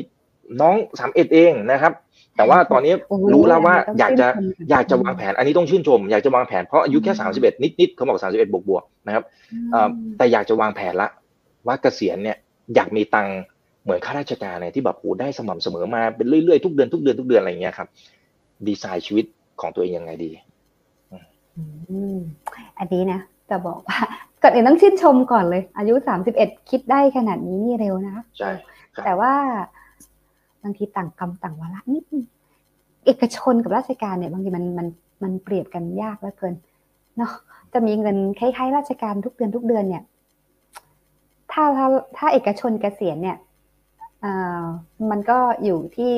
[0.62, 0.76] น้อง
[1.06, 1.94] 31 เองนะครับ
[2.38, 2.94] แต่ว่าตอนนี้
[3.34, 4.28] รู้แล้วว่าอยากจะ
[4.72, 9.24] อยากจะวางแผน อันนี้ต้องชื่นชม อยากจะวางแผนเพราะอายุแค่ 31 นิดๆเขาบอก 31 บวกบวกนะครับ
[10.18, 11.10] แต่อยากจะวางแผนละ
[11.68, 12.38] ว่าเกษียณเนี่ย
[12.76, 13.28] อยากมีตัง
[13.84, 17.88] เหมือนข้าราชการเนี่ยที่แบบโอ้ได้สม่ำเสมอมาเป็นเรื่อยๆทุกเดือนทุกเดือนทุกเดือนอะไรอย่างเงี้ยครับ
[18.68, 19.26] ดีไซน์ชีวิต
[19.62, 20.32] ของตัวเองยังไงดี
[22.80, 24.00] อันนี้นะจะบอกว่า
[24.42, 28.52] ก่อนอื่นต้องชื่นชมก่อนเลย อายุสามสิบเอ็ดคิดได้ขนาดนี้นี่เร็วนะใช่
[29.06, 29.34] แต่ว่า
[30.64, 32.04] บางทีต่างกรรมต่างวาระนิด
[33.06, 34.88] เอกชนกับราชการเนี่ย บางทีมันมัน
[35.24, 36.54] มันเปรียบกันยากเหลือเกิน
[37.18, 37.32] เนาะ
[37.74, 40.04] จะมีเงินคล้ายๆ ราชการทุกเดือนทุกเดือนเนี่ย
[41.52, 41.88] ถ้าถ้า
[42.18, 43.38] ถ้าเอกชนเกษียณเนี่ย
[45.10, 46.14] มันก็อยู่ที่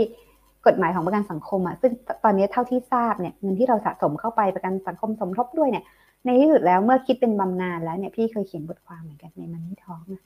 [0.67, 1.91] กฎหมายของประกันสังคมอะซึ่ง
[2.23, 5.83] ตอนนี้เท่าที่ทราบเนี่ยเงินที่เราสะสมเข้าไปประกันสังคมสมทบด้วยเนี่ย
[6.25, 10.23] ในที่สุดแล้วเมื่อคิดเป็นบำนาญแล้วเนี่ยพี่เคยเขียนบทความเหมือนกันในมันนี่ท้องนะ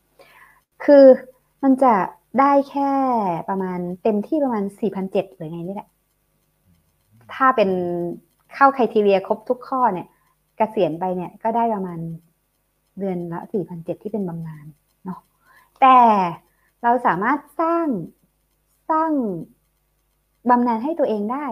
[0.83, 1.05] คือ
[1.63, 1.93] มันจะ
[2.39, 2.91] ได้แค่
[3.49, 5.89] ประมาณเต็มที่ประมาณสี่พันเจ็ดหรือไงนี่แหละ
[7.33, 7.69] ถ้าเป็น
[8.53, 10.09] เข้าไครทีเรียครบทุกข้อเนี่ยก
[10.57, 11.99] เกษียณไปเนี่ยก็ได้ประมาณ
[12.99, 14.65] เดือนละสี่พันเจ็ดที่เป็นบำนาญ
[15.05, 15.19] เนาะ
[15.81, 15.97] แต่
[16.83, 17.87] เราสามารถสร้าง
[18.89, 19.11] สร้าง
[20.49, 21.45] บำนาญให้ตัวเองได้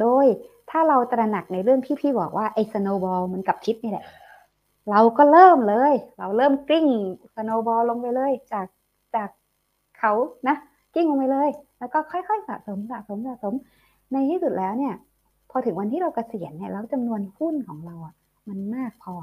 [0.00, 0.26] โดย
[0.70, 4.04] ถ้าเราตระหนักในเรื่องที่พี่บอกว่าไอ้ snowball มันกลับทิศนี่แหละ
[4.90, 6.86] เราก็เริ่มเลย เราเริ่มกลิ้ง
[7.34, 8.66] snowball ลงไปเลย จาก
[9.14, 9.28] จาก
[9.98, 10.12] เขา
[10.48, 10.56] นะ
[10.94, 13.54] กลิ้งลงไปเลย แล้วก็ค่อยๆสะสมสะสมสะสม
[14.12, 14.94] ในที่สุดแล้วเนี่ย
[15.50, 18.14] พอถึงวันที่เราเกษียณเนี่ยแล้วจำนวนหุ้นของเราอะ
[18.48, 19.14] มันมากพอ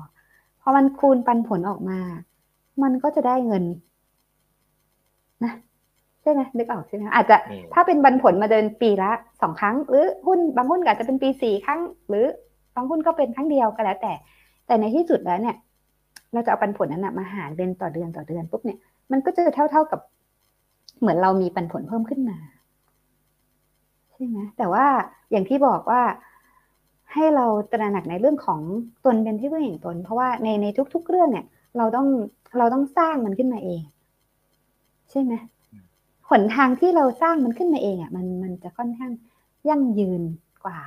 [0.61, 1.99] พอมันคูณปันผลออกมา
[2.83, 3.90] มันก็จะได้เงินนะ
[6.21, 7.37] ใช่ไหมนึกออกใช่ไหมอาจจะ
[7.73, 9.11] ถ้าเป็นบันผลมาเดินปีละ
[9.41, 12.25] สองครั้ง หรือหุ้นบางหุ้นอาจจะเป็นปีสี่ครั้ง หรือ
[12.75, 14.13] บางหุ้นก็เป็นครั้งเดียวก็แล้วแต่
[14.67, 15.55] แต่ในที่สุดแล้วเนี่ย
[16.33, 18.79] เราจะเอาปันผลนั้นนะมาหารเป็นต่อเดือนต่อเดือนปุ๊บเนี่ย
[19.11, 19.99] มันก็จะเท่าเท่ากับ
[20.99, 22.37] เหมือนเรามีปันผลเพิ่มขึ้นมา
[24.11, 24.85] ใช่ไหมแต่ว่า
[25.31, 26.01] อย่างที่บอกว่า
[27.13, 28.59] ให้เราตระหนักในเรื่องของ
[29.05, 31.45] ตนเป็นที่พึ่งแห่งตน เพราะว่าในในทุก ๆ เรื่องเนี่ย
[31.77, 32.07] เราต้อง
[32.57, 33.81] เราต้องสร้างมันขึ้นมาเอง
[35.09, 35.33] ใช่ไหม
[36.31, 39.11] หนทางที่เราสร้างมันขึ้นมาเองอะมันมันจะค่อนข้าง
[39.69, 40.21] ยั่งยืน
[40.63, 40.79] กว่า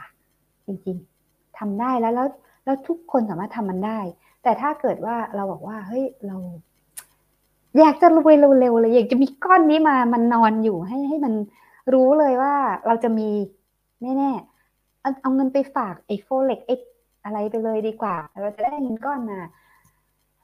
[0.67, 2.29] จริงๆทำได้แล้วแล้ว
[2.65, 3.99] แล้วทุกคนสามารถทำมันได้
[4.43, 6.37] แต่ถ้าเกิดว่าเราบอกว่าเฮ้ยเรา
[7.79, 11.35] อยากจะรวยเร็วๆเลยอยากจะมีก้อนนี้มามันนอนอยู่ให้ให้มัน
[11.93, 12.55] รู้เลยว่า
[12.87, 13.29] เราจะมี
[14.03, 16.75] แน่ๆเอาเอาเงินไปฝากไอ้โฟเล็กไอ้
[17.25, 19.39] อะไรไปเลยดีกว่า เราจะได้เงินก้อนมา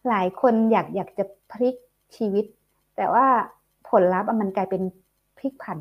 [0.09, 1.76] หลายคนอยากอยากจะพลิก
[2.16, 2.44] ชีวิต
[2.96, 3.26] แต่ว่า
[3.91, 4.82] ผลลัพธ์มันกลายเป็น
[5.38, 5.78] พลิกผัน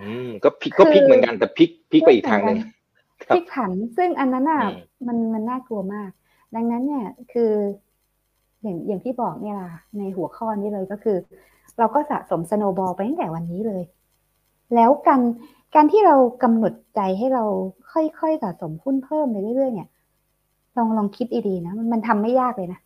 [0.00, 2.58] อืมก็พลิกก็พลิกเหมือนกันแต่พลิกพลิกไปอีกทางหนึ่ง
[3.28, 4.62] พลิกผัน ซึ่งอันนั้นอะ
[5.06, 6.10] มันมันน่ากลัวมาก
[6.54, 7.52] ดังนั้นเนี่ยคือ
[8.62, 11.16] อย่างอย่างที่บอกเนี่ยล่ะ ในหัวข้อนี้เลยก็คือ
[11.78, 13.82] เราก็สะสมสโนบอลไปตั้งแต่วันนี้เลย
[14.74, 15.20] แล้วการ
[15.74, 17.44] การที่เรากำหนดใจให้เรา
[17.92, 19.88] ค่อยๆสะสมหุ้นเพิ่มไปเรื่อยๆเนี่ย
[20.76, 22.80] ลองลองคิดดีๆนะมันมันทำไม่ยากเลยนะ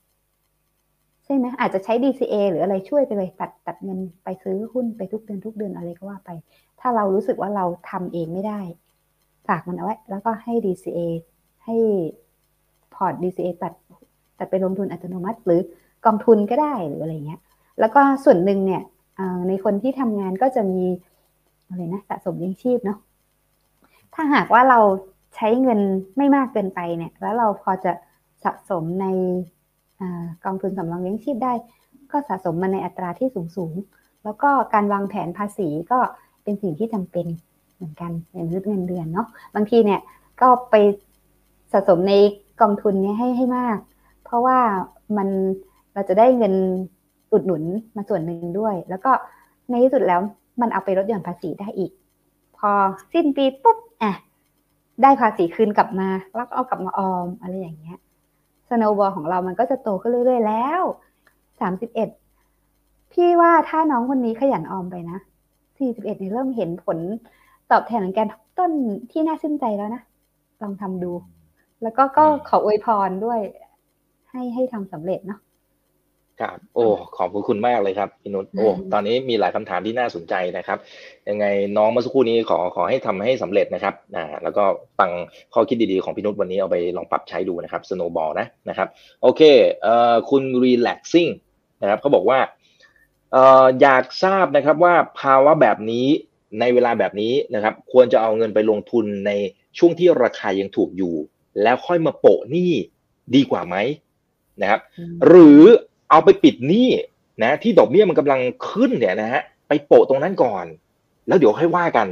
[1.25, 6.31] ใช่ไหมอาจจะใช้ DCA หรืออะไรช่วยไปเลยตัดตัดเงินไปซื้อหุ้นไปทุกเดือนทุกเดือนอะไรก็ว่าไป
[6.81, 8.61] ถ้าเรารู้สึกว่าเราทำเองไม่ได้
[9.49, 11.01] ฝากมันเอาไว้ แล้วก็ให้ DCA
[11.65, 11.77] ให้
[12.95, 13.73] พอร์ต DCA ตัด
[14.39, 15.61] ตัดไปลงทุนอัตโนมัติ หรือ
[16.07, 17.41] กองทุนก็ได้หรืออะไรเงี้ย
[17.81, 18.83] แล้วก็ส่วนหนึ่งเนี่ย
[19.49, 20.85] ในคนที่ทำงานก็จะมี
[21.69, 22.99] อะไรนะสะสมเลี้ยงชีพเนาะ
[24.15, 24.81] ถ้าหากว่าเรา
[25.35, 25.81] ใช้เงิน
[26.17, 27.93] ไม่มากเกินไปเนี่ย แล้วเราพอจะ
[28.45, 29.07] สะสมใน
[30.45, 31.53] กองทุนสำรองเลี้ยงชีพได้
[32.13, 33.75] ก็สะสมมาในอัตราที่สูงสูง
[34.25, 35.99] แล้วก็การวางแผนภาษีก็
[36.43, 37.27] เป็นสิ่งที่จำเป็น
[37.75, 40.01] เหมือนกันในเงินเดือนเนาะบางทีเนี่ย
[40.41, 40.75] ก็ไป
[41.73, 42.15] สะสมใน
[42.61, 43.79] กองทุนนี้ให้ให้มาก
[44.25, 44.59] เพราะว่า
[45.17, 45.29] มัน
[45.95, 46.55] เราจะได้เงิน
[47.33, 47.63] อุดหนุน
[47.97, 49.11] มาส่วนหนึ่งด้วย แล้วก็
[49.71, 50.21] ในที่สุดแล้ว
[50.61, 51.91] มันเอาไปลดหย่อนภาษีได้อีก
[52.59, 52.71] พอ
[53.13, 54.13] สิ้นปีปุ๊บอะ
[55.03, 57.99] ได้ภาษีคืนกลับมา แล้วก็เอากลับมาออมอะไรอย่างเงี้ย
[58.71, 60.83] สโนว์บอลของเรามันก็จะโตขึ้นเรื่อยๆแล้ว
[61.61, 62.09] สามสิบเอ็ด
[63.13, 65.19] พี่ว่าถ้าน้องคนนี้ขยันออมไปนะ
[65.79, 66.99] สี่สิบเอ็ดเนี่ยเริ่มเห็นผล
[67.71, 68.73] ตอบแทนของการต้น
[69.11, 70.03] ที่น่าชื่นใจแล้วนะ
[70.63, 71.13] ลองทำดู
[71.83, 73.41] แล้วก็ก็ขออวยพรด้วย
[74.31, 75.41] ให้ให้ทำสำเร็จเนาะ
[76.41, 80.79] ครับโอ้ขอบคุณมากเลยครับพี่นุชโอ้ตอนนี้มีหลายคำถามที่น่าสนใจนะครับ
[81.29, 84.65] ยังไงน้องเมื่อสักครู่นี้ขอขอให้ทำให้สำเร็จนะครับอ่าแล้วก็
[84.99, 85.11] ฟัง
[85.55, 88.89] ข้อคิดดีๆของพี่นุชวันนี้เอาไปลองปรับใช้ดูนะครับ snowball นะนะครับ
[89.23, 89.43] โอเค
[89.83, 91.31] เอ่อคุณ relaxing
[91.83, 92.39] นะครับเขาบอกว่า
[93.33, 96.07] เอ่ออยากทราบนะครับว่าภาวะแบบนี้
[96.61, 99.31] ในเวลาแบบนี้นะครับ ควรจะเอาเงินไปลงทุนใน
[99.79, 101.15] ช่วงที่ราคายังถูกอยู่
[101.63, 102.73] แล้วค่อยมาโปะหนี้
[103.35, 103.77] ดีกว่าไหม
[104.61, 104.81] นะครับ
[105.29, 105.63] หรือ
[106.11, 106.89] เอาไปปิดหนี้
[107.43, 110.65] นะที่ดอกเบี้ยมันกำลังขึ้นเนี่ยนะฮะไปโปะตรงนั้นก่อน
[111.29, 112.09] แล้วเดี๋ยวค่อยว่ากัน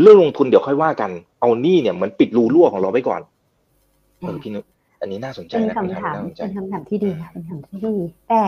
[0.00, 3.20] เรื่องลงทุนเดี๋ยวค่อยว่ากัน เอาหนี้เนี่ยเหมือนปิดรูรั่วของเราไว้ก่อน
[4.18, 4.60] เออพี่นุ
[5.00, 8.42] อันนี้น่าสนใจนะเป็นคำถามเป็นคำถามที่ดีเป็นคำถามที่ดีแต่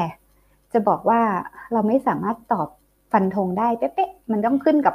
[0.73, 1.21] จะบอกว่า
[1.73, 2.69] เราไม่สามารถตอบ
[3.13, 4.95] ฟันธงได้เป๊ะๆมันต้องขึ้นกับ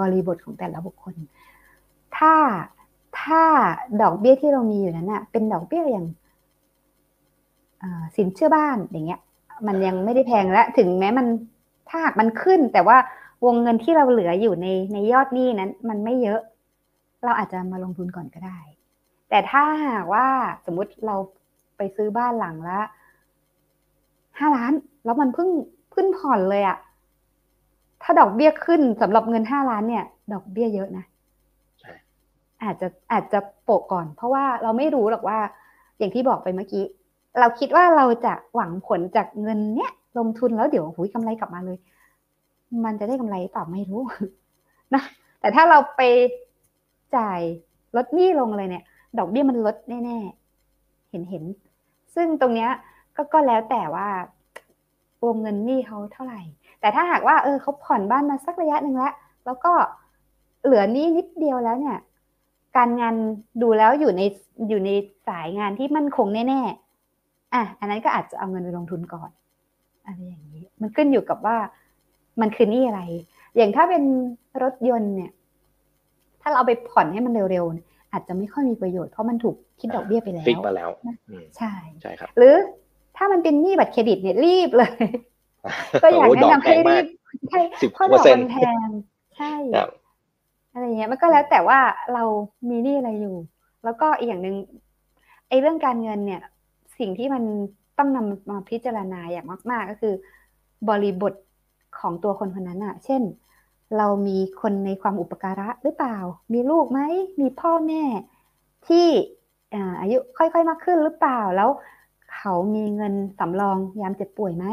[0.00, 1.14] บริบทของแต่ละบุคคล
[2.16, 2.34] ถ้า
[3.20, 3.42] ถ้า
[4.02, 6.06] ดอกเบี้ยที่เรามีอยู่นั้นน่ะเป็นดอกเบี้ยอย่าง
[8.16, 9.20] สินเชื่อบ้านอย่างเงี้ย
[9.66, 11.26] มันยังไม่ได้แพงและถึงแม้มัน
[11.88, 12.96] ถ้าหากมันขึ้น แต่ว่า
[13.44, 16.40] วงเงินที่เราเหลืออยู่ในในยอดหนี้นั้น มันไม่เยอะ
[17.24, 18.58] เราอาจจะมาลงทุนก่อนก็ได้
[19.28, 20.26] แต่ถ้าหากว่า
[20.66, 21.16] สมมุติเรา
[21.76, 22.80] ไปซื้อบ้านหลังละ
[24.38, 24.72] ห้าล้าน
[25.04, 25.48] แล้วมันเพิ่ง
[25.94, 26.78] ขึ้นผ่อนเลยอะ
[28.02, 31.04] ถ้าดอกเบี้ยขึ้นสำหรับเงินห้าล้านเนี่ย ดอกเบี้ยเยอะนะ
[32.62, 35.38] อาจจะอาจจะโปะก่อน เพราะว่าเราไม่รู้หรอกว่า
[35.98, 36.84] อย่างที่บอกไปเมื่อกี้
[37.40, 41.78] เราคิดว่าเราจะหวังผลจากเงินเนี้ยลงทุนแล้วเดี๋ยวหุยกำไรกลับมาเลย
[42.84, 44.02] มันจะได้กำไรเปล่าไม่รู้
[44.94, 45.02] นะ
[45.40, 46.02] แต่ถ้าเราไป
[47.16, 47.40] จ่าย
[47.96, 48.84] ลดหนี้ลงเลยเนี่ย
[49.18, 51.44] ดอกเบี้ยมันลดแน่ๆ เห็นเห็น
[52.14, 52.70] ซึ่งตรงเนี้ย
[53.16, 54.08] ก็ก็แล้วแต่ว่า
[55.24, 56.40] วงเงินหนี้เขาเท่าไหร่
[56.80, 59.14] แต่ถ้าหากว่าเออเขาผ่อนบ้านมาสักระยะหนึ่งแล้ว
[59.46, 59.72] แล้วก็
[60.64, 61.98] เหลือหนี้นิดเดียวแล้วเนี่ย
[62.76, 63.14] การงาน
[63.62, 64.22] ดูแล้วอยู่ใน
[64.68, 64.90] อยู่ใน
[65.28, 66.87] สายงานที่มั่นคงแน่ๆ
[67.54, 69.30] อะอันนั้นก็อาจจะเอาเงินไปลงทุนก่อน
[70.04, 71.56] อะไรอย่างนี้ มันขึ้นอยู่กับว่า
[72.40, 73.02] มันคือหนี้อะไร
[73.56, 74.02] อย่างถ้าเป็น
[74.62, 75.32] รถยนต์เนี่ย
[76.42, 80.90] ถ้าเราเอาไปผ่อนให้มันเร็วๆ อาจจะไม่ค่อยมีประโยชน์เพราะมันถูกคิดดอกเบี้ยไปแล้วฟิกมาแล้ว
[81.28, 81.72] อืมใช่
[82.02, 82.54] ใช่ครับ หรือ
[83.16, 85.06] ถ้ามันเป็นหนี้บัตรเครดิตเนี่ยรีบเลย
[86.02, 87.06] ก็อยากโอ้แนะดอกนำแพให้งรีมากบ
[87.50, 88.88] ใช่สิบเพราะเปดออร์กเซ็นมัต์นแพง
[89.36, 89.90] ใช่ครับ
[90.72, 91.78] อะไรเงี้ยมันก็แล้วแต่ว่า
[92.14, 92.24] เรา
[92.68, 93.36] มีหนี้อะไรอยู่
[93.84, 94.56] แล้วก็อีกอย่างหนึ่ง
[95.48, 96.42] ไอ้เรื่องการเงินเนี่ย
[96.98, 97.42] สิ่งที่มัน
[97.98, 100.14] ต้องนำมาพิจารณาอย่างมาก ๆ ก็คือ
[100.88, 101.32] บริบท
[101.98, 103.22] ของตัวคนคนนั้นอะเช่น
[103.96, 106.16] เรามีคนในความอุปการะหรือเปล่า
[106.52, 107.00] มีลูกไหม
[107.40, 108.02] มีพ่อแม่
[108.88, 109.06] ที่
[110.00, 111.70] อายุค่อยๆมากขึ้นหรือเปล่าแล้ว
[112.34, 114.66] เขามีเงินสำรองยามเจ็บป่วยไหม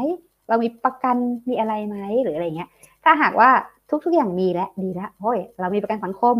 [0.48, 1.16] เรามีประกัน
[1.48, 2.68] มีอะไรไหมหรืออะไรเงี้ย
[3.04, 3.50] ถ้าหากว่า
[4.04, 6.36] ทุกๆอย่างมีแล้วดีแล้วโอ้ยเรามีประกันสังคม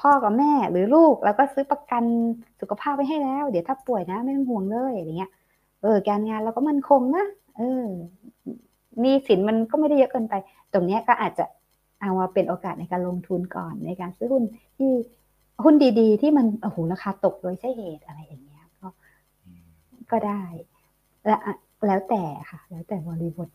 [0.00, 2.04] พ่อกับแม่หรือลูกเราก็ซื้อประกัน
[2.60, 5.32] สุขภาพไว้ให้แล้ว เดี๋ยวถ้าป่วยนะ ไม่ต้องห่วงเลยอะไรเงี้ย
[5.82, 7.26] เออการงานเราก็มั่นคงนะ
[7.56, 7.84] เออ
[9.00, 10.34] หนี่สินมันก็ไม่ได้เยอะเกินไป
[10.72, 11.44] ตรงเนี้ยก็อาจจะ
[12.00, 14.42] เอามาเป็นโอกาสในการลงทุนก่อนในการซื้อหุ้น
[14.76, 14.90] ที่
[15.64, 18.88] หุ้นดีๆ ที่มันโอ้โหราคาตกโดยใช่เหตุอะไรอย่างเงี้ยก็
[20.10, 20.42] ก็ได้
[21.26, 21.36] และ
[21.86, 23.48] แล้วแต่ค่ะ แล้วแต่บริบท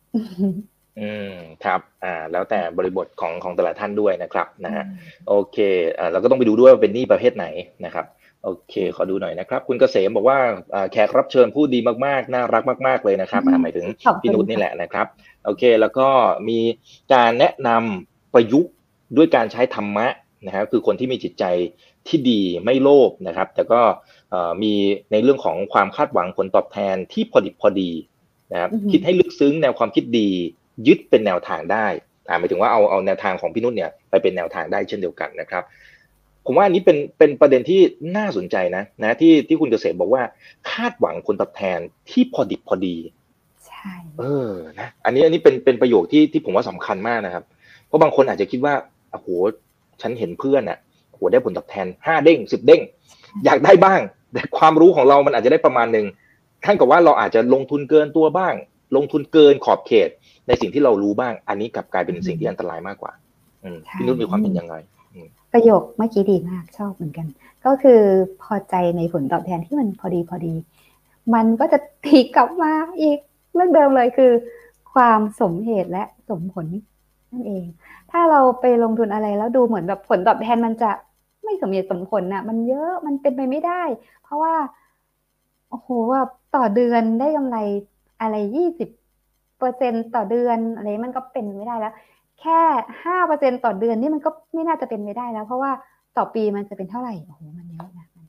[1.00, 1.34] อืม
[1.66, 4.84] ครับอ่าแล้วแต่บริบทของของแต่ละท่านด้วยนะครับนะฮะ
[5.28, 5.58] โอเค
[6.00, 7.46] อ่าเราก็ต้องไปดูด้วยว่าเป็นหนี้ประเภทไหน
[7.86, 8.06] นะครับ
[8.44, 10.40] โอเคขอดูหน่อยนะครับ คุณเกษมบอกว่า
[10.74, 15.08] อ่าแขกรับเชิญพูดดีมากๆ น่ารักมาก ๆเลยนะครับอ่าหมายถึงขอบคุณพี่นุชนี่แหละนะครับ
[15.46, 16.08] โอเคแล้วก็
[16.50, 16.60] มี
[17.14, 18.72] การแนะนำประยุกต์
[19.18, 20.08] ด้วยการใช้ธรรมะ
[20.46, 21.46] นะครับคือคนที่มีจิตใจ
[22.08, 23.82] ที่ดีไม่โลภนะครับ แต่ก็
[24.30, 24.74] เอ่อมี
[25.12, 27.92] ในเรื่องของความคาดหวังผลตอบแทนที่พอดิบพอดี
[28.52, 30.30] นะครับอือฮึคิดให้ลึกซึ้งแนวความคิดดี
[30.88, 31.88] ยึดเป็นแนวทางได้
[32.28, 35.64] อ่าหมายถึงว่าเอาเอาแนวทางของพี่นุ่นเนี่ยไปเป็นแนวทางได้เช่นเดียวกันนะครับ
[36.46, 37.82] ผมว่าอันนี้เป็นเป็นประเด็นที่
[38.18, 40.24] น่าสนใจนะนะที่ที่คุณเกษมบอกว่า
[40.72, 42.96] คาดหวังผลตอบแทนที่พอดิบพอดี
[43.68, 47.44] ใช่เออนะอันนี้อันนี้เป็นเป็นประโยคที่ที่ผมว่าสำคัญมากนะครับ
[47.88, 48.74] เพราะบางคนอาจจะคิดว่า
[49.12, 49.28] โอ้โห
[50.02, 50.78] ฉันเห็นเพื่อนอะ
[51.10, 52.82] โอ้โหได้ผลตอบแทนห้าเด้งสิบเด้ง
[53.46, 54.00] อยากได้บ้าง
[54.34, 56.06] แต่ความรู้ของเรามันอาจจะได้ประมาณหนึ่ง
[56.66, 58.54] ท่านกับว่าเราอาจจะลงทุนเกินตัวบ้าง
[58.96, 60.10] ลงทุนเกินขอบเขต
[60.48, 63.12] ในสิ่งที่เรารู้บ้าง อันนี้กลับกลายเป็นสิ่งที่อันตรายมากกว่า
[63.64, 64.76] อืมพี่นุ่นมีความเห็นยังไง
[65.54, 67.28] ประโยคเมื่อกี้ดีมากชอบเหมือนกัน
[67.66, 68.02] ก็คือ
[68.44, 70.54] พอใจในผลตอบแทนที่มันพอดีพอดี
[71.34, 72.72] มันก็จะตีกลับมา
[73.02, 73.20] อีก
[73.54, 74.32] เรื่องเดิมเลยคือ
[74.94, 76.66] ความสมเหตุและสมผล
[77.32, 77.66] นั่นเอง
[78.12, 80.92] ถ้าเราไปลงทุนอะไรแล้วดูเหมือนแบบผลตอบแทนมันจะ
[81.44, 83.84] ไม่สมเหตุสมผลน่ะ มันเยอะมันเป็นไปไม่ได้
[84.24, 84.56] เพราะว่า
[85.70, 86.22] โอ้โหว่า
[86.56, 87.58] ต่อเดือนได้กำไร
[88.22, 88.90] อะไรยี่สิบ
[89.64, 91.94] เปอร์เซ็นต์ต่อเดือนอะไรมันก็เป็นไม่ได้แล้ว
[92.40, 92.60] แค่
[93.04, 95.72] ห้าเปอร์เซ็นต่อเดือนนี่มันก็ไม่น่าจะเป็นไปได้แล้ว เพราะว่า
[96.18, 98.26] ต่อปีมันจะเป็นเท่าไหร่โอ้โหมันเยอะนะมัน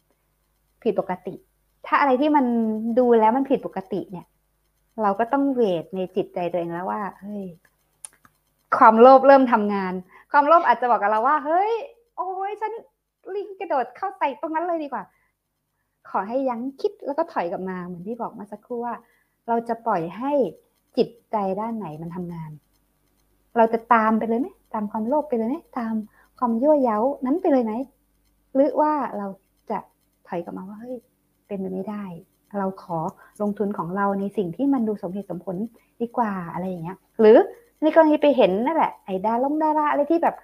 [0.83, 1.35] ผิดปกติ
[1.87, 2.47] ถ้าอะไรที่มัน
[2.99, 4.27] ดูแล้วมันผิดปกติเนี่ย
[5.03, 7.45] เราก็ต้องเวทในจิตใจตัวเองแล้วว่าเฮ้ย
[8.77, 9.93] ความโลภเริ่มทำงาน
[10.33, 11.73] ความโลภอาจจะบอกกับเราว่า เฮ้ย
[12.17, 12.73] โอ้ยฉัน
[13.35, 15.05] ลิงกระโดดเข้าใส่ตรงนั้นเลยดีกว่า
[16.09, 18.95] ขอให้ยั้งคิดแล้วก็ถอยกลับมาเหมือนที่บอกมาสักครู่ว่า
[19.49, 20.33] เราจะปล่อยให้
[20.97, 22.51] จิตใจด้านไหนมันทำงาน
[23.57, 25.95] เราจะตามไปเลยไหมตามความโลภไปเลยไหมตาม
[26.39, 27.73] ความยั่วเย้านั้นไปเลยไหม
[28.55, 29.27] หรือว่าเรา
[29.71, 29.79] จะ
[30.29, 30.97] ถอยกลับมาว่าเฮ้ย
[31.47, 32.05] เป็นไปไม่ได้
[32.59, 32.99] เราขอ
[33.43, 35.57] ลงทุนของเราในสิ่งที่มันดูสมเหตุสมผล
[36.01, 37.37] ดีกว่าอะไรอย่างเงี้ย หรือ
[37.83, 40.37] ในกรณีไปเห็นนั่นแหละไอ้ดาลงดาราอะไรที่แบบ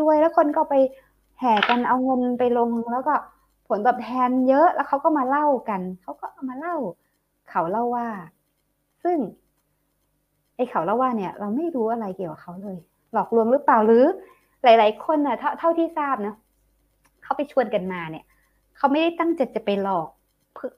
[0.00, 0.74] รวยๆแล้วคนก็ไป
[1.38, 3.14] แห่กันเอาเงินไปลงแล้วก็
[3.68, 6.76] ผลตอบแทนเยอะแล้วเขาก็มาเล่ากันเขาก็มาเล่า
[7.50, 8.08] เขาเล่าว่า
[9.04, 9.16] ซึ่ง
[10.62, 12.78] อ้เขาเล่าว่าเนี่ยเราไม่รู้อะไรเกี่ยวกับเขาเลย
[13.12, 14.04] หลอกลวงหรือเปล่าหรือ
[14.64, 16.34] หลาย ๆ คนน่ะเท่าเท่าที่ทราบนะ
[17.22, 18.24] เขาไปชวนกันมาเนี่ย
[18.76, 20.08] เขาไม่ได้ตั้งใจจะไปหลอก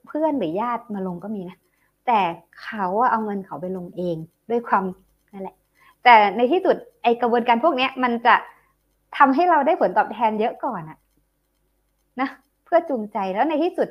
[0.07, 1.57] เพื่อนหรือญาติมาลงก็มีนะ
[2.07, 2.19] แต่
[2.61, 4.17] เขาอะเอาเงินเขาไปลงเอง
[4.49, 4.83] ด้วยความ
[5.33, 5.55] นั่นแหละ
[6.03, 8.35] แต่ในที่สุดไอกระบวนการพวกเนี้ย มันจะ
[9.17, 10.97] ทำให้เราได้ผลตอบแทนเยอะก่อนอะ
[12.21, 12.29] นะ
[12.65, 13.87] เพื่อจูงใจแล้วในที่สุด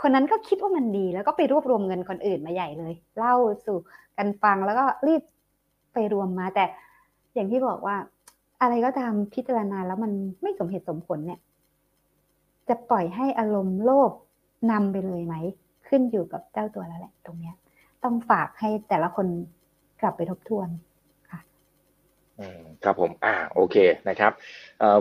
[0.00, 3.34] คนนั้นก็คิดว่ามันดี แล้วก็ไปรวบรวมเงินคนอื่นมาใหญ่เลย เล่า
[3.66, 3.76] สู่
[4.18, 5.22] กันฟังแล้วก็รีบ
[5.92, 6.64] ไปรวมมา แต่
[7.34, 7.96] อย่างที่บอกว่า
[8.60, 10.12] อะไรก็ตามพิจารณาแล้วมัน
[10.42, 11.40] ไม่สมเหตุสมผลเนี่ย
[12.68, 14.12] จะปล่อยให้อารมณ์โลภ
[14.70, 15.34] นำไปเลยไหม
[15.88, 17.54] ขึ้นอยู่กับเจ้าตัวแล้วแหละ ตรงเนี้ย
[18.04, 19.26] ต้องฝากให้แต่ละคน
[20.00, 20.68] กลับไปทบทวน
[22.84, 23.76] ครับผม อ่า โอเค
[24.08, 24.32] นะครับ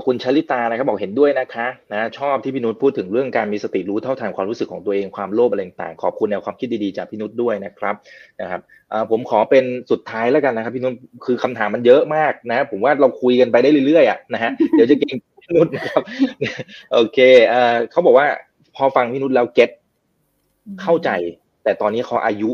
[0.05, 7.95] คุณชลิตา นะครับ บอกเห็นด้วยนะคะ นะ ชอบที่พี่นุชพูดถึงเรื่องการมีสติรู้เท่าทันความรู้สึกของตัวเอง ความโลภอะไรต่างๆขอบคุณแนวความคิดดีๆ จากพี่นุชด้วยนะครับ
[8.41, 8.61] นะครับ
[9.11, 10.93] ผมขอเป็นสุดท้ายแล้วกันนะครับ พี่นุช
[11.25, 16.01] คือคำถามมันเยอะมากนะ ผมว่าเราคุยกันไปได้เรื่อยๆอะนะฮะ เดี๋ยวจะเก่งพี่นุชนะครับ
[16.93, 17.17] โอเค
[17.91, 18.27] เขาบอกว่า
[18.75, 19.69] พอฟังพี่นุชแล้วเก็ต
[20.81, 21.09] เข้าใจ
[21.63, 22.49] แต่ตอนนี้เขาอายุ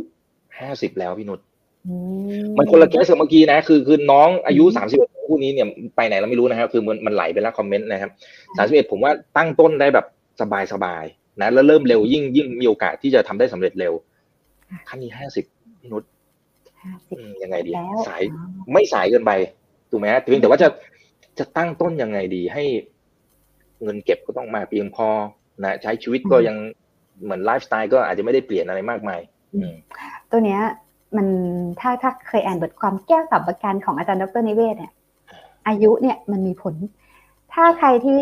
[0.60, 1.40] ห้าสิบแล้วพี่นุช
[2.58, 8.12] มันคนละเคสกับเมื่อกี้นะ คือคือน้องอายุอืมสามสิบเอ็ดคู่นี้เนี่ยไปไหนเราไม่รู้นะครับ คือมันมันไหลไปแล้วคอมเมนต์นะครับ
[8.58, 10.06] สามสิบเอ็ดผมว่าตั้งต้นได้แบบ
[10.42, 13.94] สบายสบายๆนะ แล้วเริ่มเร็วยิ่งยิ่งมีโอกาสที่จะทำได้สำเร็จเร็ว
[14.90, 15.46] ขั้นนี้ห้าสิบ
[15.82, 16.04] พี่นุช
[16.84, 18.22] ห้าสิบอืมยังไงดีแล้วสาย
[18.74, 19.32] ไม่สายเกินไป
[19.92, 20.70] ถูกไหมฮะเพียงแต่ว่าจะ
[21.40, 22.64] จะตั้งต้นยังไงดีให้
[23.84, 25.08] เงินเก็บก็ต้องมาเพียงพอ
[25.64, 26.56] นะใช้ชีวิตก็ยัง
[27.24, 29.20] เหมือนไลฟ์สไตล์ก็อาจจะไม่ได้เปลี่ยนอะไรมากมาย
[29.56, 29.74] อืม
[30.32, 30.62] ตัวเนี้ย
[31.18, 31.28] มัน
[31.80, 34.92] ถ้าถ้าเคยอ่านบทความแก้วสับประการของอาจารย์ดรนิเวศเนี่ย
[35.68, 36.76] อายุเนี่ยมันมีผล
[37.54, 38.22] ถ้าใครที่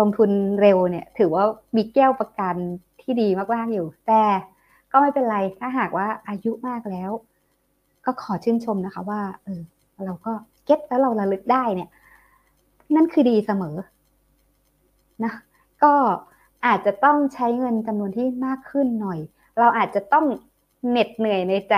[0.00, 0.30] ลงทุน
[0.60, 1.44] เร็วเนี่ย ถือว่า
[1.76, 2.56] มีแก้วประกัน
[3.00, 4.22] ที่ดีมากๆอยู่ แต่
[4.92, 7.10] ก็ไม่เป็นไรถ้าหากว่าอายุมากแล้ว
[8.04, 9.62] ก็ขอชื่นชมนะคะ ว่า เออ
[10.04, 10.32] เราก็
[10.64, 11.88] เก็ตแล้วเราระลึกได้เนี่ย
[12.94, 13.76] นั่นคือดีเสมอ
[15.24, 15.32] นะ
[15.82, 15.92] ก็
[16.66, 19.18] อาจจะต้องใช้เงินจำนวนที่มากขึ้นหน่อย
[19.58, 20.26] เราอาจจะต้อง
[20.88, 21.74] เหน็ดเหนื่อยในใจ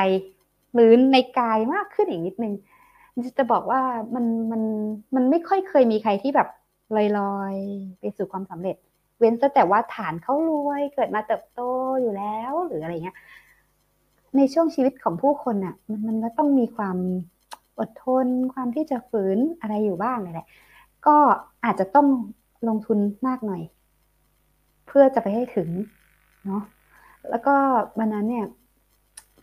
[0.79, 2.55] หรือในกายมากขึ้นอีกนิดนึง
[3.39, 3.81] จะบอกว่า
[4.15, 4.63] มันมัน
[5.15, 6.49] มันไม่ค่อยเคยมีใครที่แบบ
[7.19, 8.77] ลอยๆ ไปสู่ความสำเร็จ
[9.19, 11.61] เว้นแต่ว่าฐานเขารวยเกิดมาเติบโต
[12.01, 13.17] อยู่แล้วหรืออะไรเงี้ย
[14.37, 16.97] ในช่วงชีวิตของผู้คนอะ มันมันก็ต้องมีความ
[17.79, 20.47] อดทนความที่จะฝืนอะไรอยู่บ้างเลยแหละ
[21.07, 21.17] ก็
[21.65, 22.09] อาจจะต้อง
[22.69, 23.63] ลงทุนมากหน่อย
[24.87, 25.69] เพื่อจะไปให้ถึง
[26.47, 26.63] เนาะ
[27.31, 27.55] แล้วก็
[27.99, 28.47] วันนั้นเนี่ย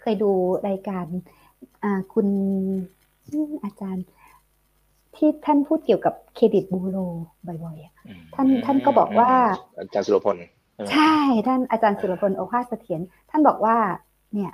[0.05, 0.31] เคยดู
[0.69, 1.05] รายการ
[1.83, 2.27] อ่าคุณ
[3.63, 4.05] อาจารย์
[5.15, 6.97] ที่ท่านพูดเกี่ยวกับเครดิตบูโร
[7.63, 7.93] บ่อยๆอะ
[8.35, 9.29] ท่านท่านก็บอกว่า
[9.79, 11.13] อาจารย์สุรพลใช่ไหมใช่
[11.47, 13.75] ท่านอาจารย์สุรพลโอภาสเสถียรท่านบอกว่า
[14.33, 14.51] เนี่ย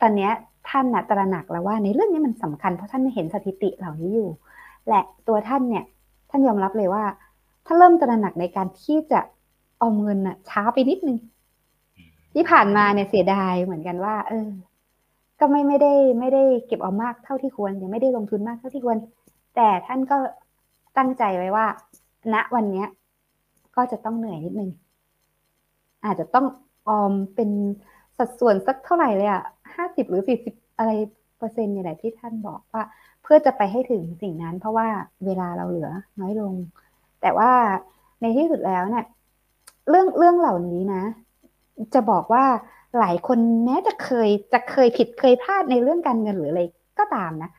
[0.00, 0.32] ตอนเนี้ย
[0.70, 4.30] ท่านน่ะตระหนักแล้วว่า ในเรื่องนี้มันสำคัญเพราะท่านเห็นสถิติเหล่านี้อยู่
[4.88, 5.84] และตัวท่านเนี่ย
[6.30, 7.04] ท่านยอมรับเลยว่า
[7.66, 9.20] ท่านเริ่มตระหนักในการที่จะ
[9.78, 11.18] เอาเงินน่ะช้าไปนิดนึง
[12.34, 14.48] ที่ผ่านมาเนี่ยเสียดายเหมือนกันว่า เออ
[15.40, 18.96] ก็ไม่ไม่ได้ไม่ได้เก็บเอามากเท่าที่ควรยังไม่ได้ลงทุนมากเท่าที่ควร
[19.56, 20.16] แต่ท่านก็
[20.96, 21.66] ตั้งใจไว้ว่า
[22.34, 22.88] ณวันเนี้ย
[23.76, 24.70] ก็จะต้องเหนื่อยนิดนึง
[26.04, 26.46] อาจจะต้อง
[26.88, 27.50] ออมเป็น
[28.18, 29.42] สัดส่วนสักเท่าไหร่เลยอะ
[29.74, 30.90] ห้าสิบหรือสี่สิบอะไร
[31.38, 32.82] เปอร์เซ็นต์เนี่ยแหละที่ท่านบอกว่า
[33.22, 34.88] เพื่อจะไปให้ถึงสิ่งนั้น เพราะว่า
[35.26, 35.90] เวลาเราเหลือ
[36.20, 36.54] น้อยลง
[37.22, 37.50] แต่ว่า
[38.20, 39.04] ในที่สุดแล้วเนี่ย
[39.88, 41.02] เรื่องเรื่องเหล่านี้นะ
[41.94, 42.44] จะบอกว่า
[42.98, 46.62] หลายคนแม้จะเคยจะเคยผิดเคยพลาดในเรื่องการเงินหรืออะไร
[46.98, 47.50] ก็ตามนะ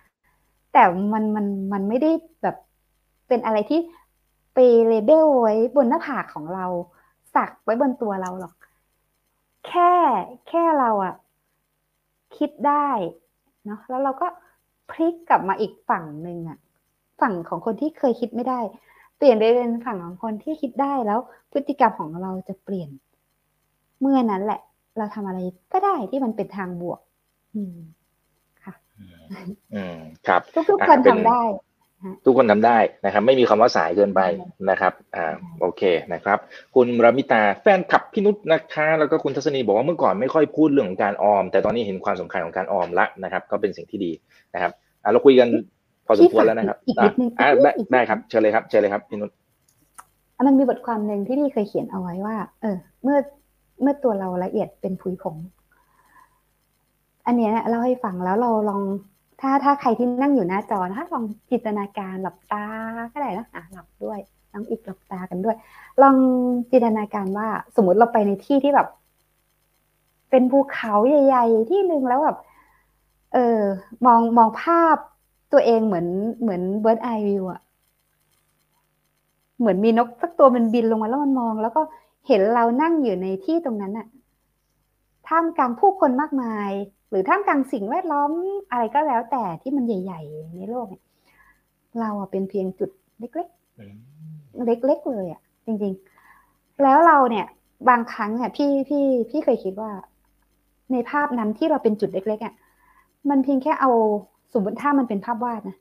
[0.74, 0.84] แต่
[1.14, 2.12] มันมันมันไม่ได้
[2.42, 2.56] แบบ
[3.28, 3.80] เป็นอะไรที่
[4.54, 4.58] ไป
[4.88, 6.66] เลเบลไว้บนหน้าผากของเรา
[7.36, 8.56] สักไว้บนตัวเราหรอก
[9.68, 9.92] แค่
[10.50, 11.14] แค่เราอะ
[12.38, 12.90] คิดได้
[13.66, 14.28] เนาะแล้วเราก็
[14.92, 16.58] พลิกกลับมาอีกฝั่งหนึ่งอะ
[17.22, 18.60] ฝั่งของคนที่เคยคิดไม่ได้
[19.18, 21.20] เปลี่ยนไปเป็นฝั่งของคนที่คิดได้แล้ว
[21.52, 22.90] พฤติกรรมของเราจะเปลี่ยน
[24.04, 24.62] เมื่อนั้นแหละ
[24.98, 25.40] เราทำอะไร
[25.74, 27.00] ก็ได้ที่มันเป็นทางบวก
[27.56, 27.78] อืม
[28.64, 28.74] ค่ะ
[29.76, 29.98] อืม
[30.28, 31.42] ครับ ทุกๆอะคนเป็นทำได้
[32.26, 34.22] ทุกคนทำได้นะครับ ไม่มีคำว่าสายเกินไป
[34.70, 35.82] นะครับอ่าโอเค
[36.14, 36.38] นะครับ
[36.76, 44.12] คุณรามิตาแฟนคลับพี่นุชนะคะ แล้วก็คุณทัศนีบอกว่าเมื่อก่อนไม่ค่อยพูดเรื่องของการออม แต่ตอนนี้เห็นความสำคัญของการออมละนะครับ ก็เป็นสิ่งที่ดี
[44.54, 44.72] นะครับ
[45.04, 45.48] อ่าเราคุยกัน
[46.08, 49.32] พอสมควรแล้วนะครับอีกนิดนึงอ่าได้อีกนิดนึงได้ครับเชิญเลยครับเชิญเลยครับพี่นุช
[50.48, 53.18] มันมีบทความหนึ่งที่พี่เคยเขียนเอาไว้ว่า เออ เมื่อ
[53.84, 55.36] เมื่อตัวเราละเอียดเป็นผุยผง
[57.26, 58.82] อันเนี้ยเนี่ยเล่าให้ฟังแล้วเราลอง
[59.42, 62.66] ถ้าถ้าใครที่นั่งอยู่หน้าจอนะคะลองจินตนาการหลับตา
[63.12, 64.20] ก็ได้นะอะหลับด้วย
[64.54, 65.56] น้องอีกหลับตากันด้วย
[66.02, 66.16] ลอง
[66.72, 68.88] จินตนาการว่า สมมติเราไปในที่ที่แบบ
[70.30, 72.38] เป็นภูเขาใหญ่ ๆ ที่หนึ่งแล้วแบบ
[73.34, 73.60] เออ
[74.06, 74.98] มองมองภาพ
[75.52, 76.08] ตัวเองเหมือน
[76.42, 77.62] เหมือนเบิร์ดไอวิวอะ
[79.60, 81.82] เหมือนมีนกสักตัวมันบินลงมาแล้วมันมอง แล้วก็
[82.28, 84.08] เห็นเรานั่งอยู่ในที่ตรงนั้นน่ะ
[85.28, 86.72] ท่ามกลางผู้คนมากมาย
[87.10, 88.32] หรือท่ามกลางสิ่งแวดล้อม
[88.72, 91.04] อะไรก็แล้วแต่ที่มันใหญ่ ๆ ในโลกเนี่ย
[92.00, 92.90] เราอะเป็นเพียงจุด
[93.20, 93.48] เล็ก
[94.04, 95.94] ๆ เล็ก ๆ เลยอะจริง
[96.38, 97.46] ๆ แล้วเราเนี่ย
[97.90, 99.92] บางครั้งเนี่ยพี่พี่พี่เคยคิดว่า
[100.92, 102.54] ในภาพนั้นที่เราเป็นจุดเล็กๆอะ
[103.30, 103.92] มันเพียงแค่เอา
[104.54, 105.78] สมมติถ้ามันเป็นภาพวาดนะ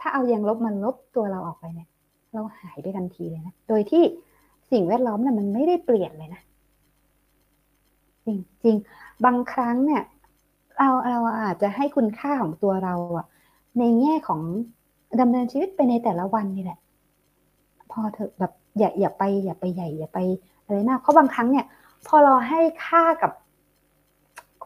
[0.00, 1.88] ถ้าเอายางลบมันลบตัวเราออกไปเนี่ย
[2.34, 4.02] เราหายไปทันทีเลยนะ โดยที่
[4.72, 6.42] สิ่งแวดล้อมเนี่ยมันไม่ได้เปลี่ยนเลยนะ
[8.26, 8.28] จ
[8.64, 10.02] ริงๆ บางครั้งเนี่ย
[10.78, 13.26] เราเราอาจจะให้คุณค่าของตัวเราอะ
[13.78, 14.40] ในแง่ของ
[15.20, 16.78] ดำเนินชีวิตไปในแต่ละวันนี่แหละ
[17.90, 20.18] พอเถอะแบบอย่าอย่าไป อย่าไปใหญ่ อย่าไป
[20.64, 21.66] อะไรมากเพราะบางครั้งเนี่ย
[22.06, 23.32] พอเราให้ค่ากับ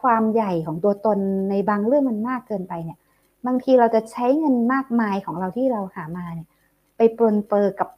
[0.01, 1.19] ความใหญ่ของตัวตน
[1.49, 2.97] ในบางเรื่องมันมากเกินไปเนี่ย
[3.45, 6.49] บางทีเราจะใช้เงินมากมายของเราที่เราหามาเนี่ย
[6.97, 7.89] ไปปลนเปอร์กับ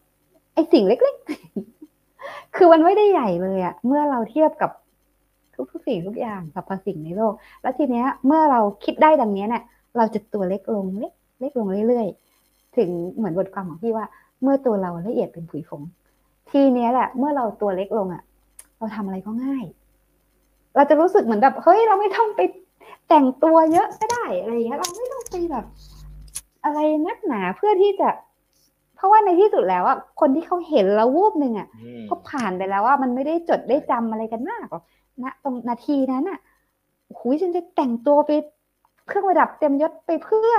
[0.53, 1.74] ไอ้สิ่งเล็ก ๆ
[2.55, 4.71] คือมันไม่ได้ใหญ่เลยอะเมื่อเราเทียบกับ
[5.71, 9.63] ทุกๆสิ่งทุกอย่างกับสิ่งในโลก แล้วทีเนี้ยเมื่อเราคิดได้ดังนี้เนี่ย
[9.97, 14.05] เราจะตัวเล็กลงเล็กเล็กลงเรื่อยๆ ถึงเหมือนบทความของพี่ว่า
[14.43, 15.81] เมื่อตัวเราละเอียดเป็นผุยผง
[16.49, 18.23] ทีเนี้ยแหละ เมื่อเราตัวเล็กลงอะ
[18.77, 19.65] เราทำอะไรก็ง่าย
[20.75, 22.41] เราจะรู้สึกเหมือนแบบเฮ้ยเราไม่ต้องไป
[23.07, 25.65] แต่งตัวเยอะก็ได้อะไรอย่างเงี้ยเราไม่ต้องไปแบบ
[26.63, 28.09] อะไรนักหนาเพื่อที่จะ
[28.95, 31.67] เพราะว่าในที่สุดแล้วอะคนที่เขาเห็นเราวูบหนึ่งอะ
[32.09, 34.83] ก็ผ่านไปแล้วว่ามันไม่ได้จดได้จำอะไรกันมากหรอก
[35.23, 36.39] ณตรงนาทีนั้นอะ
[37.17, 38.31] หุยฉันจะแต่งตัวไป
[39.07, 40.53] เครื่องประดับเต็มยศไปเพื่อ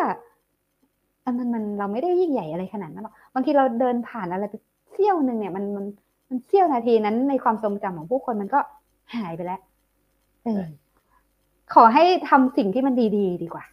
[1.24, 4.54] อันมันมันเราไม่ได้ยิ่งใหญ่อะไรขนาดนั้นหรอกบางทีเราเดินผ่านอะไรไป
[4.90, 5.84] เสี้ยวหนึ่งเนี่ยมันมัน
[6.28, 8.60] มันเสี้ยวนาทีนั้นในความทรงจำของผู้คนมันก็
[9.14, 9.60] หายไปแล้ว
[10.44, 10.62] เออ
[11.74, 13.64] ขอให้ทำสิ่งที่มันดี ๆ ดีกว่า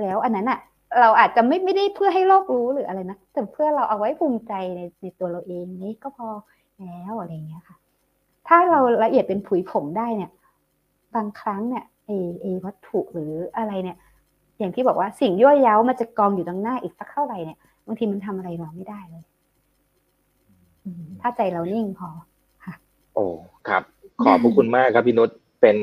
[0.00, 0.58] แล้วอันนั้นอะ
[1.00, 6.28] เราอาจจะไม่ไม่ได้เพื่อให้โลกรู้หรืออะไรนะแต่เพื่อเราเอาไว้ภูมิใจในในตัวเราเองนี้ก็พอ
[6.80, 7.76] แล้วอะไรเงี้ยค่ะ
[8.48, 10.30] ถ้าเราละเอียดเป็นผุยผงได้เนี่ย
[11.14, 12.10] บางครั้งเนี่ยเอ
[12.42, 13.96] เอวัตถุหรืออะไรเนี่ย
[14.58, 19.24] อย่างที่บอกว่าสิ่งยั่วเย้ามันจะกองอยู่ตรงหน้าอีกสักเท่าไหร่เนี่ยบางทีมันทำอะไรเราไม่ได้เลย
[21.20, 22.08] ถ้าใจเรานิ่งพอ
[22.64, 22.74] ค่ะ
[23.14, 23.26] โอ้
[23.68, 23.82] ครับ
[24.22, 25.30] ขอบพระคุณมากครับพี่นุช
[25.64, 25.78] เป็น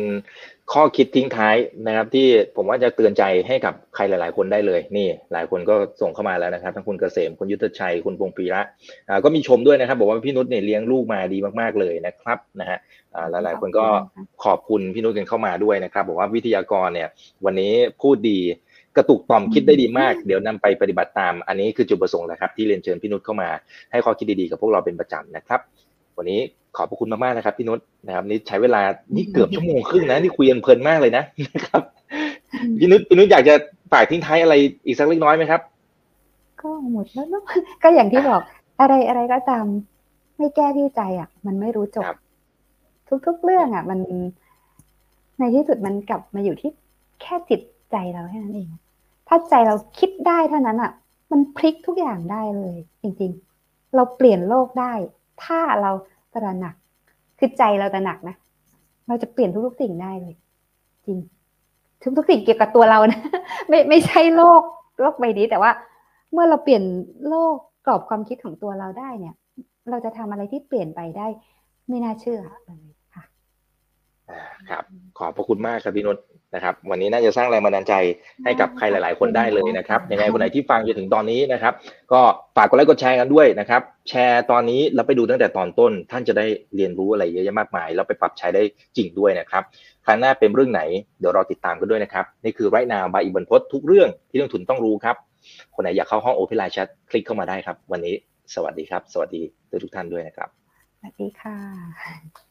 [0.74, 1.56] ข้อคิดทิ้งท้าย
[1.88, 8.62] นะครับ ที่ผมว่าจะเตือนใจให้กับใครหลาย ๆ คนได้เลยนี่ หลายคนก็ส่งเข้ามาแล้วนะครับทั้งคุณเกษมคุณยุทธชัยคุณพงปีระ
[9.24, 12.80] ก็มีชมด้วยนะครับ บอกว่าพี่นุชเนี่ยเลี้ยงลูกมาดีมาก ๆ เลยนะครับนะฮะ
[13.32, 13.86] หลาย ๆ คนก็
[14.44, 17.10] ขอบคุณพี่นุชกันเข้ามาด้วยนะครับ บอกว่าวิทยากรเนี่ย
[17.46, 18.40] วันนี้พูดดี
[18.98, 23.50] กระตุกต่อมคิดได้ดีมาก เดี๋ยวนำไปปฏิบัติตาม อันนี้คือจุดประสงค์แหละครับ ที่เรียนเชิญพี่นุชเข้ามา
[23.92, 25.60] ให้ข้อคิดดีๆกับพวกเราเป็นประจำนะครับ
[26.22, 26.42] วันนี้
[26.76, 28.82] ขอบพระคุณมากๆนะครับพี่นุชนะครับนี่ใช้เวลา
[29.16, 31.24] นี่เกือบชั่วโมงครึ่งนะนี่คุยกันเพลินมากเลยนะ
[31.54, 31.82] นะครับ
[32.78, 33.54] พี่นุชพี่นุชอยากจะ
[33.92, 34.54] ฝากทิ้งท้ายอะไร
[34.86, 35.62] อีกสักเล็กน้อยไหมครับ
[36.62, 37.44] ก็หมดแล้วเนาะ
[37.84, 38.42] ก็อย่างที่บอก
[38.80, 39.66] อะไรอะไรก็ตาม
[40.38, 42.06] ไม่แก้ที่ใจอะ มันไม่รู้จบ
[43.26, 44.00] ทุกๆเรื่องอะ มัน
[45.40, 46.72] ในที่สุดมันกลับมาอยู่ที่
[47.22, 47.62] แค่จิต
[47.92, 48.70] ใจเราแค่นั้นเอง
[49.28, 50.92] ถ้าใจเราคิดได้เท่านั้นอะ
[51.32, 53.32] มันพลิกทุกอย่างได้เลย จริง
[53.64, 54.94] ๆ เราเปลี่ยนโลกได้
[55.44, 55.92] ถ้าเรา
[56.34, 56.76] ตระหนัก
[57.40, 58.36] คือใจเราตระหนักนะ
[59.08, 60.36] เราจะเปลี่ยนทุกๆสิ่งได้เลย
[61.06, 61.20] จริง
[62.18, 63.20] ทุกๆสิ่งเกี่ยวกับตัวเรานะ
[63.70, 64.62] ไม่ไม่ใช่โลก
[65.02, 65.72] โลกใบนี้ แต่ว่า
[66.32, 66.84] เมื่อเราเปลี่ยน
[67.28, 67.56] โลก
[67.86, 69.36] กรอบความคิดของตัวเราได้เนี่ย
[69.90, 71.28] เราจะทำอะไรที่เปลี่ยนไปได้
[71.90, 73.24] ไม่น่าเชื่อเลยค่ะ
[74.70, 74.84] ครับ
[75.18, 76.18] ขอบพระคุณมากครับพี่นุช
[76.56, 77.94] นะครับวันนี้น่าจะสร้างแรงบันดาลใจ
[78.44, 81.74] ให้กับใครหลาย ๆ คนได้เลยนะครับยังไงคนไหนที่ฟังจนถึงตอนนี้นะครับ
[82.12, 82.22] ก็
[82.56, 86.46] ฝากกดไลค์กดแชร์กันด้วยนะครับ แชร์ตอนนี้แล้วไปดูตั้งแต่ตอนต้น ท่านจะได้
[86.76, 88.62] เรียนรู้อะไรเยอะแยะมากมาย แล้วไปปรับใช้ได้
[88.96, 89.64] จริงด้วยนะครับ
[90.06, 90.82] ครั้งหน้าเป็นเรื่องไหน
[91.20, 95.16] เดี๋ยวรอติดตามกันด้วยนะครับนี่คือไรนาบายอิบันพศทุกเรื่องที่นักทุนต้องรู้ครับ
[95.76, 98.16] คนไหนอยากเข้าห้องโอเพนไลน์แชทคลิกเข้ามาได้ครับ วันนี้
[98.56, 99.42] สวัสดีครับ สวัสดี
[99.84, 100.50] ทุกท่านด้วยนะครับ
[100.98, 102.51] สวัสดีค่ะ